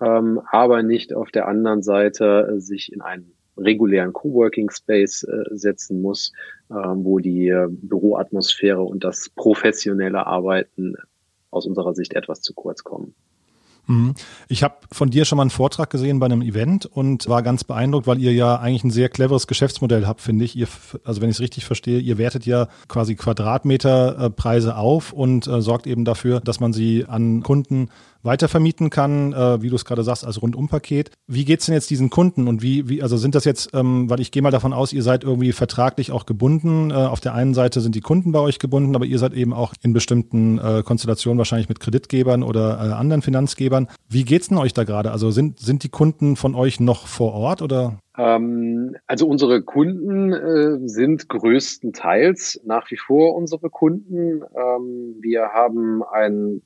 ähm, 0.00 0.40
aber 0.50 0.82
nicht 0.82 1.14
auf 1.14 1.30
der 1.30 1.48
anderen 1.48 1.82
Seite 1.82 2.54
äh, 2.56 2.60
sich 2.60 2.92
in 2.92 3.00
einen 3.00 3.32
regulären 3.56 4.12
Coworking 4.12 4.70
Space 4.70 5.22
äh, 5.22 5.44
setzen 5.56 6.02
muss, 6.02 6.32
äh, 6.70 6.74
wo 6.74 7.18
die 7.18 7.48
äh, 7.48 7.68
Büroatmosphäre 7.70 8.82
und 8.82 9.04
das 9.04 9.30
professionelle 9.34 10.26
Arbeiten 10.26 10.94
aus 11.50 11.66
unserer 11.66 11.94
Sicht 11.94 12.14
etwas 12.14 12.42
zu 12.42 12.52
kurz 12.54 12.84
kommen. 12.84 13.14
Mhm. 13.86 14.14
Ich 14.48 14.62
habe 14.62 14.74
von 14.90 15.10
dir 15.10 15.24
schon 15.24 15.36
mal 15.36 15.42
einen 15.42 15.50
Vortrag 15.50 15.90
gesehen 15.90 16.18
bei 16.18 16.26
einem 16.26 16.42
Event 16.42 16.86
und 16.86 17.28
war 17.28 17.42
ganz 17.42 17.64
beeindruckt, 17.64 18.06
weil 18.06 18.20
ihr 18.20 18.32
ja 18.32 18.56
eigentlich 18.56 18.84
ein 18.84 18.90
sehr 18.90 19.08
cleveres 19.08 19.46
Geschäftsmodell 19.46 20.06
habt, 20.06 20.20
finde 20.20 20.44
ich. 20.44 20.56
Ihr, 20.56 20.68
also 21.04 21.20
wenn 21.20 21.30
ich 21.30 21.36
es 21.36 21.40
richtig 21.40 21.64
verstehe, 21.64 22.00
ihr 22.00 22.18
wertet 22.18 22.46
ja 22.46 22.68
quasi 22.88 23.14
Quadratmeterpreise 23.14 24.76
auf 24.76 25.12
und 25.12 25.46
äh, 25.46 25.60
sorgt 25.60 25.86
eben 25.86 26.04
dafür, 26.04 26.40
dass 26.40 26.60
man 26.60 26.72
sie 26.72 27.04
an 27.06 27.42
Kunden 27.42 27.88
weitervermieten 28.22 28.90
kann, 28.90 29.32
äh, 29.32 29.62
wie 29.62 29.68
du 29.68 29.76
es 29.76 29.84
gerade 29.84 30.02
sagst, 30.02 30.24
als 30.24 30.40
Rundumpaket. 30.42 31.10
Wie 31.26 31.44
geht's 31.44 31.66
denn 31.66 31.74
jetzt 31.74 31.90
diesen 31.90 32.10
Kunden 32.10 32.48
und 32.48 32.62
wie, 32.62 32.88
wie 32.88 33.02
also 33.02 33.16
sind 33.16 33.34
das 33.34 33.44
jetzt, 33.44 33.70
ähm, 33.74 34.10
weil 34.10 34.20
ich 34.20 34.30
gehe 34.30 34.42
mal 34.42 34.50
davon 34.50 34.72
aus, 34.72 34.92
ihr 34.92 35.02
seid 35.02 35.24
irgendwie 35.24 35.52
vertraglich 35.52 36.12
auch 36.12 36.26
gebunden. 36.26 36.90
Äh, 36.90 36.94
auf 36.94 37.20
der 37.20 37.34
einen 37.34 37.54
Seite 37.54 37.80
sind 37.80 37.94
die 37.94 38.00
Kunden 38.00 38.32
bei 38.32 38.40
euch 38.40 38.58
gebunden, 38.58 38.94
aber 38.94 39.04
ihr 39.04 39.18
seid 39.18 39.34
eben 39.34 39.52
auch 39.52 39.74
in 39.82 39.92
bestimmten 39.92 40.58
äh, 40.58 40.82
Konstellationen 40.84 41.38
wahrscheinlich 41.38 41.68
mit 41.68 41.80
Kreditgebern 41.80 42.42
oder 42.42 42.78
äh, 42.78 42.92
anderen 42.92 43.22
Finanzgebern. 43.22 43.88
Wie 44.08 44.24
geht's 44.24 44.48
denn 44.48 44.58
euch 44.58 44.74
da 44.74 44.84
gerade? 44.84 45.12
Also 45.12 45.30
sind, 45.30 45.60
sind 45.60 45.82
die 45.82 45.88
Kunden 45.88 46.36
von 46.36 46.54
euch 46.54 46.80
noch 46.80 47.06
vor 47.06 47.32
Ort 47.34 47.62
oder? 47.62 47.98
Ähm, 48.18 48.96
also 49.06 49.26
unsere 49.28 49.62
Kunden 49.62 50.32
äh, 50.32 50.88
sind 50.88 51.28
größtenteils 51.28 52.62
nach 52.64 52.90
wie 52.90 52.96
vor 52.96 53.34
unsere 53.34 53.70
Kunden. 53.70 54.42
Ähm, 54.42 55.16
wir 55.20 55.48
haben 55.52 56.02
ein 56.02 56.62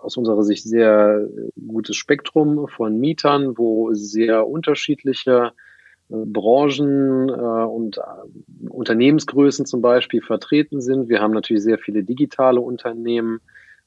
aus 0.00 0.16
unserer 0.16 0.42
Sicht 0.42 0.64
sehr 0.64 1.28
gutes 1.66 1.96
Spektrum 1.96 2.68
von 2.68 2.98
Mietern, 2.98 3.56
wo 3.56 3.92
sehr 3.94 4.46
unterschiedliche 4.46 5.52
äh, 6.10 6.14
Branchen 6.24 7.28
äh, 7.28 7.32
und 7.32 7.98
äh, 7.98 8.68
Unternehmensgrößen 8.68 9.66
zum 9.66 9.82
Beispiel 9.82 10.22
vertreten 10.22 10.80
sind. 10.80 11.08
Wir 11.08 11.20
haben 11.20 11.34
natürlich 11.34 11.62
sehr 11.62 11.78
viele 11.78 12.04
digitale 12.04 12.60
Unternehmen. 12.60 13.40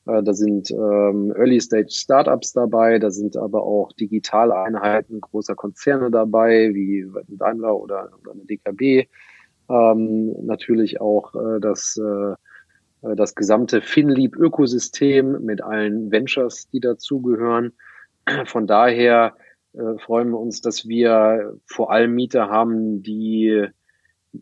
Äh, 0.06 0.24
da 0.24 0.34
sind 0.34 0.72
ähm, 0.72 1.34
Early-Stage-Startups 1.36 2.54
dabei, 2.54 3.00
da 3.00 3.12
sind 3.12 3.38
aber 3.38 3.64
auch 3.64 3.92
digitale 3.94 4.56
Einheiten 4.56 5.22
großer 5.22 5.56
Konzerne 5.56 6.12
dabei, 6.12 6.72
wie 6.74 7.06
Daimler 7.28 7.76
oder, 7.78 8.10
eine 8.32 8.46
DKB. 8.46 9.08
Ähm, 9.70 10.36
natürlich 10.46 11.00
auch 11.00 11.34
äh, 11.36 11.60
das 11.62 11.98
äh, 11.98 12.02
äh, 12.04 12.36
das 13.02 13.36
gesamte 13.36 13.82
FinLeap-Ökosystem 13.82 15.44
mit 15.44 15.64
allen 15.64 16.12
Ventures, 16.12 16.70
die 16.70 16.80
dazugehören. 16.80 17.74
Von 18.46 18.68
daher 18.68 19.36
äh, 19.74 19.98
freuen 20.00 20.30
wir 20.30 20.40
uns, 20.40 20.62
dass 20.62 20.88
wir 20.88 21.58
vor 21.66 21.92
allem 21.92 22.14
Mieter 22.14 22.50
haben, 22.50 23.02
die 23.02 23.68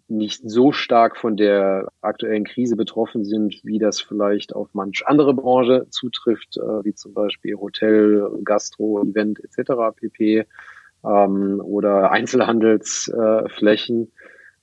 nicht 0.08 0.48
so 0.48 0.72
stark 0.72 1.18
von 1.18 1.36
der 1.36 1.88
aktuellen 2.02 2.44
Krise 2.44 2.76
betroffen 2.76 3.26
sind, 3.26 3.60
wie 3.64 3.80
das 3.80 4.00
vielleicht 4.00 4.56
auf 4.56 4.70
manch 4.74 5.04
andere 5.08 5.34
Branche 5.34 5.88
zutrifft, 5.90 6.58
äh, 6.58 6.84
wie 6.84 6.94
zum 6.94 7.14
Beispiel 7.14 7.56
Hotel, 7.56 8.30
Gastro, 8.44 9.02
Event 9.02 9.44
etc. 9.44 9.96
pp. 9.96 10.46
Ähm, 11.04 11.62
oder 11.64 12.12
Einzelhandelsflächen. 12.12 14.12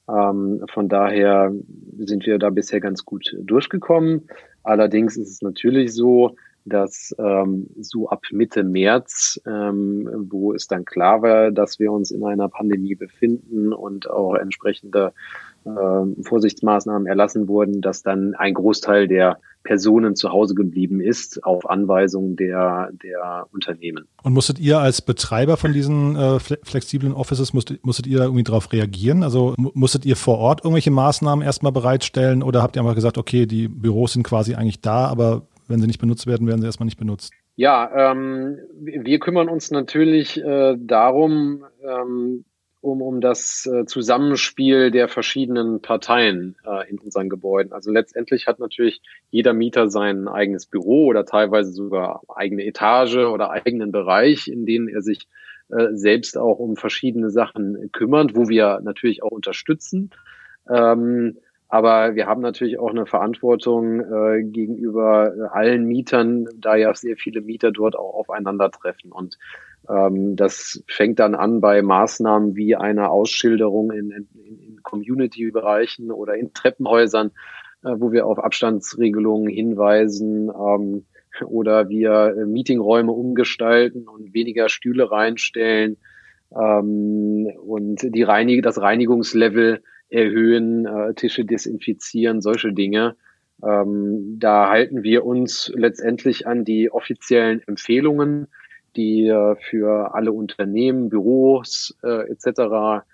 Ähm, 0.09 0.65
von 0.73 0.89
daher 0.89 1.53
sind 1.99 2.27
wir 2.27 2.39
da 2.39 2.51
bisher 2.51 2.81
ganz 2.81 3.05
gut 3.05 3.37
durchgekommen. 3.41 4.29
Allerdings 4.63 5.17
ist 5.17 5.31
es 5.31 5.43
natürlich 5.43 5.95
so, 5.95 6.37
dass 6.67 7.15
ähm, 7.19 7.69
so 7.81 8.09
ab 8.09 8.23
Mitte 8.33 8.65
März, 8.65 9.41
ähm, 9.47 10.09
wo 10.29 10.53
es 10.53 10.67
dann 10.67 10.85
klar 10.85 11.23
war, 11.23 11.51
dass 11.53 11.79
wir 11.79 11.93
uns 11.93 12.11
in 12.11 12.25
einer 12.25 12.49
Pandemie 12.49 12.95
befinden 12.95 13.73
und 13.73 14.11
auch 14.11 14.35
entsprechende 14.35 15.13
äh, 15.65 16.23
Vorsichtsmaßnahmen 16.23 17.07
erlassen 17.07 17.49
wurden, 17.49 17.81
dass 17.81 18.03
dann 18.03 18.35
ein 18.35 18.55
Großteil 18.55 19.09
der 19.09 19.39
Personen 19.63 20.15
zu 20.15 20.31
Hause 20.31 20.55
geblieben 20.55 21.01
ist 21.01 21.43
auf 21.45 21.69
Anweisung 21.69 22.37
der, 22.37 22.91
der 23.03 23.47
Unternehmen. 23.53 24.07
Und 24.23 24.33
musstet 24.33 24.61
ihr 24.61 24.79
als 24.79 25.03
Betreiber 25.03 25.57
von 25.57 25.73
diesen 25.73 26.15
äh, 26.15 26.39
flexiblen 26.39 27.13
Offices, 27.13 27.53
musstet, 27.53 27.85
musstet 27.85 28.07
ihr 28.07 28.21
irgendwie 28.21 28.45
darauf 28.45 28.73
reagieren? 28.73 29.25
Also 29.25 29.55
musstet 29.57 30.07
ihr 30.07 30.15
vor 30.15 30.39
Ort 30.39 30.65
irgendwelche 30.65 30.93
Maßnahmen 30.93 31.45
erstmal 31.45 31.73
bereitstellen 31.73 32.45
oder 32.45 32.63
habt 32.63 32.77
ihr 32.77 32.83
einfach 32.83 32.95
gesagt, 32.95 33.19
okay, 33.19 33.47
die 33.47 33.67
Büros 33.67 34.13
sind 34.13 34.23
quasi 34.23 34.55
eigentlich 34.55 34.81
da, 34.81 35.07
aber 35.07 35.43
wenn 35.69 35.81
sie 35.81 35.87
nicht 35.87 36.01
benutzt 36.01 36.27
werden, 36.27 36.47
werden 36.47 36.61
sie 36.61 36.67
erstmal 36.67 36.87
nicht 36.87 36.99
benutzt? 36.99 37.33
Ja, 37.57 38.13
ähm, 38.13 38.59
wir 38.79 39.19
kümmern 39.19 39.49
uns 39.49 39.71
natürlich 39.71 40.43
äh, 40.43 40.77
darum, 40.79 41.65
ähm, 41.83 42.45
um, 42.87 43.03
um 43.03 43.21
das 43.21 43.67
äh, 43.67 43.85
Zusammenspiel 43.87 44.91
der 44.91 45.09
verschiedenen 45.09 45.81
Parteien 45.81 46.57
äh, 46.65 46.89
in 46.89 46.99
unseren 46.99 47.29
Gebäuden. 47.29 47.73
Also 47.73 47.91
letztendlich 47.91 48.47
hat 48.47 48.61
natürlich 48.61 49.01
jeder 49.31 49.55
Mieter 49.55 49.91
sein 49.91 50.29
eigenes 50.29 50.67
Büro 50.67 51.07
oder 51.07 51.25
teilweise 51.25 51.73
sogar 51.73 52.23
eigene 52.29 52.65
Etage 52.65 53.17
oder 53.17 53.51
eigenen 53.51 53.91
Bereich, 53.91 54.49
in 54.49 54.67
denen 54.67 54.89
er 54.89 55.03
sich 55.03 55.27
äh, 55.69 55.89
selbst 55.95 56.39
auch 56.39 56.59
um 56.59 56.77
verschiedene 56.77 57.31
Sachen 57.31 57.91
kümmert, 57.93 58.37
wo 58.37 58.49
wir 58.49 58.81
natürlich 58.83 59.23
auch 59.23 59.33
unterstützen. 59.33 60.11
Ähm, 60.71 61.39
aber 61.69 62.15
wir 62.15 62.27
haben 62.27 62.43
natürlich 62.43 62.79
auch 62.79 62.91
eine 62.91 63.07
Verantwortung 63.07 64.01
äh, 64.01 64.43
gegenüber 64.45 65.51
allen 65.53 65.87
Mietern, 65.87 66.47
da 66.57 66.77
ja 66.77 66.95
sehr 66.95 67.17
viele 67.17 67.41
Mieter 67.41 67.73
dort 67.73 67.97
auch 67.97 68.15
aufeinandertreffen. 68.15 69.11
Und 69.11 69.37
ähm, 69.89 70.37
das 70.37 70.85
fängt 70.87 71.19
dann 71.19 71.35
an 71.35 71.61
bei 71.61 71.83
Maßnahmen 71.83 72.55
wie 72.55 72.77
einer 72.77 73.11
Ausschilderung 73.11 73.91
in, 73.91 74.11
in, 74.11 74.29
in 74.35 74.83
Community-Bereichen 74.85 76.13
oder 76.13 76.35
in 76.35 76.53
Treppenhäusern, 76.55 77.33
äh, 77.83 77.95
wo 77.97 78.13
wir 78.13 78.27
auf 78.27 78.39
Abstandsregelungen 78.39 79.49
hinweisen 79.49 80.49
ähm, 80.49 81.05
oder 81.45 81.89
wir 81.89 82.37
äh, 82.39 82.47
Meetingräume 82.47 83.11
umgestalten 83.11 84.07
und 84.07 84.33
weniger 84.35 84.69
Stühle 84.69 85.11
reinstellen 85.11 85.97
ähm, 86.57 87.49
und 87.67 88.03
die 88.03 88.23
Reinig 88.23 88.63
das 88.63 88.81
Reinigungslevel 88.81 89.83
erhöhen, 90.09 90.87
äh, 90.87 91.15
Tische 91.15 91.45
desinfizieren, 91.45 92.41
solche 92.41 92.73
Dinge. 92.73 93.17
Ähm, 93.63 94.37
da 94.39 94.69
halten 94.69 95.03
wir 95.03 95.25
uns 95.25 95.73
letztendlich 95.75 96.47
an 96.47 96.65
die 96.65 96.91
offiziellen 96.91 97.63
Empfehlungen, 97.67 98.49
die 98.97 99.27
äh, 99.27 99.57
für 99.57 100.15
alle 100.15 100.33
Unternehmen, 100.33 101.09
Büros 101.09 101.97
äh, 102.03 102.31
etc 102.31 103.05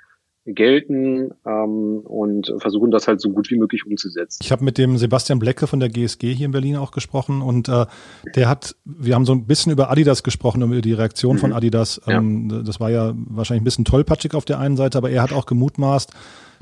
gelten 0.44 1.30
ähm, 1.46 2.00
und 2.00 2.52
versuchen 2.58 2.90
das 2.90 3.06
halt 3.06 3.20
so 3.20 3.30
gut 3.30 3.50
wie 3.50 3.56
möglich 3.56 3.86
umzusetzen. 3.86 4.40
Ich 4.42 4.50
habe 4.50 4.64
mit 4.64 4.76
dem 4.76 4.98
Sebastian 4.98 5.38
Blecke 5.38 5.68
von 5.68 5.78
der 5.78 5.88
GSG 5.88 6.34
hier 6.34 6.46
in 6.46 6.52
Berlin 6.52 6.76
auch 6.76 6.90
gesprochen 6.90 7.42
und 7.42 7.68
äh, 7.68 7.86
der 8.34 8.48
hat, 8.48 8.74
wir 8.84 9.14
haben 9.14 9.24
so 9.24 9.32
ein 9.32 9.46
bisschen 9.46 9.70
über 9.70 9.90
Adidas 9.90 10.24
gesprochen, 10.24 10.62
über 10.62 10.80
die 10.80 10.94
Reaktion 10.94 11.36
mhm. 11.36 11.40
von 11.40 11.52
Adidas. 11.52 12.00
Ähm, 12.08 12.48
ja. 12.50 12.62
Das 12.62 12.80
war 12.80 12.90
ja 12.90 13.14
wahrscheinlich 13.14 13.62
ein 13.62 13.64
bisschen 13.64 13.84
tollpatschig 13.84 14.34
auf 14.34 14.44
der 14.44 14.58
einen 14.58 14.76
Seite, 14.76 14.98
aber 14.98 15.10
er 15.10 15.22
hat 15.22 15.32
auch 15.32 15.46
gemutmaßt, 15.46 16.12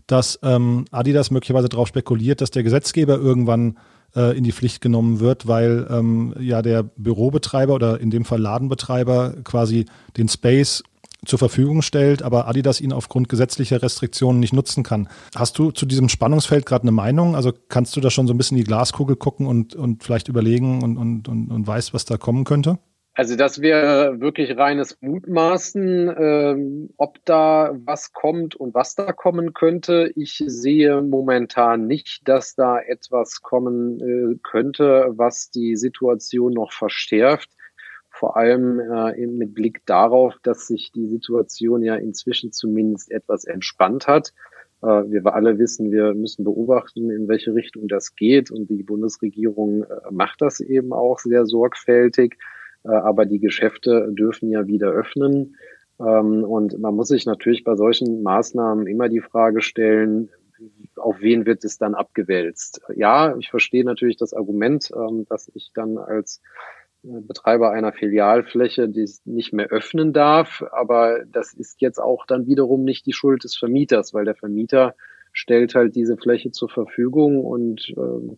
dass 0.07 0.39
ähm, 0.43 0.85
Adidas 0.91 1.31
möglicherweise 1.31 1.69
darauf 1.69 1.89
spekuliert, 1.89 2.41
dass 2.41 2.51
der 2.51 2.63
Gesetzgeber 2.63 3.17
irgendwann 3.17 3.79
äh, 4.15 4.37
in 4.37 4.45
die 4.45 4.53
Pflicht 4.53 4.81
genommen 4.81 5.21
wird, 5.21 5.47
weil 5.47 5.87
ähm, 5.91 6.35
ja 6.39 6.63
der 6.63 6.83
Bürobetreiber 6.83 7.75
oder 7.75 8.01
in 8.01 8.11
dem 8.11 8.25
Fall 8.25 8.41
Ladenbetreiber 8.41 9.35
quasi 9.45 9.87
den 10.17 10.29
Space 10.29 10.83
zur 11.25 11.39
Verfügung 11.39 11.83
stellt, 11.83 12.23
aber 12.23 12.49
Adidas 12.49 12.81
ihn 12.81 12.93
aufgrund 12.93 13.29
gesetzlicher 13.29 13.83
Restriktionen 13.83 14.41
nicht 14.41 14.55
nutzen 14.55 14.83
kann. 14.83 15.09
Hast 15.35 15.59
du 15.59 15.71
zu 15.71 15.85
diesem 15.85 16.09
Spannungsfeld 16.09 16.65
gerade 16.65 16.83
eine 16.83 16.93
Meinung? 16.93 17.37
Also 17.37 17.53
kannst 17.69 17.95
du 17.97 18.01
da 18.01 18.11
schon 18.11 18.27
so 18.27 18.33
ein 18.33 18.39
bisschen 18.39 18.57
in 18.57 18.65
die 18.65 18.69
Glaskugel 18.69 19.17
gucken 19.17 19.47
und, 19.47 19.75
und 19.75 20.03
vielleicht 20.03 20.29
überlegen 20.29 20.83
und, 20.83 20.97
und, 20.97 21.29
und, 21.29 21.51
und 21.51 21.67
weißt, 21.67 21.93
was 21.93 22.07
da 22.07 22.17
kommen 22.17 22.45
könnte? 22.45 22.79
Also 23.21 23.37
das 23.37 23.61
wäre 23.61 24.19
wirklich 24.23 24.57
reines 24.57 24.97
Mutmaßen, 25.03 26.11
ähm, 26.19 26.89
ob 26.97 27.23
da 27.27 27.77
was 27.85 28.15
kommt 28.15 28.57
und 28.57 28.73
was 28.73 28.95
da 28.95 29.13
kommen 29.13 29.53
könnte. 29.53 30.11
Ich 30.17 30.43
sehe 30.47 31.03
momentan 31.03 31.87
nicht, 31.87 32.27
dass 32.27 32.55
da 32.55 32.81
etwas 32.81 33.43
kommen 33.43 34.01
äh, 34.01 34.39
könnte, 34.43 35.13
was 35.17 35.51
die 35.51 35.77
Situation 35.77 36.55
noch 36.55 36.73
verstärkt. 36.73 37.51
Vor 38.09 38.39
allem 38.39 38.81
äh, 38.81 39.27
mit 39.27 39.53
Blick 39.53 39.85
darauf, 39.85 40.37
dass 40.43 40.67
sich 40.67 40.91
die 40.91 41.07
Situation 41.07 41.83
ja 41.83 41.97
inzwischen 41.97 42.53
zumindest 42.53 43.11
etwas 43.11 43.45
entspannt 43.45 44.07
hat. 44.07 44.33
Äh, 44.81 44.87
wir 44.87 45.27
alle 45.35 45.59
wissen, 45.59 45.93
wir 45.93 46.15
müssen 46.15 46.43
beobachten, 46.43 47.11
in 47.11 47.29
welche 47.29 47.55
Richtung 47.55 47.87
das 47.87 48.15
geht. 48.15 48.51
Und 48.51 48.71
die 48.71 48.83
Bundesregierung 48.83 49.83
äh, 49.83 50.11
macht 50.11 50.41
das 50.41 50.61
eben 50.61 50.95
auch 50.95 51.19
sehr 51.19 51.45
sorgfältig. 51.45 52.39
Äh, 52.85 52.89
aber 52.91 53.27
die 53.27 53.41
Geschäfte 53.41 54.09
dürfen 54.13 54.51
ja 54.51 54.67
wieder 54.67 54.91
öffnen. 54.91 55.57
Ähm, 55.99 56.45
und 56.45 56.79
man 56.79 56.95
muss 56.95 57.09
sich 57.09 57.27
natürlich 57.27 57.65
bei 57.65 57.77
solchen 57.77 58.23
Maßnahmen 58.23 58.87
immer 58.87 59.09
die 59.09 59.21
Frage 59.21 59.63
stellen, 59.63 60.31
auf 60.97 61.21
wen 61.21 61.47
wird 61.47 61.65
es 61.65 61.79
dann 61.79 61.95
abgewälzt? 61.95 62.83
Ja, 62.95 63.35
ich 63.39 63.49
verstehe 63.49 63.85
natürlich 63.85 64.17
das 64.17 64.35
Argument, 64.35 64.91
ähm, 64.95 65.25
dass 65.29 65.51
ich 65.55 65.71
dann 65.75 65.99
als 65.99 66.43
Betreiber 67.03 67.71
einer 67.71 67.93
Filialfläche, 67.93 68.89
die 68.89 69.09
nicht 69.25 69.53
mehr 69.55 69.69
öffnen 69.69 70.13
darf. 70.13 70.63
Aber 70.71 71.25
das 71.27 71.55
ist 71.55 71.81
jetzt 71.81 71.99
auch 71.99 72.27
dann 72.27 72.47
wiederum 72.47 72.85
nicht 72.85 73.07
die 73.07 73.15
Schuld 73.15 73.45
des 73.45 73.57
Vermieters, 73.57 74.13
weil 74.13 74.27
der 74.27 74.35
Vermieter 74.35 74.95
stellt 75.33 75.75
halt 75.75 75.95
diese 75.95 76.17
Fläche 76.17 76.51
zur 76.51 76.69
Verfügung 76.69 77.45
und 77.45 77.95
äh, 77.97 78.37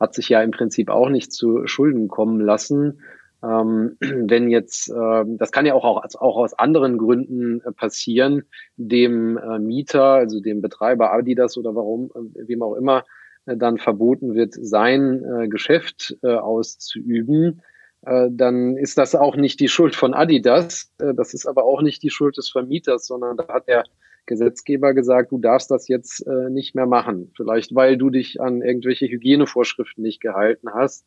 hat 0.00 0.14
sich 0.14 0.28
ja 0.28 0.42
im 0.42 0.52
Prinzip 0.52 0.88
auch 0.88 1.10
nicht 1.10 1.32
zu 1.32 1.66
Schulden 1.66 2.08
kommen 2.08 2.40
lassen. 2.40 3.00
Ähm, 3.42 3.96
wenn 4.00 4.50
jetzt, 4.50 4.90
äh, 4.90 5.24
das 5.26 5.52
kann 5.52 5.66
ja 5.66 5.74
auch, 5.74 5.84
auch, 5.84 6.04
auch 6.20 6.36
aus 6.36 6.54
anderen 6.54 6.98
Gründen 6.98 7.60
äh, 7.60 7.72
passieren, 7.72 8.44
dem 8.76 9.38
äh, 9.38 9.58
Mieter, 9.58 10.04
also 10.04 10.40
dem 10.40 10.60
Betreiber 10.60 11.12
Adidas 11.12 11.56
oder 11.56 11.74
warum, 11.74 12.10
äh, 12.14 12.48
wem 12.48 12.62
auch 12.62 12.74
immer, 12.74 13.04
äh, 13.46 13.56
dann 13.56 13.78
verboten 13.78 14.34
wird, 14.34 14.54
sein 14.54 15.48
Geschäft 15.50 16.16
auszuüben 16.22 17.62
dann 18.00 18.76
ist 18.76 18.96
das 18.96 19.16
auch 19.16 19.34
nicht 19.34 19.58
die 19.58 19.66
Schuld 19.66 19.96
von 19.96 20.14
Adidas. 20.14 20.92
Das 20.98 21.34
ist 21.34 21.46
aber 21.46 21.64
auch 21.64 21.82
nicht 21.82 22.00
die 22.04 22.10
Schuld 22.10 22.36
des 22.36 22.48
Vermieters, 22.48 23.08
sondern 23.08 23.36
da 23.36 23.48
hat 23.48 23.66
der 23.66 23.82
Gesetzgeber 24.24 24.94
gesagt, 24.94 25.32
du 25.32 25.38
darfst 25.38 25.72
das 25.72 25.88
jetzt 25.88 26.24
nicht 26.48 26.76
mehr 26.76 26.86
machen. 26.86 27.32
Vielleicht 27.36 27.74
weil 27.74 27.96
du 27.96 28.10
dich 28.10 28.40
an 28.40 28.62
irgendwelche 28.62 29.08
Hygienevorschriften 29.08 30.00
nicht 30.00 30.20
gehalten 30.20 30.68
hast. 30.72 31.06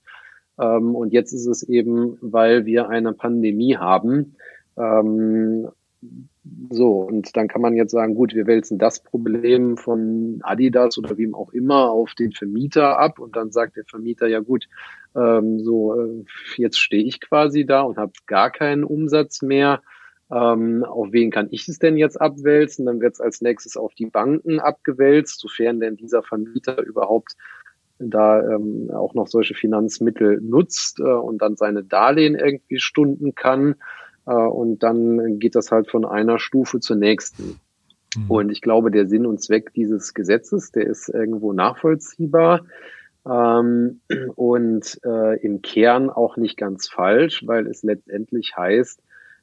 Ähm, 0.59 0.95
und 0.95 1.13
jetzt 1.13 1.33
ist 1.33 1.47
es 1.47 1.63
eben, 1.63 2.17
weil 2.21 2.65
wir 2.65 2.89
eine 2.89 3.13
Pandemie 3.13 3.77
haben. 3.77 4.35
Ähm, 4.77 5.69
so, 6.71 7.01
und 7.01 7.35
dann 7.37 7.47
kann 7.47 7.61
man 7.61 7.75
jetzt 7.75 7.91
sagen, 7.91 8.15
gut, 8.15 8.33
wir 8.33 8.47
wälzen 8.47 8.79
das 8.79 9.03
Problem 9.03 9.77
von 9.77 10.39
Adidas 10.41 10.97
oder 10.97 11.17
wem 11.17 11.35
auch 11.35 11.53
immer 11.53 11.91
auf 11.91 12.15
den 12.15 12.31
Vermieter 12.31 12.97
ab 12.99 13.19
und 13.19 13.35
dann 13.35 13.51
sagt 13.51 13.75
der 13.77 13.85
Vermieter, 13.85 14.27
ja 14.27 14.39
gut, 14.39 14.67
ähm, 15.15 15.59
so, 15.59 15.99
äh, 15.99 16.25
jetzt 16.57 16.79
stehe 16.79 17.03
ich 17.03 17.21
quasi 17.21 17.65
da 17.65 17.81
und 17.81 17.97
habe 17.97 18.13
gar 18.25 18.49
keinen 18.49 18.83
Umsatz 18.83 19.43
mehr. 19.43 19.81
Ähm, 20.31 20.83
auf 20.83 21.11
wen 21.11 21.29
kann 21.29 21.49
ich 21.51 21.67
es 21.67 21.77
denn 21.77 21.97
jetzt 21.97 22.19
abwälzen? 22.19 22.85
Dann 22.85 23.01
wird 23.01 23.13
es 23.13 23.21
als 23.21 23.41
nächstes 23.41 23.77
auf 23.77 23.93
die 23.93 24.05
Banken 24.07 24.59
abgewälzt, 24.59 25.39
sofern 25.39 25.79
denn 25.79 25.97
dieser 25.97 26.23
Vermieter 26.23 26.81
überhaupt 26.81 27.35
da 28.09 28.41
ähm, 28.55 28.89
auch 28.91 29.13
noch 29.13 29.27
solche 29.27 29.53
Finanzmittel 29.53 30.41
nutzt 30.41 30.99
äh, 30.99 31.03
und 31.03 31.41
dann 31.41 31.55
seine 31.55 31.83
Darlehen 31.83 32.35
irgendwie 32.35 32.79
stunden 32.79 33.35
kann. 33.35 33.75
Äh, 34.25 34.33
und 34.33 34.83
dann 34.83 35.39
geht 35.39 35.55
das 35.55 35.71
halt 35.71 35.89
von 35.89 36.05
einer 36.05 36.39
Stufe 36.39 36.79
zur 36.79 36.95
nächsten. 36.95 37.59
Mhm. 38.15 38.31
Und 38.31 38.49
ich 38.51 38.61
glaube, 38.61 38.91
der 38.91 39.07
Sinn 39.07 39.25
und 39.25 39.41
Zweck 39.41 39.73
dieses 39.73 40.13
Gesetzes, 40.13 40.71
der 40.71 40.87
ist 40.87 41.09
irgendwo 41.09 41.53
nachvollziehbar 41.53 42.61
ähm, 43.25 44.01
und 44.35 44.99
äh, 45.03 45.39
im 45.41 45.61
Kern 45.61 46.09
auch 46.09 46.37
nicht 46.37 46.57
ganz 46.57 46.89
falsch, 46.89 47.45
weil 47.45 47.67
es 47.67 47.83
letztendlich 47.83 48.55
heißt, 48.57 49.01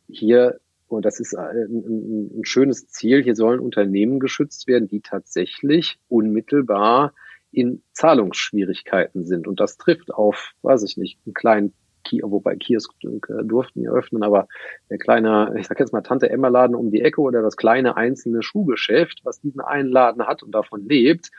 hier, 0.09 0.59
und 0.89 1.05
das 1.05 1.21
ist 1.21 1.37
ein, 1.37 1.57
ein, 1.57 2.41
ein 2.41 2.45
schönes 2.45 2.89
Ziel, 2.89 3.23
hier 3.23 3.37
sollen 3.37 3.61
Unternehmen 3.61 4.21
geschützt 4.21 4.67
werden, 4.67 4.89
die 4.89 5.01
tatsächlich 5.01 5.99
unmittelbar 6.09 7.13
in 7.51 7.83
Zahlungsschwierigkeiten 7.93 9.25
sind. 9.25 9.47
Und 9.47 9.61
das 9.61 9.77
trifft 9.77 10.13
auf, 10.13 10.53
weiß 10.63 10.83
ich 10.83 10.97
nicht, 10.97 11.19
einen 11.25 11.35
kleinen 11.35 11.73
Kiosk, 12.05 12.31
wobei 12.31 12.57
Kiosk 12.57 12.93
äh, 13.03 13.45
durften 13.45 13.83
ja 13.83 13.91
öffnen, 13.91 14.23
aber 14.23 14.49
der 14.91 14.99
kleine, 14.99 15.55
ich 15.59 15.67
sag 15.67 15.79
jetzt 15.81 15.93
mal 15.93 16.01
Tante 16.01 16.31
Emma 16.31 16.49
Laden 16.49 16.75
um 16.75 16.91
die 16.91 17.03
Ecke 17.03 17.21
oder 17.21 17.43
das 17.43 17.57
kleine 17.57 17.97
einzelne 17.97 18.43
Schuhgeschäft, 18.43 19.21
was 19.25 19.41
diesen 19.41 19.61
einen 19.61 19.91
Laden 19.91 20.27
hat 20.27 20.43
und 20.43 20.53
davon 20.53 20.89
lebt, 20.89 21.31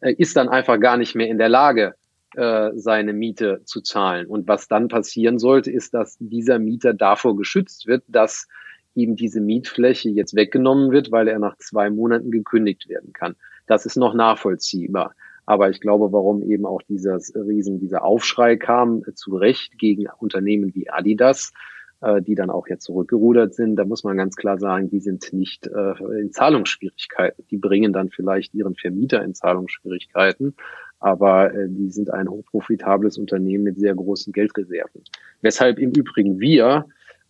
äh, 0.00 0.12
ist 0.14 0.36
dann 0.36 0.48
einfach 0.48 0.78
gar 0.80 0.96
nicht 0.96 1.14
mehr 1.14 1.28
in 1.28 1.38
der 1.38 1.48
Lage, 1.48 1.94
äh, 2.36 2.70
seine 2.74 3.12
Miete 3.12 3.62
zu 3.64 3.80
zahlen. 3.80 4.26
Und 4.26 4.48
was 4.48 4.68
dann 4.68 4.88
passieren 4.88 5.38
sollte, 5.38 5.70
ist, 5.70 5.94
dass 5.94 6.16
dieser 6.18 6.58
Mieter 6.58 6.94
davor 6.94 7.36
geschützt 7.36 7.86
wird, 7.86 8.02
dass 8.08 8.48
ihm 8.94 9.16
diese 9.16 9.40
Mietfläche 9.40 10.08
jetzt 10.08 10.34
weggenommen 10.34 10.90
wird, 10.90 11.10
weil 11.10 11.28
er 11.28 11.38
nach 11.38 11.56
zwei 11.58 11.90
Monaten 11.90 12.30
gekündigt 12.30 12.88
werden 12.88 13.12
kann. 13.12 13.36
Das 13.66 13.86
ist 13.86 13.96
noch 13.96 14.14
nachvollziehbar. 14.14 15.14
Aber 15.46 15.70
ich 15.70 15.80
glaube, 15.80 16.12
warum 16.12 16.42
eben 16.42 16.66
auch 16.66 16.82
dieses 16.82 17.34
Riesen, 17.34 17.78
dieser 17.78 18.04
Aufschrei 18.04 18.56
kam, 18.56 19.02
äh, 19.06 19.14
zu 19.14 19.36
Recht 19.36 19.78
gegen 19.78 20.06
Unternehmen 20.18 20.74
wie 20.74 20.88
Adidas, 20.88 21.52
äh, 22.00 22.22
die 22.22 22.34
dann 22.34 22.50
auch 22.50 22.66
jetzt 22.68 22.84
zurückgerudert 22.84 23.54
sind, 23.54 23.76
da 23.76 23.84
muss 23.84 24.04
man 24.04 24.16
ganz 24.16 24.36
klar 24.36 24.58
sagen, 24.58 24.88
die 24.88 25.00
sind 25.00 25.32
nicht 25.32 25.66
äh, 25.66 26.20
in 26.20 26.32
Zahlungsschwierigkeiten. 26.32 27.44
Die 27.50 27.58
bringen 27.58 27.92
dann 27.92 28.10
vielleicht 28.10 28.54
ihren 28.54 28.74
Vermieter 28.74 29.22
in 29.22 29.34
Zahlungsschwierigkeiten, 29.34 30.54
aber 31.00 31.52
die 31.52 31.90
sind 31.90 32.10
ein 32.10 32.30
hochprofitables 32.30 33.18
Unternehmen 33.18 33.64
mit 33.64 33.78
sehr 33.78 33.94
großen 33.94 34.32
Geldreserven. 34.32 35.02
Weshalb 35.42 35.78
im 35.78 35.90
Übrigen 35.90 36.40
wir 36.40 36.86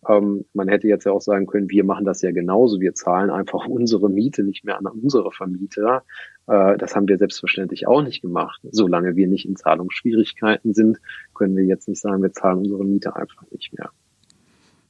ähm, 0.07 0.45
man 0.53 0.67
hätte 0.67 0.87
jetzt 0.87 1.05
ja 1.05 1.11
auch 1.11 1.21
sagen 1.21 1.47
können, 1.47 1.69
wir 1.69 1.83
machen 1.83 2.05
das 2.05 2.21
ja 2.21 2.31
genauso. 2.31 2.79
Wir 2.79 2.93
zahlen 2.93 3.29
einfach 3.29 3.65
unsere 3.67 4.09
Miete 4.09 4.43
nicht 4.43 4.65
mehr 4.65 4.77
an 4.77 4.85
unsere 4.85 5.31
Vermieter. 5.31 6.03
Äh, 6.47 6.77
das 6.77 6.95
haben 6.95 7.07
wir 7.07 7.17
selbstverständlich 7.17 7.87
auch 7.87 8.01
nicht 8.01 8.21
gemacht. 8.21 8.61
Solange 8.71 9.15
wir 9.15 9.27
nicht 9.27 9.45
in 9.45 9.55
Zahlungsschwierigkeiten 9.55 10.73
sind, 10.73 10.99
können 11.33 11.55
wir 11.55 11.65
jetzt 11.65 11.87
nicht 11.87 12.01
sagen, 12.01 12.21
wir 12.21 12.31
zahlen 12.31 12.59
unsere 12.59 12.85
Miete 12.85 13.15
einfach 13.15 13.43
nicht 13.51 13.73
mehr. 13.77 13.89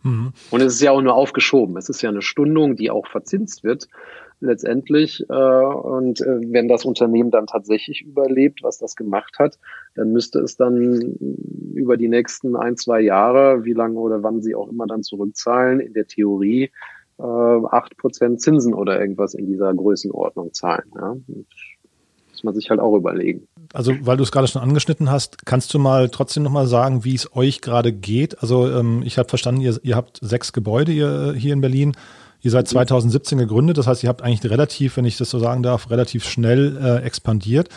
Mhm. 0.03 0.33
Und 0.51 0.61
es 0.61 0.75
ist 0.75 0.81
ja 0.81 0.91
auch 0.91 1.01
nur 1.01 1.15
aufgeschoben. 1.15 1.77
Es 1.77 1.89
ist 1.89 2.01
ja 2.01 2.09
eine 2.09 2.21
Stundung, 2.21 2.75
die 2.75 2.91
auch 2.91 3.07
verzinst 3.07 3.63
wird 3.63 3.87
letztendlich. 4.39 5.25
Äh, 5.29 5.33
und 5.33 6.21
äh, 6.21 6.39
wenn 6.51 6.67
das 6.67 6.85
Unternehmen 6.85 7.31
dann 7.31 7.47
tatsächlich 7.47 8.01
überlebt, 8.01 8.63
was 8.63 8.77
das 8.77 8.95
gemacht 8.95 9.37
hat, 9.39 9.57
dann 9.95 10.11
müsste 10.11 10.39
es 10.39 10.57
dann 10.57 11.15
über 11.73 11.97
die 11.97 12.09
nächsten 12.09 12.55
ein, 12.55 12.77
zwei 12.77 13.01
Jahre, 13.01 13.65
wie 13.65 13.73
lange 13.73 13.99
oder 13.99 14.23
wann 14.23 14.41
sie 14.41 14.55
auch 14.55 14.69
immer 14.69 14.87
dann 14.87 15.03
zurückzahlen, 15.03 15.79
in 15.79 15.93
der 15.93 16.07
Theorie 16.07 16.71
äh, 17.17 17.23
acht 17.23 17.97
Prozent 17.97 18.41
Zinsen 18.41 18.73
oder 18.73 18.99
irgendwas 18.99 19.33
in 19.33 19.45
dieser 19.45 19.73
Größenordnung 19.73 20.53
zahlen. 20.53 20.91
Ja? 20.95 21.15
Muss 21.27 22.43
man 22.43 22.53
sich 22.53 22.69
halt 22.69 22.81
auch 22.81 22.95
überlegen. 22.95 23.47
Also, 23.73 23.93
weil 24.01 24.17
du 24.17 24.23
es 24.23 24.31
gerade 24.31 24.47
schon 24.47 24.61
angeschnitten 24.61 25.09
hast, 25.09 25.45
kannst 25.45 25.73
du 25.73 25.79
mal 25.79 26.09
trotzdem 26.09 26.43
nochmal 26.43 26.67
sagen, 26.67 27.05
wie 27.05 27.15
es 27.15 27.33
euch 27.35 27.61
gerade 27.61 27.93
geht? 27.93 28.41
Also, 28.41 28.69
ähm, 28.69 29.01
ich 29.05 29.17
habe 29.17 29.29
verstanden, 29.29 29.61
ihr, 29.61 29.79
ihr 29.83 29.95
habt 29.95 30.19
sechs 30.21 30.51
Gebäude 30.51 30.91
hier, 30.91 31.33
hier 31.33 31.53
in 31.53 31.61
Berlin. 31.61 31.93
Ihr 32.45 32.51
seid 32.51 32.67
2017 32.67 33.39
mhm. 33.39 33.41
gegründet, 33.41 33.79
das 33.79 33.87
heißt, 33.87 34.03
ihr 34.03 34.09
habt 34.09 34.21
eigentlich 34.21 34.51
relativ, 34.51 34.97
wenn 34.97 35.05
ich 35.05 35.17
das 35.17 35.31
so 35.31 35.39
sagen 35.39 35.63
darf, 35.63 35.89
relativ 35.89 36.23
schnell 36.25 36.77
äh, 36.77 37.03
expandiert. 37.03 37.69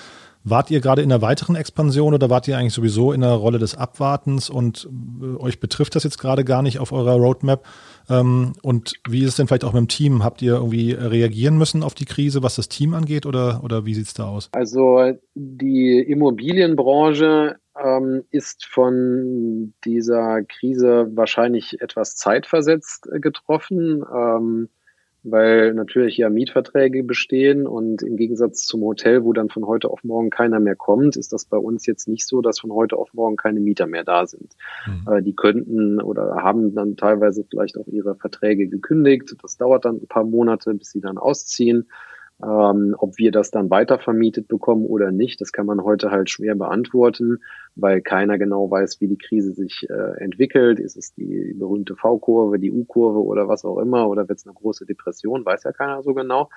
Wart 0.45 0.71
ihr 0.71 0.81
gerade 0.81 1.01
in 1.01 1.11
einer 1.11 1.23
weiteren 1.23 1.57
Expansion 1.57 2.13
oder 2.13 2.29
wart 2.29 2.47
ihr 2.49 2.59
eigentlich 2.59 2.75
sowieso 2.75 3.13
in 3.13 3.23
der 3.23 3.31
Rolle 3.31 3.59
des 3.59 3.75
Abwartens 3.79 4.51
und 4.51 4.87
äh, 5.23 5.43
euch 5.43 5.59
betrifft 5.59 5.97
das 5.97 6.05
jetzt 6.05 6.19
gerade 6.19 6.45
gar 6.45 6.61
nicht 6.61 6.81
auf 6.81 6.93
eurer 6.93 7.15
Roadmap? 7.15 7.65
Ähm, 8.11 8.53
und 8.61 8.93
wie 9.09 9.23
ist 9.23 9.31
es 9.31 9.37
denn 9.37 9.47
vielleicht 9.47 9.65
auch 9.65 9.73
mit 9.73 9.81
dem 9.81 9.89
Team? 9.89 10.23
Habt 10.23 10.43
ihr 10.43 10.57
irgendwie 10.57 10.93
reagieren 10.93 11.57
müssen 11.57 11.83
auf 11.83 11.95
die 11.95 12.05
Krise, 12.05 12.43
was 12.43 12.57
das 12.57 12.69
Team 12.69 12.93
angeht 12.93 13.25
oder, 13.25 13.65
oder 13.65 13.87
wie 13.87 13.95
sieht 13.95 14.09
es 14.09 14.13
da 14.13 14.29
aus? 14.29 14.51
Also 14.53 15.13
die 15.35 15.99
Immobilienbranche 15.99 17.57
ähm, 17.83 18.25
ist 18.31 18.67
von 18.67 19.75
dieser 19.85 20.43
Krise 20.43 21.11
wahrscheinlich 21.15 21.81
etwas 21.81 22.17
zeitversetzt 22.17 23.09
äh, 23.13 23.21
getroffen, 23.21 24.05
ähm, 24.15 24.69
weil 25.25 25.75
natürlich 25.75 26.17
ja 26.17 26.31
Mietverträge 26.31 27.03
bestehen 27.03 27.67
und 27.67 28.03
im 28.03 28.17
Gegensatz 28.17 28.67
zum 28.67 28.83
Hotel, 28.83 29.25
wo 29.25 29.33
dann 29.33 29.49
von 29.49 29.67
heute 29.67 29.91
auf 29.91 30.05
morgen 30.05 30.31
keiner 30.31 30.61
mehr 30.61 30.77
kommt, 30.77 31.17
ist 31.17 31.33
das 31.33 31.45
bei 31.45 31.57
uns 31.57 31.87
jetzt 31.87 32.09
nicht 32.09 32.27
so, 32.27 32.41
dass 32.41 32.61
von 32.61 32.73
heute 32.73 32.97
auf 32.97 33.13
morgen 33.15 33.37
keine 33.37 33.61
Mieter 33.61 33.87
mehr 33.87 34.05
da 34.05 34.27
sind. 34.27 34.55
Mhm. 34.87 35.13
Äh, 35.13 35.23
die 35.23 35.35
könnten 35.35 36.01
oder 36.01 36.37
haben 36.37 36.75
dann 36.75 36.97
teilweise 36.97 37.45
vielleicht 37.45 37.79
auch 37.79 37.87
ihre 37.89 38.15
Verträge 38.15 38.69
gekündigt. 38.69 39.35
Das 39.43 39.57
dauert 39.57 39.85
dann 39.85 39.97
ein 39.97 40.09
paar 40.09 40.25
Monate, 40.25 40.75
bis 40.75 40.91
sie 40.91 41.01
dann 41.01 41.19
ausziehen. 41.19 41.89
Ähm, 42.41 42.95
ob 42.97 43.19
wir 43.19 43.33
das 43.33 43.51
dann 43.51 43.69
weiter 43.69 43.99
vermietet 43.99 44.47
bekommen 44.47 44.87
oder 44.87 45.11
nicht, 45.11 45.41
das 45.41 45.51
kann 45.51 45.67
man 45.67 45.83
heute 45.83 46.13
halt 46.13 46.31
schwer 46.31 46.55
beantworten, 46.55 47.39
weil 47.75 48.01
keiner 48.01 48.39
genau 48.39 48.71
weiß, 48.71 49.01
wie 49.01 49.09
die 49.09 49.19
Krise 49.19 49.53
sich 49.55 49.89
äh, 49.91 50.23
entwickelt. 50.23 50.79
Ist 50.79 50.97
es 50.97 51.13
die 51.15 51.55
berühmte 51.59 51.97
V-Kurve, 51.97 52.61
die 52.61 52.71
U-Kurve 52.71 53.25
oder 53.25 53.49
was 53.49 53.65
auch 53.65 53.79
immer, 53.79 54.09
oder 54.09 54.29
wird 54.29 54.39
es 54.39 54.47
eine 54.47 54.55
große 54.55 54.87
Depression, 54.87 55.45
weiß 55.45 55.65
ja 55.65 55.73
keiner 55.73 56.03
so 56.03 56.15
genau. 56.15 56.49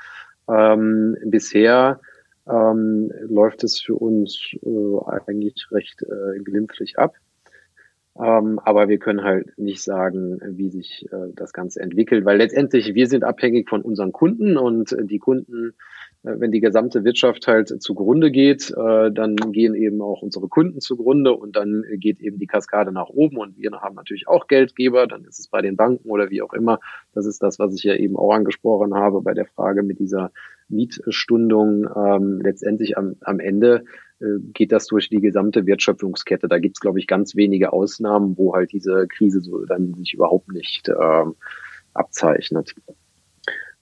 Ähm, 0.47 1.17
bisher 1.25 1.99
ähm, 2.47 3.11
läuft 3.27 3.63
es 3.63 3.81
für 3.81 3.95
uns 3.95 4.53
äh, 4.61 4.97
eigentlich 5.07 5.67
recht 5.71 6.03
äh, 6.03 6.39
glimpflich 6.43 6.99
ab. 6.99 7.15
Ähm, 8.19 8.59
aber 8.63 8.89
wir 8.89 8.97
können 8.97 9.23
halt 9.23 9.57
nicht 9.57 9.81
sagen, 9.81 10.39
wie 10.45 10.69
sich 10.69 11.07
äh, 11.11 11.31
das 11.33 11.53
Ganze 11.53 11.79
entwickelt, 11.81 12.25
weil 12.25 12.37
letztendlich 12.37 12.93
wir 12.93 13.07
sind 13.07 13.23
abhängig 13.23 13.69
von 13.69 13.81
unseren 13.81 14.11
Kunden 14.11 14.57
und 14.57 14.91
äh, 14.91 15.05
die 15.05 15.19
Kunden 15.19 15.73
äh, 16.23 16.39
wenn 16.39 16.51
die 16.51 16.59
gesamte 16.59 17.03
Wirtschaft 17.03 17.47
halt 17.47 17.81
zugrunde 17.81 18.31
geht, 18.31 18.71
äh, 18.71 19.11
dann 19.11 19.35
gehen 19.35 19.73
eben 19.73 20.01
auch 20.01 20.21
unsere 20.21 20.47
Kunden 20.47 20.79
zugrunde 20.79 21.33
und 21.33 21.55
dann 21.55 21.83
geht 21.93 22.19
eben 22.19 22.37
die 22.37 22.47
Kaskade 22.47 22.91
nach 22.91 23.09
oben 23.09 23.37
und 23.37 23.57
wir 23.57 23.71
haben 23.71 23.95
natürlich 23.95 24.27
auch 24.27 24.47
Geldgeber, 24.47 25.07
dann 25.07 25.25
ist 25.25 25.39
es 25.39 25.47
bei 25.47 25.61
den 25.61 25.75
Banken 25.75 26.09
oder 26.09 26.29
wie 26.29 26.41
auch 26.41 26.53
immer. 26.53 26.79
Das 27.13 27.25
ist 27.25 27.41
das, 27.41 27.59
was 27.59 27.75
ich 27.75 27.83
ja 27.83 27.95
eben 27.95 28.17
auch 28.17 28.33
angesprochen 28.33 28.93
habe 28.93 29.21
bei 29.21 29.33
der 29.33 29.45
Frage 29.45 29.83
mit 29.83 29.99
dieser 29.99 30.31
Mietstundung. 30.69 31.87
Ähm, 31.95 32.39
letztendlich 32.41 32.97
am, 32.97 33.15
am 33.21 33.39
Ende 33.39 33.83
geht 34.53 34.71
das 34.71 34.87
durch 34.87 35.09
die 35.09 35.21
gesamte 35.21 35.65
Wertschöpfungskette. 35.65 36.47
Da 36.47 36.59
gibt 36.59 36.77
es, 36.77 36.79
glaube 36.79 36.99
ich, 36.99 37.07
ganz 37.07 37.35
wenige 37.35 37.73
Ausnahmen, 37.73 38.37
wo 38.37 38.53
halt 38.53 38.71
diese 38.71 39.07
Krise 39.07 39.41
so 39.41 39.65
dann 39.65 39.93
sich 39.95 40.13
überhaupt 40.13 40.51
nicht 40.51 40.89
ähm, 40.89 41.35
abzeichnet. 41.93 42.75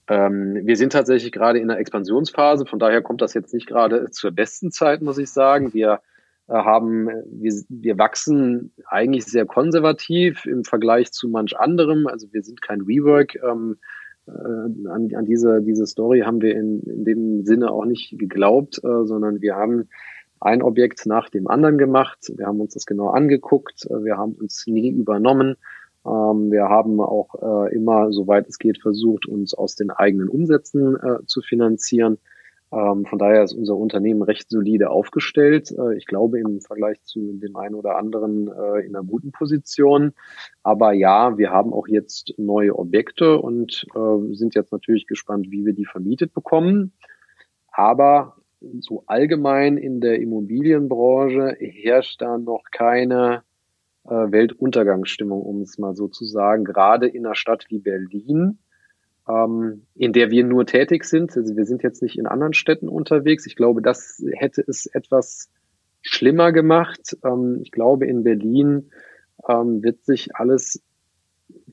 Ähm, 0.07 0.59
wir 0.63 0.75
sind 0.75 0.93
tatsächlich 0.93 1.31
gerade 1.31 1.59
in 1.59 1.69
einer 1.69 1.79
Expansionsphase, 1.79 2.65
von 2.65 2.79
daher 2.79 3.01
kommt 3.01 3.21
das 3.21 3.33
jetzt 3.33 3.53
nicht 3.53 3.67
gerade 3.67 4.09
zur 4.09 4.31
besten 4.31 4.71
Zeit, 4.71 5.01
muss 5.01 5.19
ich 5.19 5.29
sagen. 5.29 5.73
Wir 5.73 5.99
äh, 6.47 6.53
haben, 6.53 7.07
wir, 7.31 7.53
wir 7.69 7.97
wachsen 7.97 8.73
eigentlich 8.87 9.25
sehr 9.25 9.45
konservativ 9.45 10.45
im 10.45 10.63
Vergleich 10.63 11.11
zu 11.11 11.29
manch 11.29 11.57
anderem. 11.57 12.07
Also 12.07 12.27
wir 12.31 12.41
sind 12.41 12.61
kein 12.61 12.81
Rework. 12.81 13.35
Ähm, 13.43 13.77
äh, 14.27 14.89
an, 14.89 15.09
an 15.15 15.25
diese, 15.25 15.61
diese 15.61 15.85
Story 15.85 16.21
haben 16.21 16.41
wir 16.41 16.55
in, 16.55 16.81
in 16.81 17.05
dem 17.05 17.45
Sinne 17.45 17.71
auch 17.71 17.85
nicht 17.85 18.17
geglaubt, 18.17 18.79
äh, 18.83 19.05
sondern 19.05 19.41
wir 19.41 19.55
haben 19.55 19.89
ein 20.39 20.61
Objekt 20.61 21.05
nach 21.05 21.29
dem 21.29 21.47
anderen 21.47 21.77
gemacht. 21.77 22.31
Wir 22.35 22.47
haben 22.47 22.61
uns 22.61 22.73
das 22.73 22.85
genau 22.85 23.09
angeguckt. 23.09 23.87
Wir 23.89 24.17
haben 24.17 24.33
uns 24.33 24.65
nie 24.67 24.89
übernommen. 24.89 25.55
Ähm, 26.05 26.51
wir 26.51 26.69
haben 26.69 27.01
auch 27.01 27.35
äh, 27.41 27.75
immer, 27.75 28.11
soweit 28.11 28.47
es 28.47 28.57
geht, 28.57 28.81
versucht, 28.81 29.25
uns 29.25 29.53
aus 29.53 29.75
den 29.75 29.91
eigenen 29.91 30.29
Umsätzen 30.29 30.95
äh, 30.95 31.25
zu 31.25 31.41
finanzieren. 31.41 32.17
Ähm, 32.71 33.05
von 33.05 33.19
daher 33.19 33.43
ist 33.43 33.53
unser 33.53 33.75
Unternehmen 33.75 34.21
recht 34.21 34.49
solide 34.49 34.91
aufgestellt. 34.91 35.71
Äh, 35.71 35.97
ich 35.97 36.05
glaube 36.05 36.39
im 36.39 36.61
Vergleich 36.61 37.01
zu 37.03 37.33
dem 37.33 37.55
einen 37.57 37.75
oder 37.75 37.97
anderen 37.97 38.47
in 38.47 38.95
einer 38.95 39.03
guten 39.03 39.31
Position. 39.31 40.13
Aber 40.63 40.93
ja, 40.93 41.37
wir 41.37 41.49
haben 41.49 41.73
auch 41.73 41.87
jetzt 41.87 42.33
neue 42.37 42.77
Objekte 42.77 43.39
und 43.39 43.85
sind 44.31 44.55
jetzt 44.55 44.71
natürlich 44.71 45.07
gespannt, 45.07 45.47
wie 45.49 45.65
wir 45.65 45.73
die 45.73 45.85
vermietet 45.85 46.33
bekommen. 46.33 46.93
Aber 47.71 48.38
so 48.79 49.03
allgemein 49.07 49.77
in 49.77 50.01
der 50.01 50.19
Immobilienbranche 50.19 51.55
herrscht 51.59 52.21
da 52.21 52.37
noch 52.37 52.63
keine 52.71 53.43
äh, 54.05 54.09
Weltuntergangsstimmung, 54.09 55.41
um 55.41 55.61
es 55.61 55.77
mal 55.77 55.95
so 55.95 56.07
zu 56.07 56.25
sagen, 56.25 56.63
gerade 56.63 57.07
in 57.07 57.25
einer 57.25 57.35
Stadt 57.35 57.65
wie 57.69 57.79
Berlin, 57.79 58.59
ähm, 59.27 59.85
in 59.95 60.13
der 60.13 60.31
wir 60.31 60.43
nur 60.43 60.65
tätig 60.65 61.05
sind. 61.05 61.35
Also 61.35 61.55
wir 61.55 61.65
sind 61.65 61.83
jetzt 61.83 62.01
nicht 62.01 62.17
in 62.17 62.27
anderen 62.27 62.53
Städten 62.53 62.89
unterwegs. 62.89 63.45
Ich 63.45 63.55
glaube, 63.55 63.81
das 63.81 64.23
hätte 64.33 64.63
es 64.67 64.87
etwas 64.87 65.49
schlimmer 66.01 66.51
gemacht. 66.51 67.17
Ähm, 67.23 67.59
ich 67.61 67.71
glaube, 67.71 68.07
in 68.07 68.23
Berlin 68.23 68.91
ähm, 69.47 69.83
wird 69.83 70.03
sich 70.05 70.35
alles 70.35 70.81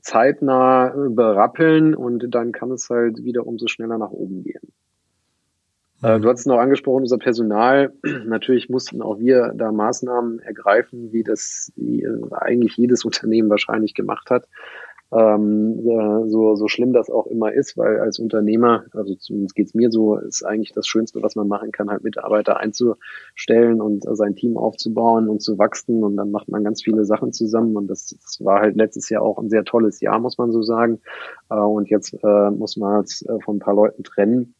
zeitnah 0.01 0.93
berappeln 1.09 1.95
und 1.95 2.33
dann 2.33 2.51
kann 2.51 2.71
es 2.71 2.89
halt 2.89 3.23
wieder 3.23 3.45
umso 3.45 3.67
schneller 3.67 3.97
nach 3.97 4.11
oben 4.11 4.43
gehen. 4.43 4.73
Äh, 6.03 6.19
du 6.19 6.29
hast 6.29 6.41
es 6.41 6.45
noch 6.45 6.59
angesprochen, 6.59 7.01
unser 7.01 7.17
Personal. 7.17 7.93
Natürlich 8.25 8.69
mussten 8.69 9.01
auch 9.01 9.19
wir 9.19 9.53
da 9.55 9.71
Maßnahmen 9.71 10.39
ergreifen, 10.39 11.11
wie 11.11 11.23
das 11.23 11.71
äh, 11.77 12.03
eigentlich 12.31 12.77
jedes 12.77 13.03
Unternehmen 13.03 13.49
wahrscheinlich 13.49 13.93
gemacht 13.93 14.29
hat. 14.29 14.47
Ähm, 15.09 15.79
äh, 15.87 16.29
so, 16.29 16.55
so 16.55 16.67
schlimm 16.67 16.91
das 16.91 17.09
auch 17.09 17.27
immer 17.27 17.53
ist, 17.53 17.77
weil 17.77 18.01
als 18.01 18.19
Unternehmer, 18.19 18.83
also 18.91 19.15
zumindest 19.15 19.55
geht's 19.55 19.73
mir 19.73 19.89
so, 19.89 20.17
ist 20.17 20.43
eigentlich 20.43 20.73
das 20.73 20.85
Schönste, 20.85 21.23
was 21.23 21.35
man 21.37 21.47
machen 21.47 21.71
kann, 21.71 21.89
halt 21.89 22.03
Mitarbeiter 22.03 22.57
einzustellen 22.57 23.79
und 23.79 24.03
sein 24.03 24.35
Team 24.35 24.57
aufzubauen 24.57 25.29
und 25.29 25.41
zu 25.41 25.57
wachsen 25.57 26.03
und 26.03 26.17
dann 26.17 26.29
macht 26.29 26.49
man 26.49 26.65
ganz 26.65 26.83
viele 26.83 27.05
Sachen 27.05 27.31
zusammen 27.31 27.77
und 27.77 27.87
das, 27.87 28.17
das 28.21 28.43
war 28.43 28.59
halt 28.59 28.75
letztes 28.75 29.07
Jahr 29.07 29.21
auch 29.21 29.37
ein 29.39 29.49
sehr 29.49 29.63
tolles 29.63 30.01
Jahr, 30.01 30.19
muss 30.19 30.37
man 30.37 30.51
so 30.51 30.61
sagen. 30.61 30.99
Und 31.47 31.89
jetzt 31.89 32.21
muss 32.21 32.75
man 32.75 32.95
halt 32.95 33.09
von 33.45 33.55
ein 33.55 33.59
paar 33.59 33.75
Leuten 33.75 34.03
trennen 34.03 34.55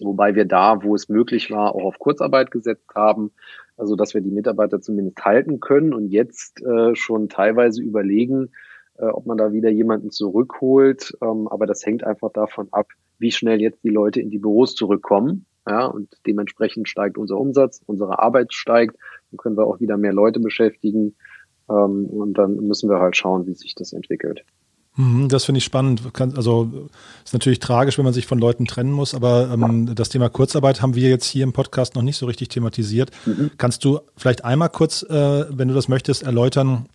Wobei 0.00 0.34
wir 0.34 0.44
da, 0.44 0.82
wo 0.82 0.94
es 0.94 1.08
möglich 1.08 1.50
war, 1.50 1.74
auch 1.74 1.84
auf 1.84 1.98
Kurzarbeit 1.98 2.50
gesetzt 2.50 2.88
haben, 2.94 3.32
also 3.76 3.96
dass 3.96 4.14
wir 4.14 4.20
die 4.20 4.30
Mitarbeiter 4.30 4.80
zumindest 4.80 5.24
halten 5.24 5.60
können 5.60 5.94
und 5.94 6.08
jetzt 6.08 6.62
äh, 6.62 6.94
schon 6.94 7.28
teilweise 7.28 7.82
überlegen, 7.82 8.50
äh, 8.98 9.06
ob 9.06 9.26
man 9.26 9.38
da 9.38 9.52
wieder 9.52 9.70
jemanden 9.70 10.10
zurückholt. 10.10 11.16
Ähm, 11.22 11.48
aber 11.48 11.66
das 11.66 11.84
hängt 11.84 12.04
einfach 12.04 12.32
davon 12.32 12.68
ab, 12.70 12.88
wie 13.18 13.32
schnell 13.32 13.60
jetzt 13.60 13.82
die 13.84 13.90
Leute 13.90 14.20
in 14.20 14.30
die 14.30 14.38
Büros 14.38 14.74
zurückkommen. 14.74 15.46
Ja, 15.66 15.86
und 15.86 16.08
dementsprechend 16.26 16.88
steigt 16.88 17.18
unser 17.18 17.38
Umsatz, 17.38 17.82
unsere 17.86 18.18
Arbeit 18.18 18.52
steigt, 18.52 18.96
dann 19.30 19.36
können 19.36 19.56
wir 19.56 19.64
auch 19.64 19.78
wieder 19.78 19.96
mehr 19.96 20.12
Leute 20.12 20.40
beschäftigen. 20.40 21.14
Ähm, 21.70 22.06
und 22.06 22.34
dann 22.34 22.56
müssen 22.56 22.90
wir 22.90 22.98
halt 22.98 23.16
schauen, 23.16 23.46
wie 23.46 23.54
sich 23.54 23.74
das 23.74 23.92
entwickelt. 23.92 24.44
Mhm, 24.96 25.28
das 25.28 25.44
finde 25.44 25.58
ich 25.58 25.64
spannend. 25.64 26.02
Also 26.36 26.88
ist 27.24 27.32
natürlich 27.32 27.60
tragisch, 27.60 27.96
wenn 27.96 28.04
man 28.04 28.12
sich 28.12 28.26
von 28.26 28.38
Leuten 28.38 28.66
trennen 28.66 28.92
muss, 28.92 29.14
aber 29.14 29.50
ähm, 29.52 29.94
das 29.94 30.10
Thema 30.10 30.28
Kurzarbeit 30.28 30.82
haben 30.82 30.94
wir 30.94 31.08
jetzt 31.08 31.24
hier 31.24 31.44
im 31.44 31.52
Podcast 31.52 31.94
noch 31.94 32.02
nicht 32.02 32.18
so 32.18 32.26
richtig 32.26 32.50
thematisiert. 32.50 33.10
Mhm. 33.24 33.52
Kannst 33.56 33.84
du 33.84 34.00
vielleicht 34.16 34.44
einmal 34.44 34.68
kurz, 34.68 35.02
äh, 35.02 35.46
wenn 35.48 35.68
du 35.68 35.74
das 35.74 35.88
möchtest, 35.88 36.22
erläutern, 36.22 36.86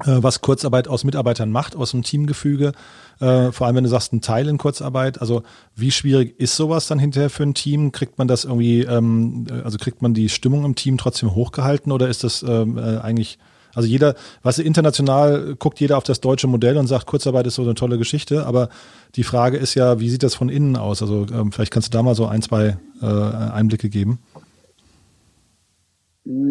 äh, 0.00 0.22
was 0.22 0.42
Kurzarbeit 0.42 0.86
aus 0.86 1.02
Mitarbeitern 1.02 1.50
macht, 1.50 1.74
aus 1.74 1.90
dem 1.90 2.04
Teamgefüge? 2.04 2.70
Äh, 3.18 3.50
vor 3.50 3.66
allem, 3.66 3.76
wenn 3.76 3.84
du 3.84 3.90
sagst, 3.90 4.12
ein 4.12 4.20
Teil 4.20 4.46
in 4.48 4.56
Kurzarbeit. 4.56 5.20
Also 5.20 5.42
wie 5.74 5.90
schwierig 5.90 6.38
ist 6.38 6.54
sowas 6.54 6.86
dann 6.86 7.00
hinterher 7.00 7.30
für 7.30 7.42
ein 7.42 7.54
Team? 7.54 7.90
Kriegt 7.90 8.16
man 8.16 8.28
das 8.28 8.44
irgendwie, 8.44 8.82
ähm, 8.82 9.46
also 9.64 9.76
kriegt 9.76 10.02
man 10.02 10.14
die 10.14 10.28
Stimmung 10.28 10.64
im 10.64 10.76
Team 10.76 10.98
trotzdem 10.98 11.34
hochgehalten 11.34 11.90
oder 11.90 12.08
ist 12.08 12.22
das 12.22 12.44
ähm, 12.44 12.78
äh, 12.78 12.98
eigentlich 12.98 13.38
also 13.80 13.88
jeder, 13.88 14.14
was 14.42 14.58
international 14.58 15.56
guckt 15.58 15.80
jeder 15.80 15.96
auf 15.96 16.04
das 16.04 16.20
deutsche 16.20 16.46
Modell 16.46 16.76
und 16.76 16.86
sagt, 16.86 17.06
Kurzarbeit 17.06 17.46
ist 17.46 17.54
so 17.54 17.62
eine 17.62 17.74
tolle 17.74 17.96
Geschichte. 17.96 18.44
Aber 18.44 18.68
die 19.16 19.22
Frage 19.22 19.56
ist 19.56 19.74
ja, 19.74 20.00
wie 20.00 20.10
sieht 20.10 20.22
das 20.22 20.34
von 20.34 20.50
innen 20.50 20.76
aus? 20.76 21.00
Also 21.00 21.26
ähm, 21.32 21.50
vielleicht 21.50 21.72
kannst 21.72 21.88
du 21.88 21.96
da 21.96 22.02
mal 22.02 22.14
so 22.14 22.26
ein, 22.26 22.42
zwei 22.42 22.76
äh, 23.00 23.06
Einblicke 23.06 23.88
geben. 23.88 24.18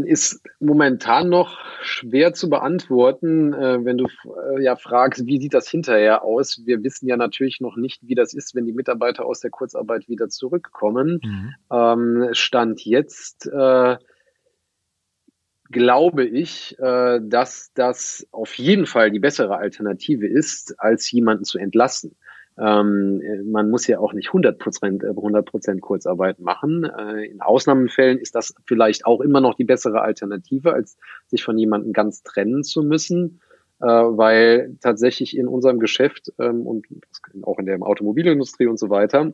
Ist 0.06 0.42
momentan 0.60 1.30
noch 1.30 1.60
schwer 1.84 2.34
zu 2.34 2.50
beantworten, 2.50 3.54
äh, 3.54 3.86
wenn 3.86 4.00
du 4.00 4.06
äh, 4.06 4.64
ja 4.64 4.76
fragst, 4.76 5.28
wie 5.28 5.40
sieht 5.40 5.54
das 5.54 5.70
hinterher 5.70 6.24
aus? 6.24 6.64
Wir 6.66 6.82
wissen 6.84 7.08
ja 7.08 7.16
natürlich 7.16 7.62
noch 7.62 7.78
nicht, 7.78 8.02
wie 8.08 8.16
das 8.16 8.34
ist, 8.34 8.56
wenn 8.56 8.66
die 8.66 8.74
Mitarbeiter 8.74 9.24
aus 9.28 9.40
der 9.40 9.52
Kurzarbeit 9.52 10.10
wieder 10.10 10.30
zurückkommen. 10.30 11.22
Mhm. 11.24 11.54
Ähm, 11.72 12.30
Stand 12.32 12.84
jetzt 12.84 13.46
äh, 13.46 13.98
glaube 15.70 16.26
ich, 16.26 16.78
äh, 16.80 17.20
dass 17.22 17.72
das 17.74 18.28
auf 18.32 18.54
jeden 18.56 18.86
Fall 18.86 19.12
die 19.12 19.20
bessere 19.20 19.58
Alternative 19.58 20.28
ist, 20.28 20.76
als 20.80 21.12
jemanden 21.12 21.44
zu 21.44 21.58
entlassen. 21.58 22.16
Ähm, 22.58 23.22
man 23.52 23.70
muss 23.70 23.88
ja 23.88 24.00
auch 24.00 24.14
nicht 24.14 24.28
100 24.28 24.60
Prozent, 24.60 25.06
100 25.06 25.50
äh, 25.68 25.78
Kurzarbeit 25.80 26.40
machen. 26.40 26.84
Äh, 26.84 27.26
in 27.28 27.42
Ausnahmefällen 27.42 28.18
ist 28.18 28.36
das 28.36 28.54
vielleicht 28.66 29.06
auch 29.06 29.22
immer 29.22 29.40
noch 29.40 29.56
die 29.56 29.64
bessere 29.64 30.02
Alternative, 30.02 30.74
als 30.74 30.98
sich 31.28 31.44
von 31.44 31.58
jemandem 31.58 31.94
ganz 31.94 32.24
trennen 32.24 32.64
zu 32.64 32.84
müssen. 32.84 33.40
Äh, 33.82 33.86
weil 33.86 34.76
tatsächlich 34.82 35.38
in 35.38 35.48
unserem 35.48 35.80
Geschäft 35.80 36.34
ähm, 36.38 36.68
und 36.68 36.86
auch 37.44 37.60
in 37.60 37.66
der 37.66 37.82
Automobilindustrie 37.82 38.68
und 38.68 38.78
so 38.78 38.90
weiter, 38.90 39.32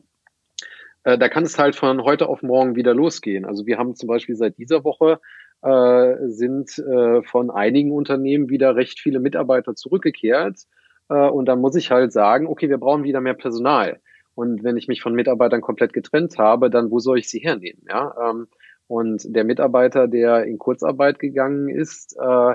äh, 1.02 1.18
da 1.18 1.28
kann 1.28 1.42
es 1.42 1.58
halt 1.58 1.74
von 1.74 2.04
heute 2.04 2.28
auf 2.28 2.42
morgen 2.42 2.76
wieder 2.76 2.94
losgehen. 2.94 3.44
Also 3.44 3.66
wir 3.66 3.76
haben 3.76 3.96
zum 3.96 4.06
Beispiel 4.06 4.36
seit 4.36 4.56
dieser 4.56 4.84
Woche 4.84 5.14
äh, 5.14 5.18
sind 5.62 6.78
äh, 6.78 7.22
von 7.22 7.50
einigen 7.50 7.90
Unternehmen 7.90 8.48
wieder 8.48 8.76
recht 8.76 9.00
viele 9.00 9.20
Mitarbeiter 9.20 9.74
zurückgekehrt. 9.74 10.58
Äh, 11.08 11.28
und 11.28 11.46
dann 11.46 11.60
muss 11.60 11.76
ich 11.76 11.90
halt 11.90 12.12
sagen, 12.12 12.46
okay, 12.46 12.68
wir 12.68 12.78
brauchen 12.78 13.04
wieder 13.04 13.20
mehr 13.20 13.34
Personal. 13.34 14.00
Und 14.34 14.64
wenn 14.64 14.76
ich 14.76 14.88
mich 14.88 15.00
von 15.00 15.14
Mitarbeitern 15.14 15.62
komplett 15.62 15.92
getrennt 15.92 16.38
habe, 16.38 16.70
dann 16.70 16.90
wo 16.90 16.98
soll 16.98 17.18
ich 17.18 17.28
sie 17.28 17.38
hernehmen? 17.38 17.82
Ja? 17.88 18.14
Ähm, 18.22 18.48
und 18.86 19.22
der 19.34 19.44
Mitarbeiter, 19.44 20.08
der 20.08 20.44
in 20.44 20.58
Kurzarbeit 20.58 21.18
gegangen 21.18 21.68
ist, 21.68 22.16
äh, 22.18 22.54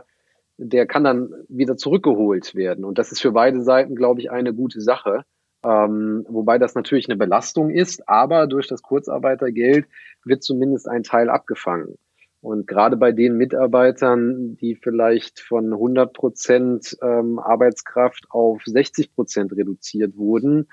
der 0.57 0.85
kann 0.85 1.03
dann 1.03 1.33
wieder 1.49 1.75
zurückgeholt 1.75 2.55
werden. 2.55 2.85
Und 2.85 2.99
das 2.99 3.11
ist 3.11 3.21
für 3.21 3.31
beide 3.31 3.61
Seiten, 3.61 3.95
glaube 3.95 4.21
ich, 4.21 4.31
eine 4.31 4.53
gute 4.53 4.79
Sache. 4.79 5.25
Ähm, 5.63 6.25
wobei 6.29 6.57
das 6.57 6.75
natürlich 6.75 7.07
eine 7.09 7.17
Belastung 7.17 7.69
ist, 7.69 8.07
aber 8.07 8.47
durch 8.47 8.67
das 8.67 8.81
Kurzarbeitergeld 8.81 9.87
wird 10.23 10.43
zumindest 10.43 10.87
ein 10.87 11.03
Teil 11.03 11.29
abgefangen. 11.29 11.97
Und 12.41 12.65
gerade 12.65 12.97
bei 12.97 13.11
den 13.11 13.37
Mitarbeitern, 13.37 14.57
die 14.57 14.75
vielleicht 14.75 15.39
von 15.39 15.73
100 15.73 16.11
Prozent 16.11 16.97
ähm, 17.01 17.37
Arbeitskraft 17.37 18.25
auf 18.29 18.63
60 18.65 19.13
Prozent 19.13 19.55
reduziert 19.55 20.17
wurden, 20.17 20.67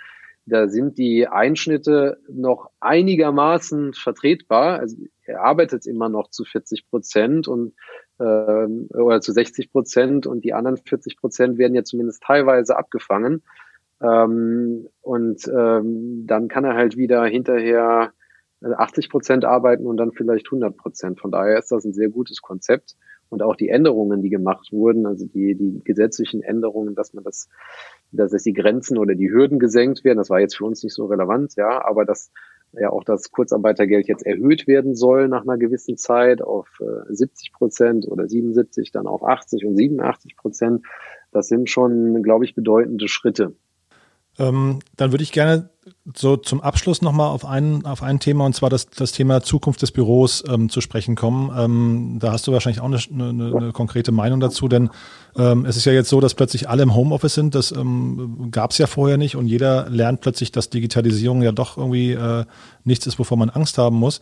da 0.46 0.68
sind 0.68 0.96
die 0.96 1.28
Einschnitte 1.28 2.18
noch 2.26 2.70
einigermaßen 2.80 3.92
vertretbar. 3.92 4.78
Also 4.78 4.96
er 5.24 5.42
arbeitet 5.42 5.86
immer 5.86 6.08
noch 6.08 6.30
zu 6.30 6.44
40 6.44 6.88
Prozent 6.88 7.48
und 7.48 7.74
ähm, 8.18 8.88
oder 8.94 9.20
zu 9.20 9.32
60 9.32 9.70
Prozent 9.70 10.26
und 10.26 10.44
die 10.44 10.54
anderen 10.54 10.78
40 10.78 11.18
Prozent 11.18 11.58
werden 11.58 11.74
ja 11.74 11.84
zumindest 11.84 12.22
teilweise 12.22 12.78
abgefangen. 12.78 13.42
Ähm, 14.00 14.88
und 15.02 15.46
ähm, 15.48 16.26
dann 16.26 16.48
kann 16.48 16.64
er 16.64 16.74
halt 16.74 16.96
wieder 16.96 17.26
hinterher 17.26 18.12
80 18.62 19.10
Prozent 19.10 19.44
arbeiten 19.44 19.86
und 19.86 19.96
dann 19.96 20.12
vielleicht 20.12 20.46
100 20.46 20.76
Prozent. 20.76 21.20
Von 21.20 21.30
daher 21.30 21.58
ist 21.58 21.70
das 21.70 21.84
ein 21.84 21.92
sehr 21.92 22.08
gutes 22.08 22.42
Konzept 22.42 22.96
und 23.28 23.42
auch 23.42 23.56
die 23.56 23.68
Änderungen, 23.68 24.22
die 24.22 24.30
gemacht 24.30 24.72
wurden, 24.72 25.06
also 25.06 25.26
die, 25.26 25.54
die 25.54 25.82
gesetzlichen 25.84 26.42
Änderungen, 26.42 26.94
dass 26.94 27.14
man 27.14 27.24
das, 27.24 27.48
dass 28.10 28.42
die 28.42 28.52
Grenzen 28.52 28.98
oder 28.98 29.14
die 29.14 29.30
Hürden 29.30 29.58
gesenkt 29.58 30.04
werden, 30.04 30.18
das 30.18 30.30
war 30.30 30.40
jetzt 30.40 30.56
für 30.56 30.64
uns 30.64 30.82
nicht 30.82 30.94
so 30.94 31.06
relevant, 31.06 31.54
ja, 31.56 31.84
aber 31.84 32.04
dass 32.04 32.30
ja 32.72 32.90
auch 32.90 33.04
das 33.04 33.30
Kurzarbeitergeld 33.30 34.08
jetzt 34.08 34.26
erhöht 34.26 34.66
werden 34.66 34.94
soll 34.94 35.28
nach 35.28 35.42
einer 35.42 35.56
gewissen 35.56 35.96
Zeit 35.96 36.42
auf 36.42 36.68
70 37.08 37.48
äh, 37.48 37.52
Prozent 37.56 38.08
oder 38.08 38.28
77, 38.28 38.92
dann 38.92 39.06
auf 39.06 39.24
80 39.24 39.64
und 39.64 39.76
87 39.76 40.36
Prozent. 40.36 40.84
Das 41.32 41.48
sind 41.48 41.70
schon, 41.70 42.22
glaube 42.22 42.44
ich, 42.44 42.54
bedeutende 42.54 43.08
Schritte. 43.08 43.54
Ähm, 44.38 44.80
dann 44.96 45.12
würde 45.12 45.24
ich 45.24 45.32
gerne 45.32 45.70
so 46.14 46.36
zum 46.36 46.60
Abschluss 46.60 47.02
nochmal 47.02 47.28
auf 47.28 47.44
ein, 47.44 47.84
auf 47.84 48.02
ein 48.02 48.20
Thema, 48.20 48.46
und 48.46 48.54
zwar 48.54 48.70
das, 48.70 48.86
das 48.90 49.12
Thema 49.12 49.42
Zukunft 49.42 49.82
des 49.82 49.90
Büros 49.90 50.42
ähm, 50.48 50.68
zu 50.68 50.80
sprechen 50.80 51.16
kommen. 51.16 51.50
Ähm, 51.56 52.18
da 52.20 52.32
hast 52.32 52.46
du 52.46 52.52
wahrscheinlich 52.52 52.80
auch 52.80 52.86
eine, 52.86 52.98
eine, 53.12 53.56
eine 53.56 53.72
konkrete 53.72 54.12
Meinung 54.12 54.40
dazu, 54.40 54.68
denn 54.68 54.90
ähm, 55.36 55.64
es 55.64 55.76
ist 55.76 55.84
ja 55.84 55.92
jetzt 55.92 56.08
so, 56.08 56.20
dass 56.20 56.34
plötzlich 56.34 56.68
alle 56.68 56.82
im 56.82 56.94
Homeoffice 56.94 57.34
sind. 57.34 57.54
Das 57.54 57.72
ähm, 57.72 58.48
gab 58.50 58.70
es 58.72 58.78
ja 58.78 58.86
vorher 58.86 59.16
nicht 59.16 59.36
und 59.36 59.46
jeder 59.46 59.88
lernt 59.88 60.20
plötzlich, 60.20 60.52
dass 60.52 60.70
Digitalisierung 60.70 61.42
ja 61.42 61.52
doch 61.52 61.76
irgendwie 61.76 62.12
äh, 62.12 62.44
nichts 62.84 63.06
ist, 63.06 63.18
wovor 63.18 63.36
man 63.36 63.50
Angst 63.50 63.78
haben 63.78 63.96
muss. 63.96 64.20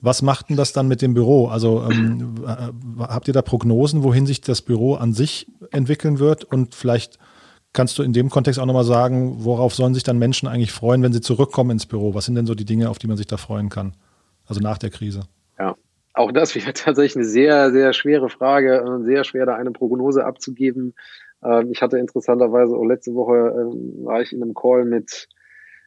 Was 0.00 0.22
macht 0.22 0.50
denn 0.50 0.56
das 0.56 0.72
dann 0.72 0.88
mit 0.88 1.02
dem 1.02 1.14
Büro? 1.14 1.48
Also 1.48 1.82
ähm, 1.90 2.44
äh, 2.46 3.02
habt 3.02 3.28
ihr 3.28 3.34
da 3.34 3.42
Prognosen, 3.42 4.02
wohin 4.02 4.26
sich 4.26 4.40
das 4.40 4.62
Büro 4.62 4.94
an 4.94 5.12
sich 5.12 5.46
entwickeln 5.70 6.18
wird 6.18 6.44
und 6.44 6.74
vielleicht 6.74 7.18
Kannst 7.74 7.98
du 7.98 8.04
in 8.04 8.12
dem 8.12 8.30
Kontext 8.30 8.60
auch 8.60 8.66
nochmal 8.66 8.84
sagen, 8.84 9.44
worauf 9.44 9.74
sollen 9.74 9.94
sich 9.94 10.04
dann 10.04 10.16
Menschen 10.16 10.48
eigentlich 10.48 10.70
freuen, 10.70 11.02
wenn 11.02 11.12
sie 11.12 11.20
zurückkommen 11.20 11.72
ins 11.72 11.86
Büro? 11.86 12.14
Was 12.14 12.24
sind 12.24 12.36
denn 12.36 12.46
so 12.46 12.54
die 12.54 12.64
Dinge, 12.64 12.88
auf 12.88 13.00
die 13.00 13.08
man 13.08 13.16
sich 13.16 13.26
da 13.26 13.36
freuen 13.36 13.68
kann? 13.68 13.94
Also 14.46 14.60
nach 14.60 14.78
der 14.78 14.90
Krise. 14.90 15.22
Ja, 15.58 15.74
auch 16.12 16.30
das 16.30 16.54
wäre 16.54 16.72
tatsächlich 16.72 17.16
eine 17.16 17.24
sehr, 17.24 17.72
sehr 17.72 17.92
schwere 17.92 18.28
Frage, 18.28 19.00
sehr 19.02 19.24
schwer 19.24 19.44
da 19.44 19.56
eine 19.56 19.72
Prognose 19.72 20.24
abzugeben. 20.24 20.94
Ähm, 21.42 21.72
ich 21.72 21.82
hatte 21.82 21.98
interessanterweise 21.98 22.76
auch 22.76 22.84
letzte 22.84 23.12
Woche 23.14 23.34
ähm, 23.34 24.04
war 24.04 24.22
ich 24.22 24.32
in 24.32 24.40
einem 24.40 24.54
Call 24.54 24.84
mit 24.84 25.28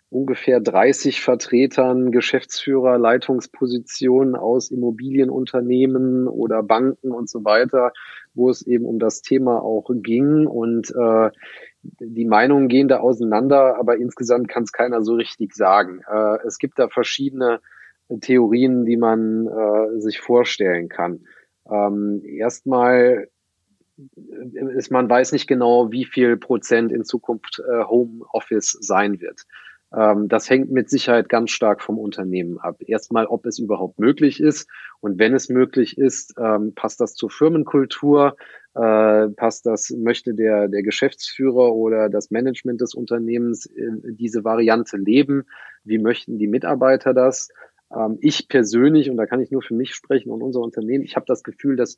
ungefähr 0.09 0.59
30 0.59 1.21
Vertretern, 1.21 2.11
Geschäftsführer, 2.11 2.97
Leitungspositionen 2.97 4.35
aus 4.35 4.71
Immobilienunternehmen 4.71 6.27
oder 6.27 6.63
Banken 6.63 7.11
und 7.11 7.29
so 7.29 7.43
weiter, 7.43 7.91
wo 8.33 8.49
es 8.49 8.65
eben 8.65 8.85
um 8.85 8.99
das 8.99 9.21
Thema 9.21 9.61
auch 9.61 9.89
ging. 9.89 10.47
Und 10.47 10.91
äh, 10.91 11.31
die 11.81 12.25
Meinungen 12.25 12.67
gehen 12.67 12.87
da 12.87 12.99
auseinander, 12.99 13.77
aber 13.77 13.97
insgesamt 13.97 14.47
kann 14.49 14.63
es 14.63 14.71
keiner 14.71 15.01
so 15.03 15.13
richtig 15.13 15.55
sagen. 15.55 16.01
Äh, 16.09 16.37
es 16.45 16.57
gibt 16.57 16.79
da 16.79 16.89
verschiedene 16.89 17.61
Theorien, 18.21 18.85
die 18.85 18.97
man 18.97 19.47
äh, 19.47 19.99
sich 19.99 20.19
vorstellen 20.19 20.89
kann. 20.89 21.25
Ähm, 21.69 22.21
erstmal 22.23 23.27
ist 24.75 24.91
man 24.91 25.09
weiß 25.09 25.31
nicht 25.31 25.47
genau, 25.47 25.91
wie 25.91 26.05
viel 26.05 26.37
Prozent 26.37 26.91
in 26.91 27.03
Zukunft 27.03 27.59
äh, 27.59 27.83
Homeoffice 27.83 28.77
sein 28.79 29.19
wird. 29.19 29.41
Ähm, 29.97 30.27
das 30.27 30.49
hängt 30.49 30.71
mit 30.71 30.89
Sicherheit 30.89 31.27
ganz 31.27 31.49
stark 31.51 31.81
vom 31.81 31.97
Unternehmen 31.97 32.59
ab. 32.59 32.77
Erstmal, 32.85 33.25
ob 33.25 33.45
es 33.45 33.57
überhaupt 33.57 33.99
möglich 33.99 34.39
ist. 34.39 34.69
Und 34.99 35.17
wenn 35.17 35.33
es 35.33 35.49
möglich 35.49 35.97
ist, 35.97 36.35
ähm, 36.37 36.73
passt 36.75 37.01
das 37.01 37.15
zur 37.15 37.31
Firmenkultur? 37.31 38.35
Äh, 38.75 39.29
passt 39.29 39.65
das, 39.65 39.89
möchte 39.89 40.35
der, 40.35 40.67
der 40.67 40.83
Geschäftsführer 40.83 41.73
oder 41.73 42.09
das 42.09 42.29
Management 42.29 42.81
des 42.81 42.93
Unternehmens 42.93 43.67
diese 43.75 44.43
Variante 44.43 44.97
leben? 44.97 45.45
Wie 45.83 45.97
möchten 45.97 46.37
die 46.37 46.47
Mitarbeiter 46.47 47.13
das? 47.15 47.49
Ähm, 47.95 48.19
ich 48.21 48.47
persönlich, 48.49 49.09
und 49.09 49.17
da 49.17 49.25
kann 49.25 49.41
ich 49.41 49.49
nur 49.49 49.63
für 49.63 49.73
mich 49.73 49.95
sprechen 49.95 50.31
und 50.31 50.43
unser 50.43 50.59
Unternehmen, 50.59 51.03
ich 51.03 51.15
habe 51.15 51.25
das 51.25 51.43
Gefühl, 51.43 51.75
dass 51.75 51.97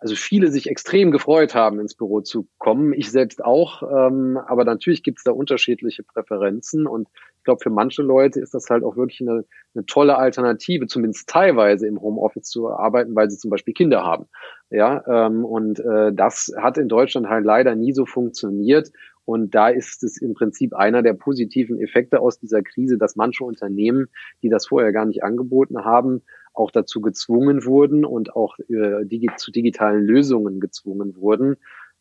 also 0.00 0.14
viele 0.14 0.50
sich 0.50 0.68
extrem 0.68 1.10
gefreut 1.10 1.54
haben, 1.54 1.78
ins 1.78 1.94
Büro 1.94 2.22
zu 2.22 2.48
kommen. 2.56 2.94
Ich 2.94 3.10
selbst 3.10 3.44
auch. 3.44 3.82
Ähm, 3.82 4.38
aber 4.38 4.64
natürlich 4.64 5.02
gibt 5.02 5.18
es 5.18 5.24
da 5.24 5.30
unterschiedliche 5.30 6.02
Präferenzen. 6.02 6.86
Und 6.86 7.08
ich 7.40 7.44
glaube, 7.44 7.62
für 7.62 7.70
manche 7.70 8.02
Leute 8.02 8.38
ist 8.38 8.52
das 8.52 8.68
halt 8.68 8.84
auch 8.84 8.98
wirklich 8.98 9.22
eine, 9.22 9.46
eine 9.74 9.86
tolle 9.86 10.18
Alternative, 10.18 10.86
zumindest 10.86 11.26
teilweise 11.26 11.86
im 11.86 11.98
Homeoffice 11.98 12.50
zu 12.50 12.68
arbeiten, 12.68 13.16
weil 13.16 13.30
sie 13.30 13.38
zum 13.38 13.50
Beispiel 13.50 13.72
Kinder 13.72 14.04
haben. 14.04 14.26
Ja, 14.68 15.02
ähm, 15.08 15.46
und 15.46 15.80
äh, 15.80 16.12
das 16.12 16.52
hat 16.58 16.76
in 16.76 16.88
Deutschland 16.88 17.28
halt 17.28 17.46
leider 17.46 17.74
nie 17.76 17.94
so 17.94 18.04
funktioniert. 18.04 18.90
Und 19.24 19.54
da 19.54 19.70
ist 19.70 20.02
es 20.02 20.20
im 20.20 20.34
Prinzip 20.34 20.74
einer 20.74 21.02
der 21.02 21.14
positiven 21.14 21.80
Effekte 21.80 22.20
aus 22.20 22.38
dieser 22.38 22.60
Krise, 22.62 22.98
dass 22.98 23.16
manche 23.16 23.42
Unternehmen, 23.42 24.08
die 24.42 24.50
das 24.50 24.66
vorher 24.66 24.92
gar 24.92 25.06
nicht 25.06 25.24
angeboten 25.24 25.82
haben, 25.82 26.20
auch 26.52 26.70
dazu 26.70 27.00
gezwungen 27.00 27.64
wurden 27.64 28.04
und 28.04 28.36
auch 28.36 28.58
äh, 28.68 29.06
digi 29.06 29.30
zu 29.38 29.50
digitalen 29.50 30.04
Lösungen 30.04 30.60
gezwungen 30.60 31.16
wurden. 31.16 31.56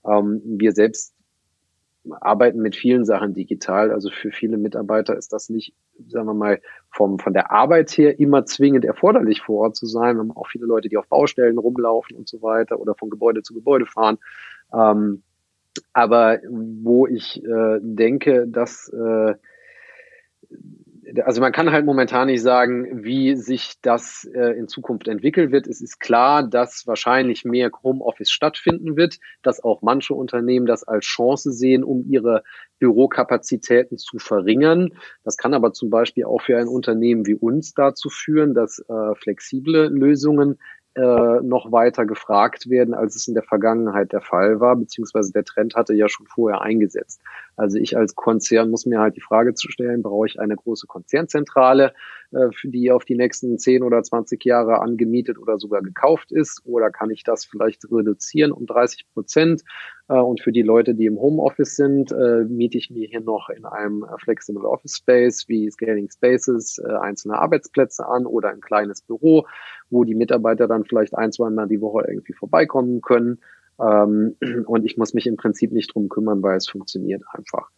Ähm, 0.05 0.41
wir 0.43 0.73
selbst 0.73 1.15
arbeiten 2.13 2.61
mit 2.61 2.75
vielen 2.75 3.05
Sachen 3.05 3.33
digital. 3.33 3.91
Also 3.91 4.09
für 4.09 4.31
viele 4.31 4.57
Mitarbeiter 4.57 5.15
ist 5.15 5.33
das 5.33 5.49
nicht, 5.49 5.73
sagen 6.07 6.27
wir 6.27 6.33
mal, 6.33 6.61
vom, 6.91 7.19
von 7.19 7.33
der 7.33 7.51
Arbeit 7.51 7.91
her 7.91 8.19
immer 8.19 8.45
zwingend 8.45 8.85
erforderlich 8.85 9.41
vor 9.41 9.61
Ort 9.61 9.75
zu 9.75 9.85
sein. 9.85 10.15
Wir 10.15 10.21
haben 10.21 10.31
auch 10.31 10.47
viele 10.47 10.65
Leute, 10.65 10.89
die 10.89 10.97
auf 10.97 11.07
Baustellen 11.07 11.57
rumlaufen 11.57 12.15
und 12.15 12.27
so 12.27 12.41
weiter 12.41 12.79
oder 12.79 12.95
von 12.95 13.09
Gebäude 13.09 13.41
zu 13.41 13.53
Gebäude 13.53 13.85
fahren. 13.85 14.17
Ähm, 14.73 15.23
aber 15.93 16.39
wo 16.49 17.07
ich 17.07 17.43
äh, 17.43 17.79
denke, 17.81 18.47
dass 18.47 18.89
äh, 18.89 19.35
also 21.23 21.41
man 21.41 21.51
kann 21.51 21.71
halt 21.71 21.85
momentan 21.85 22.27
nicht 22.27 22.41
sagen, 22.41 23.03
wie 23.03 23.35
sich 23.35 23.75
das 23.81 24.29
äh, 24.33 24.57
in 24.57 24.67
Zukunft 24.67 25.07
entwickeln 25.07 25.51
wird. 25.51 25.67
Es 25.67 25.81
ist 25.81 25.99
klar, 25.99 26.47
dass 26.47 26.85
wahrscheinlich 26.87 27.45
mehr 27.45 27.71
Homeoffice 27.83 28.31
stattfinden 28.31 28.97
wird, 28.97 29.19
dass 29.41 29.63
auch 29.63 29.81
manche 29.81 30.13
Unternehmen 30.13 30.65
das 30.65 30.83
als 30.83 31.05
Chance 31.05 31.51
sehen, 31.51 31.83
um 31.83 32.05
ihre 32.09 32.43
Bürokapazitäten 32.79 33.97
zu 33.97 34.19
verringern. 34.19 34.89
Das 35.23 35.37
kann 35.37 35.53
aber 35.53 35.73
zum 35.73 35.89
Beispiel 35.89 36.25
auch 36.25 36.41
für 36.41 36.57
ein 36.57 36.67
Unternehmen 36.67 37.25
wie 37.25 37.35
uns 37.35 37.73
dazu 37.73 38.09
führen, 38.09 38.53
dass 38.53 38.79
äh, 38.79 39.15
flexible 39.15 39.89
Lösungen 39.89 40.59
äh, 40.95 41.41
noch 41.41 41.71
weiter 41.71 42.05
gefragt 42.05 42.69
werden, 42.69 42.93
als 42.93 43.15
es 43.15 43.27
in 43.27 43.35
der 43.35 43.43
Vergangenheit 43.43 44.11
der 44.11 44.21
Fall 44.21 44.59
war, 44.59 44.75
beziehungsweise 44.75 45.31
der 45.31 45.43
Trend 45.43 45.75
hatte 45.75 45.93
ja 45.93 46.09
schon 46.09 46.25
vorher 46.25 46.61
eingesetzt. 46.61 47.21
Also 47.55 47.77
ich 47.77 47.95
als 47.95 48.15
Konzern 48.15 48.69
muss 48.71 48.85
mir 48.85 48.99
halt 48.99 49.15
die 49.15 49.21
Frage 49.21 49.53
zu 49.53 49.69
stellen, 49.71 50.01
brauche 50.01 50.25
ich 50.25 50.39
eine 50.39 50.55
große 50.55 50.87
Konzernzentrale, 50.87 51.93
die 52.63 52.91
auf 52.91 53.05
die 53.05 53.15
nächsten 53.15 53.57
10 53.57 53.83
oder 53.83 54.03
20 54.03 54.43
Jahre 54.45 54.81
angemietet 54.81 55.39
oder 55.39 55.57
sogar 55.57 55.81
gekauft 55.81 56.31
ist, 56.31 56.61
oder 56.65 56.91
kann 56.91 57.09
ich 57.09 57.23
das 57.23 57.45
vielleicht 57.45 57.85
reduzieren 57.91 58.51
um 58.51 58.65
30 58.65 59.07
Prozent? 59.13 59.63
Äh, 60.09 60.13
und 60.15 60.41
für 60.41 60.51
die 60.51 60.61
Leute, 60.61 60.95
die 60.95 61.05
im 61.05 61.19
Homeoffice 61.19 61.75
sind, 61.75 62.11
äh, 62.11 62.43
miete 62.45 62.77
ich 62.77 62.89
mir 62.89 63.07
hier 63.07 63.21
noch 63.21 63.49
in 63.49 63.65
einem 63.65 64.03
äh, 64.03 64.17
Flexible 64.17 64.65
Office 64.65 64.97
Space 64.97 65.47
wie 65.47 65.69
Scaling 65.69 66.09
Spaces 66.09 66.79
äh, 66.79 66.91
einzelne 66.91 67.39
Arbeitsplätze 67.39 68.05
an 68.05 68.25
oder 68.25 68.49
ein 68.49 68.61
kleines 68.61 69.01
Büro, 69.01 69.47
wo 69.89 70.03
die 70.03 70.15
Mitarbeiter 70.15 70.67
dann 70.67 70.85
vielleicht 70.85 71.15
ein, 71.15 71.31
zwei 71.31 71.49
Mal 71.49 71.67
die 71.67 71.81
Woche 71.81 72.05
irgendwie 72.07 72.33
vorbeikommen 72.33 73.01
können. 73.01 73.39
Ähm, 73.79 74.35
und 74.67 74.85
ich 74.85 74.97
muss 74.97 75.13
mich 75.13 75.27
im 75.27 75.37
Prinzip 75.37 75.71
nicht 75.71 75.93
drum 75.93 76.09
kümmern, 76.09 76.43
weil 76.43 76.57
es 76.57 76.67
funktioniert 76.67 77.23
einfach. 77.31 77.69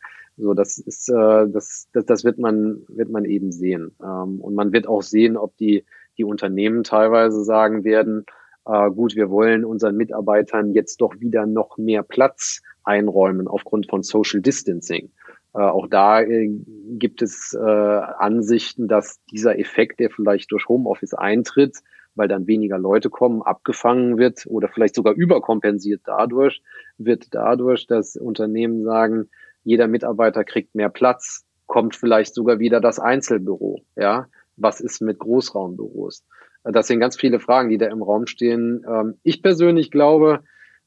So, 0.41 0.55
das 0.55 0.79
ist, 0.79 1.07
äh, 1.09 1.47
das, 1.49 1.87
das, 1.93 2.05
das 2.05 2.23
wird 2.23 2.39
man, 2.39 2.81
wird 2.87 3.09
man 3.09 3.25
eben 3.25 3.51
sehen. 3.51 3.95
Ähm, 4.01 4.41
und 4.41 4.55
man 4.55 4.73
wird 4.73 4.87
auch 4.87 5.03
sehen, 5.03 5.37
ob 5.37 5.55
die, 5.57 5.85
die 6.17 6.23
Unternehmen 6.23 6.83
teilweise 6.83 7.43
sagen 7.43 7.83
werden, 7.83 8.25
äh, 8.65 8.89
gut, 8.89 9.15
wir 9.15 9.29
wollen 9.29 9.63
unseren 9.63 9.95
Mitarbeitern 9.95 10.73
jetzt 10.73 10.99
doch 10.99 11.13
wieder 11.19 11.45
noch 11.45 11.77
mehr 11.77 12.01
Platz 12.01 12.61
einräumen 12.83 13.47
aufgrund 13.47 13.87
von 13.87 14.01
Social 14.01 14.41
Distancing. 14.41 15.11
Äh, 15.53 15.59
auch 15.59 15.87
da 15.87 16.21
äh, 16.21 16.49
gibt 16.97 17.21
es 17.21 17.53
äh, 17.53 17.59
Ansichten, 17.63 18.87
dass 18.87 19.23
dieser 19.31 19.59
Effekt, 19.59 19.99
der 19.99 20.09
vielleicht 20.09 20.51
durch 20.51 20.67
Homeoffice 20.67 21.13
eintritt, 21.13 21.77
weil 22.15 22.27
dann 22.27 22.47
weniger 22.47 22.79
Leute 22.79 23.11
kommen, 23.11 23.43
abgefangen 23.43 24.17
wird 24.17 24.47
oder 24.47 24.69
vielleicht 24.69 24.95
sogar 24.95 25.13
überkompensiert 25.13 26.01
dadurch, 26.05 26.63
wird 26.97 27.27
dadurch, 27.31 27.85
dass 27.85 28.15
Unternehmen 28.15 28.83
sagen, 28.83 29.29
jeder 29.63 29.87
Mitarbeiter 29.87 30.43
kriegt 30.43 30.75
mehr 30.75 30.89
Platz, 30.89 31.45
kommt 31.67 31.95
vielleicht 31.95 32.35
sogar 32.35 32.59
wieder 32.59 32.81
das 32.81 32.99
Einzelbüro. 32.99 33.81
Ja, 33.95 34.27
was 34.57 34.81
ist 34.81 35.01
mit 35.01 35.19
Großraumbüros? 35.19 36.23
Das 36.63 36.87
sind 36.87 36.99
ganz 36.99 37.15
viele 37.15 37.39
Fragen, 37.39 37.69
die 37.69 37.77
da 37.77 37.87
im 37.87 38.03
Raum 38.03 38.27
stehen. 38.27 38.85
Ähm, 38.87 39.15
ich 39.23 39.41
persönlich 39.41 39.89
glaube, 39.89 40.43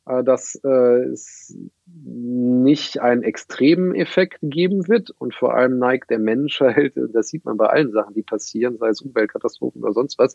äh, 0.07 0.23
dass 0.23 0.61
äh, 0.65 1.05
es 1.13 1.57
nicht 1.87 3.01
einen 3.01 3.23
extremen 3.23 3.95
Effekt 3.95 4.39
geben 4.43 4.87
wird 4.87 5.11
und 5.19 5.35
vor 5.35 5.55
allem 5.55 5.79
neigt 5.79 6.11
der 6.11 6.19
Mensch 6.19 6.61
halt, 6.61 6.95
das 7.13 7.29
sieht 7.29 7.45
man 7.47 7.57
bei 7.57 7.67
allen 7.67 7.91
Sachen, 7.91 8.15
die 8.15 8.23
passieren, 8.23 8.77
sei 8.77 8.89
es 8.89 9.01
Umweltkatastrophen 9.01 9.83
oder 9.83 9.95
sonst 9.95 10.19
was, 10.19 10.35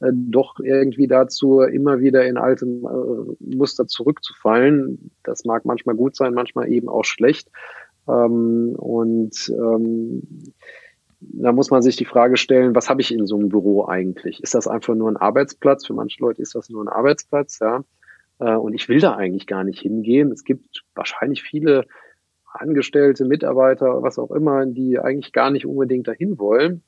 äh, 0.00 0.10
doch 0.12 0.58
irgendwie 0.60 1.06
dazu, 1.06 1.60
immer 1.60 2.00
wieder 2.00 2.24
in 2.24 2.38
alte 2.38 2.64
Muster 3.40 3.86
zurückzufallen. 3.86 5.10
Das 5.22 5.44
mag 5.44 5.66
manchmal 5.66 5.96
gut 5.96 6.16
sein, 6.16 6.32
manchmal 6.32 6.70
eben 6.70 6.88
auch 6.88 7.04
schlecht. 7.04 7.50
Ähm, 8.08 8.74
und 8.76 9.48
ähm, 9.50 10.22
da 11.20 11.52
muss 11.52 11.70
man 11.70 11.82
sich 11.82 11.96
die 11.96 12.06
Frage 12.06 12.36
stellen, 12.36 12.74
was 12.74 12.88
habe 12.88 13.00
ich 13.02 13.12
in 13.12 13.26
so 13.26 13.36
einem 13.36 13.50
Büro 13.50 13.86
eigentlich? 13.86 14.42
Ist 14.42 14.54
das 14.54 14.66
einfach 14.66 14.94
nur 14.94 15.10
ein 15.10 15.16
Arbeitsplatz? 15.16 15.86
Für 15.86 15.92
manche 15.92 16.22
Leute 16.22 16.40
ist 16.40 16.54
das 16.54 16.70
nur 16.70 16.82
ein 16.82 16.88
Arbeitsplatz, 16.88 17.58
ja. 17.60 17.84
Äh, 18.38 18.56
und 18.56 18.74
ich 18.74 18.88
will 18.88 19.00
da 19.00 19.14
eigentlich 19.14 19.46
gar 19.46 19.64
nicht 19.64 19.80
hingehen. 19.80 20.32
Es 20.32 20.44
gibt 20.44 20.82
wahrscheinlich 20.94 21.42
viele 21.42 21.86
Angestellte, 22.52 23.24
Mitarbeiter, 23.24 24.02
was 24.02 24.18
auch 24.18 24.30
immer, 24.30 24.66
die 24.66 24.98
eigentlich 24.98 25.32
gar 25.32 25.50
nicht 25.50 25.66
unbedingt 25.66 26.08
dahin 26.08 26.38
wollen. 26.38 26.82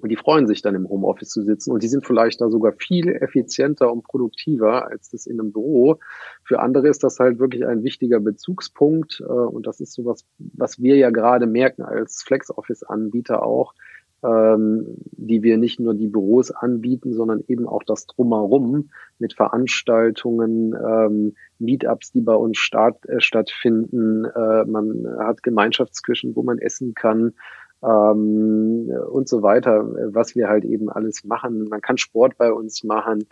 Und 0.00 0.08
die 0.08 0.16
freuen 0.16 0.46
sich 0.46 0.62
dann 0.62 0.74
im 0.74 0.88
Homeoffice 0.88 1.28
zu 1.28 1.42
sitzen 1.42 1.72
und 1.72 1.82
die 1.82 1.88
sind 1.88 2.06
vielleicht 2.06 2.40
da 2.40 2.48
sogar 2.48 2.72
viel 2.72 3.08
effizienter 3.08 3.92
und 3.92 4.04
produktiver 4.04 4.88
als 4.88 5.10
das 5.10 5.26
in 5.26 5.40
einem 5.40 5.52
Büro. 5.52 5.98
Für 6.44 6.60
andere 6.60 6.88
ist 6.88 7.04
das 7.04 7.18
halt 7.18 7.38
wirklich 7.38 7.66
ein 7.66 7.82
wichtiger 7.82 8.20
Bezugspunkt 8.20 9.20
äh, 9.20 9.24
und 9.24 9.66
das 9.66 9.80
ist 9.80 9.92
sowas, 9.92 10.24
was 10.38 10.80
wir 10.80 10.96
ja 10.96 11.10
gerade 11.10 11.46
merken 11.46 11.82
als 11.82 12.22
FlexOffice-Anbieter 12.22 13.42
auch, 13.42 13.74
ähm, 14.22 14.96
die 15.12 15.42
wir 15.42 15.56
nicht 15.56 15.80
nur 15.80 15.94
die 15.94 16.08
Büros 16.08 16.50
anbieten, 16.50 17.14
sondern 17.14 17.42
eben 17.48 17.66
auch 17.66 17.82
das 17.84 18.06
Drumherum 18.06 18.90
mit 19.18 19.34
Veranstaltungen, 19.34 20.74
ähm, 20.74 21.34
Meetups, 21.58 22.12
die 22.12 22.20
bei 22.20 22.34
uns 22.34 22.58
start, 22.58 23.08
äh, 23.08 23.20
stattfinden. 23.20 24.24
Äh, 24.24 24.64
man 24.64 25.06
hat 25.18 25.42
Gemeinschaftsküchen, 25.42 26.36
wo 26.36 26.42
man 26.42 26.58
essen 26.58 26.94
kann 26.94 27.34
ähm, 27.82 28.90
und 29.10 29.28
so 29.28 29.42
weiter, 29.42 29.88
was 30.12 30.34
wir 30.34 30.48
halt 30.48 30.64
eben 30.64 30.90
alles 30.90 31.24
machen. 31.24 31.68
Man 31.68 31.80
kann 31.80 31.98
Sport 31.98 32.36
bei 32.38 32.52
uns 32.52 32.84
machen, 32.84 33.26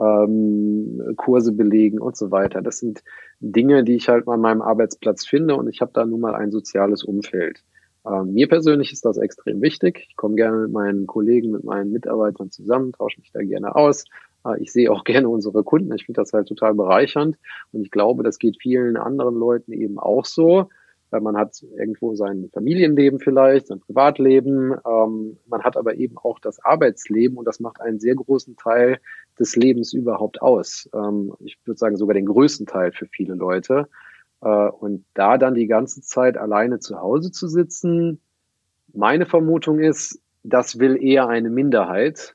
ähm, 0.00 1.14
Kurse 1.16 1.52
belegen 1.52 1.98
und 1.98 2.16
so 2.16 2.30
weiter. 2.30 2.62
Das 2.62 2.78
sind 2.78 3.02
Dinge, 3.40 3.84
die 3.84 3.96
ich 3.96 4.08
halt 4.08 4.26
an 4.28 4.40
meinem 4.40 4.62
Arbeitsplatz 4.62 5.26
finde 5.26 5.56
und 5.56 5.68
ich 5.68 5.80
habe 5.80 5.92
da 5.94 6.04
nun 6.04 6.20
mal 6.20 6.34
ein 6.34 6.50
soziales 6.50 7.04
Umfeld. 7.04 7.62
Ähm, 8.04 8.32
mir 8.32 8.48
persönlich 8.48 8.92
ist 8.92 9.04
das 9.04 9.16
extrem 9.16 9.62
wichtig. 9.62 10.06
Ich 10.08 10.16
komme 10.16 10.34
gerne 10.34 10.62
mit 10.62 10.72
meinen 10.72 11.06
Kollegen, 11.06 11.52
mit 11.52 11.64
meinen 11.64 11.92
Mitarbeitern 11.92 12.50
zusammen, 12.50 12.92
tausche 12.92 13.20
mich 13.20 13.30
da 13.32 13.40
gerne 13.42 13.76
aus. 13.76 14.04
Äh, 14.44 14.60
ich 14.60 14.72
sehe 14.72 14.90
auch 14.90 15.04
gerne 15.04 15.28
unsere 15.28 15.62
Kunden. 15.62 15.92
Ich 15.94 16.06
finde 16.06 16.20
das 16.20 16.32
halt 16.32 16.48
total 16.48 16.74
bereichernd. 16.74 17.38
Und 17.72 17.82
ich 17.82 17.90
glaube, 17.90 18.22
das 18.22 18.38
geht 18.38 18.56
vielen 18.60 18.96
anderen 18.96 19.36
Leuten 19.36 19.72
eben 19.72 19.98
auch 19.98 20.24
so. 20.24 20.68
Weil 21.12 21.20
man 21.20 21.36
hat 21.36 21.62
irgendwo 21.76 22.14
sein 22.14 22.48
Familienleben 22.54 23.20
vielleicht, 23.20 23.66
sein 23.66 23.80
Privatleben. 23.80 24.74
Ähm, 24.86 25.36
man 25.46 25.62
hat 25.62 25.76
aber 25.76 25.94
eben 25.94 26.16
auch 26.16 26.38
das 26.38 26.58
Arbeitsleben 26.64 27.36
und 27.36 27.44
das 27.44 27.60
macht 27.60 27.82
einen 27.82 28.00
sehr 28.00 28.14
großen 28.14 28.56
Teil 28.56 28.98
des 29.38 29.54
Lebens 29.54 29.92
überhaupt 29.92 30.40
aus. 30.40 30.88
Ähm, 30.94 31.34
ich 31.40 31.58
würde 31.66 31.78
sagen 31.78 31.96
sogar 31.96 32.14
den 32.14 32.24
größten 32.24 32.66
Teil 32.66 32.92
für 32.92 33.06
viele 33.06 33.34
Leute. 33.34 33.88
Äh, 34.40 34.68
und 34.68 35.04
da 35.12 35.36
dann 35.36 35.54
die 35.54 35.66
ganze 35.66 36.00
Zeit 36.00 36.38
alleine 36.38 36.78
zu 36.78 36.98
Hause 36.98 37.30
zu 37.30 37.46
sitzen, 37.46 38.18
meine 38.94 39.26
Vermutung 39.26 39.80
ist, 39.80 40.18
das 40.44 40.78
will 40.78 41.02
eher 41.02 41.28
eine 41.28 41.50
Minderheit 41.50 42.34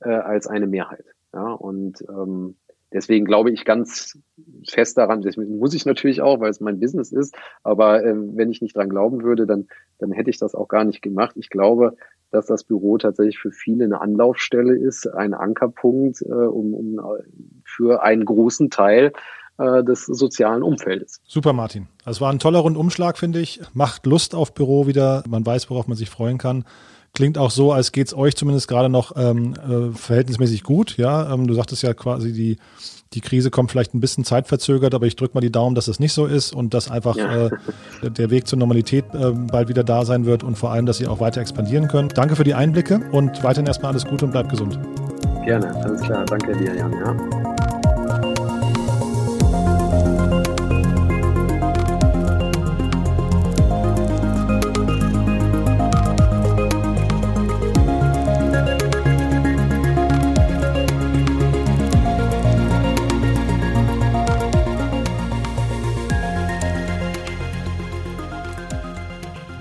äh, 0.00 0.08
als 0.08 0.46
eine 0.46 0.66
Mehrheit. 0.66 1.04
Ja, 1.34 1.52
und 1.52 2.02
ähm, 2.08 2.56
deswegen 2.94 3.26
glaube 3.26 3.50
ich 3.50 3.64
ganz 3.64 4.18
fest 4.66 4.96
daran, 4.96 5.20
deswegen 5.20 5.58
muss 5.58 5.74
ich 5.74 5.84
natürlich 5.84 6.22
auch, 6.22 6.40
weil 6.40 6.50
es 6.50 6.60
mein 6.60 6.80
Business 6.80 7.12
ist, 7.12 7.34
aber 7.62 8.02
äh, 8.02 8.14
wenn 8.16 8.50
ich 8.50 8.62
nicht 8.62 8.76
dran 8.76 8.88
glauben 8.88 9.22
würde, 9.22 9.46
dann, 9.46 9.66
dann 9.98 10.12
hätte 10.12 10.30
ich 10.30 10.38
das 10.38 10.54
auch 10.54 10.68
gar 10.68 10.84
nicht 10.84 11.02
gemacht. 11.02 11.36
Ich 11.36 11.50
glaube, 11.50 11.96
dass 12.30 12.46
das 12.46 12.64
Büro 12.64 12.98
tatsächlich 12.98 13.38
für 13.38 13.52
viele 13.52 13.84
eine 13.84 14.00
Anlaufstelle 14.00 14.76
ist, 14.76 15.06
ein 15.06 15.34
Ankerpunkt, 15.34 16.22
äh, 16.22 16.32
um, 16.32 16.74
um 16.74 17.00
für 17.64 18.02
einen 18.02 18.24
großen 18.24 18.70
Teil 18.70 19.12
äh, 19.58 19.84
des 19.84 20.06
sozialen 20.06 20.62
Umfeldes. 20.62 21.20
Super, 21.26 21.52
Martin. 21.52 21.86
Das 22.04 22.20
war 22.20 22.32
ein 22.32 22.40
toller 22.40 22.58
Rundumschlag, 22.58 23.18
finde 23.18 23.40
ich. 23.40 23.60
Macht 23.72 24.04
Lust 24.06 24.34
auf 24.34 24.52
Büro 24.52 24.86
wieder. 24.86 25.22
Man 25.28 25.46
weiß, 25.46 25.70
worauf 25.70 25.86
man 25.86 25.96
sich 25.96 26.10
freuen 26.10 26.38
kann. 26.38 26.64
Klingt 27.14 27.38
auch 27.38 27.52
so, 27.52 27.70
als 27.72 27.92
geht 27.92 28.08
es 28.08 28.16
euch 28.16 28.34
zumindest 28.34 28.66
gerade 28.66 28.88
noch 28.88 29.12
ähm, 29.16 29.54
äh, 29.54 29.96
verhältnismäßig 29.96 30.64
gut. 30.64 30.96
Ja, 30.96 31.32
ähm, 31.32 31.46
du 31.46 31.54
sagtest 31.54 31.84
ja 31.84 31.94
quasi, 31.94 32.32
die, 32.32 32.58
die 33.12 33.20
Krise 33.20 33.50
kommt 33.50 33.70
vielleicht 33.70 33.94
ein 33.94 34.00
bisschen 34.00 34.24
zeitverzögert, 34.24 34.94
aber 34.94 35.06
ich 35.06 35.14
drücke 35.14 35.34
mal 35.34 35.40
die 35.40 35.52
Daumen, 35.52 35.76
dass 35.76 35.86
das 35.86 36.00
nicht 36.00 36.12
so 36.12 36.26
ist 36.26 36.52
und 36.52 36.74
dass 36.74 36.90
einfach 36.90 37.16
ja. 37.16 37.46
äh, 37.46 37.50
der 38.02 38.30
Weg 38.30 38.48
zur 38.48 38.58
Normalität 38.58 39.04
äh, 39.14 39.30
bald 39.30 39.68
wieder 39.68 39.84
da 39.84 40.04
sein 40.04 40.26
wird 40.26 40.42
und 40.42 40.58
vor 40.58 40.72
allem, 40.72 40.86
dass 40.86 41.00
ihr 41.00 41.08
auch 41.08 41.20
weiter 41.20 41.40
expandieren 41.40 41.86
könnt. 41.86 42.18
Danke 42.18 42.34
für 42.34 42.44
die 42.44 42.54
Einblicke 42.54 43.00
und 43.12 43.44
weiterhin 43.44 43.66
erstmal 43.66 43.92
alles 43.92 44.04
Gute 44.04 44.24
und 44.24 44.32
bleibt 44.32 44.50
gesund. 44.50 44.76
Gerne, 45.44 45.72
alles 45.84 46.00
klar. 46.00 46.24
Danke 46.24 46.56
dir, 46.56 46.74
Jan. 46.74 46.92
Ja. 46.92 47.53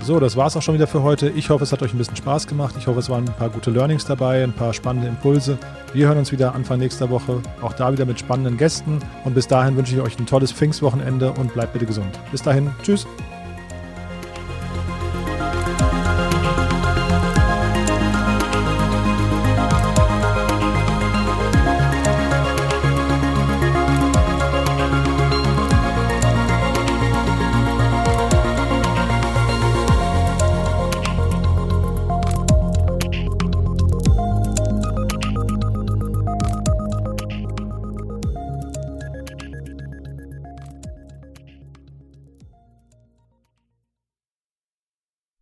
So, 0.03 0.19
das 0.19 0.35
war 0.35 0.47
es 0.47 0.57
auch 0.57 0.61
schon 0.61 0.75
wieder 0.75 0.85
für 0.85 1.01
heute. 1.01 1.29
Ich 1.29 1.49
hoffe, 1.49 1.63
es 1.63 1.71
hat 1.71 1.81
euch 1.81 1.93
ein 1.93 1.97
bisschen 1.97 2.17
Spaß 2.17 2.47
gemacht. 2.47 2.75
Ich 2.77 2.87
hoffe, 2.87 2.99
es 2.99 3.09
waren 3.09 3.25
ein 3.25 3.33
paar 3.35 3.49
gute 3.49 3.71
Learnings 3.71 4.03
dabei, 4.03 4.43
ein 4.43 4.51
paar 4.51 4.73
spannende 4.73 5.07
Impulse. 5.07 5.57
Wir 5.93 6.07
hören 6.07 6.17
uns 6.17 6.33
wieder 6.33 6.53
Anfang 6.53 6.79
nächster 6.79 7.09
Woche, 7.09 7.41
auch 7.61 7.71
da 7.71 7.93
wieder 7.93 8.03
mit 8.03 8.19
spannenden 8.19 8.57
Gästen. 8.57 8.99
Und 9.23 9.33
bis 9.33 9.47
dahin 9.47 9.77
wünsche 9.77 9.95
ich 9.95 10.01
euch 10.01 10.19
ein 10.19 10.25
tolles 10.25 10.51
Pfingstwochenende 10.51 11.31
und 11.31 11.53
bleibt 11.53 11.71
bitte 11.71 11.85
gesund. 11.85 12.19
Bis 12.33 12.41
dahin, 12.41 12.69
tschüss. 12.83 13.07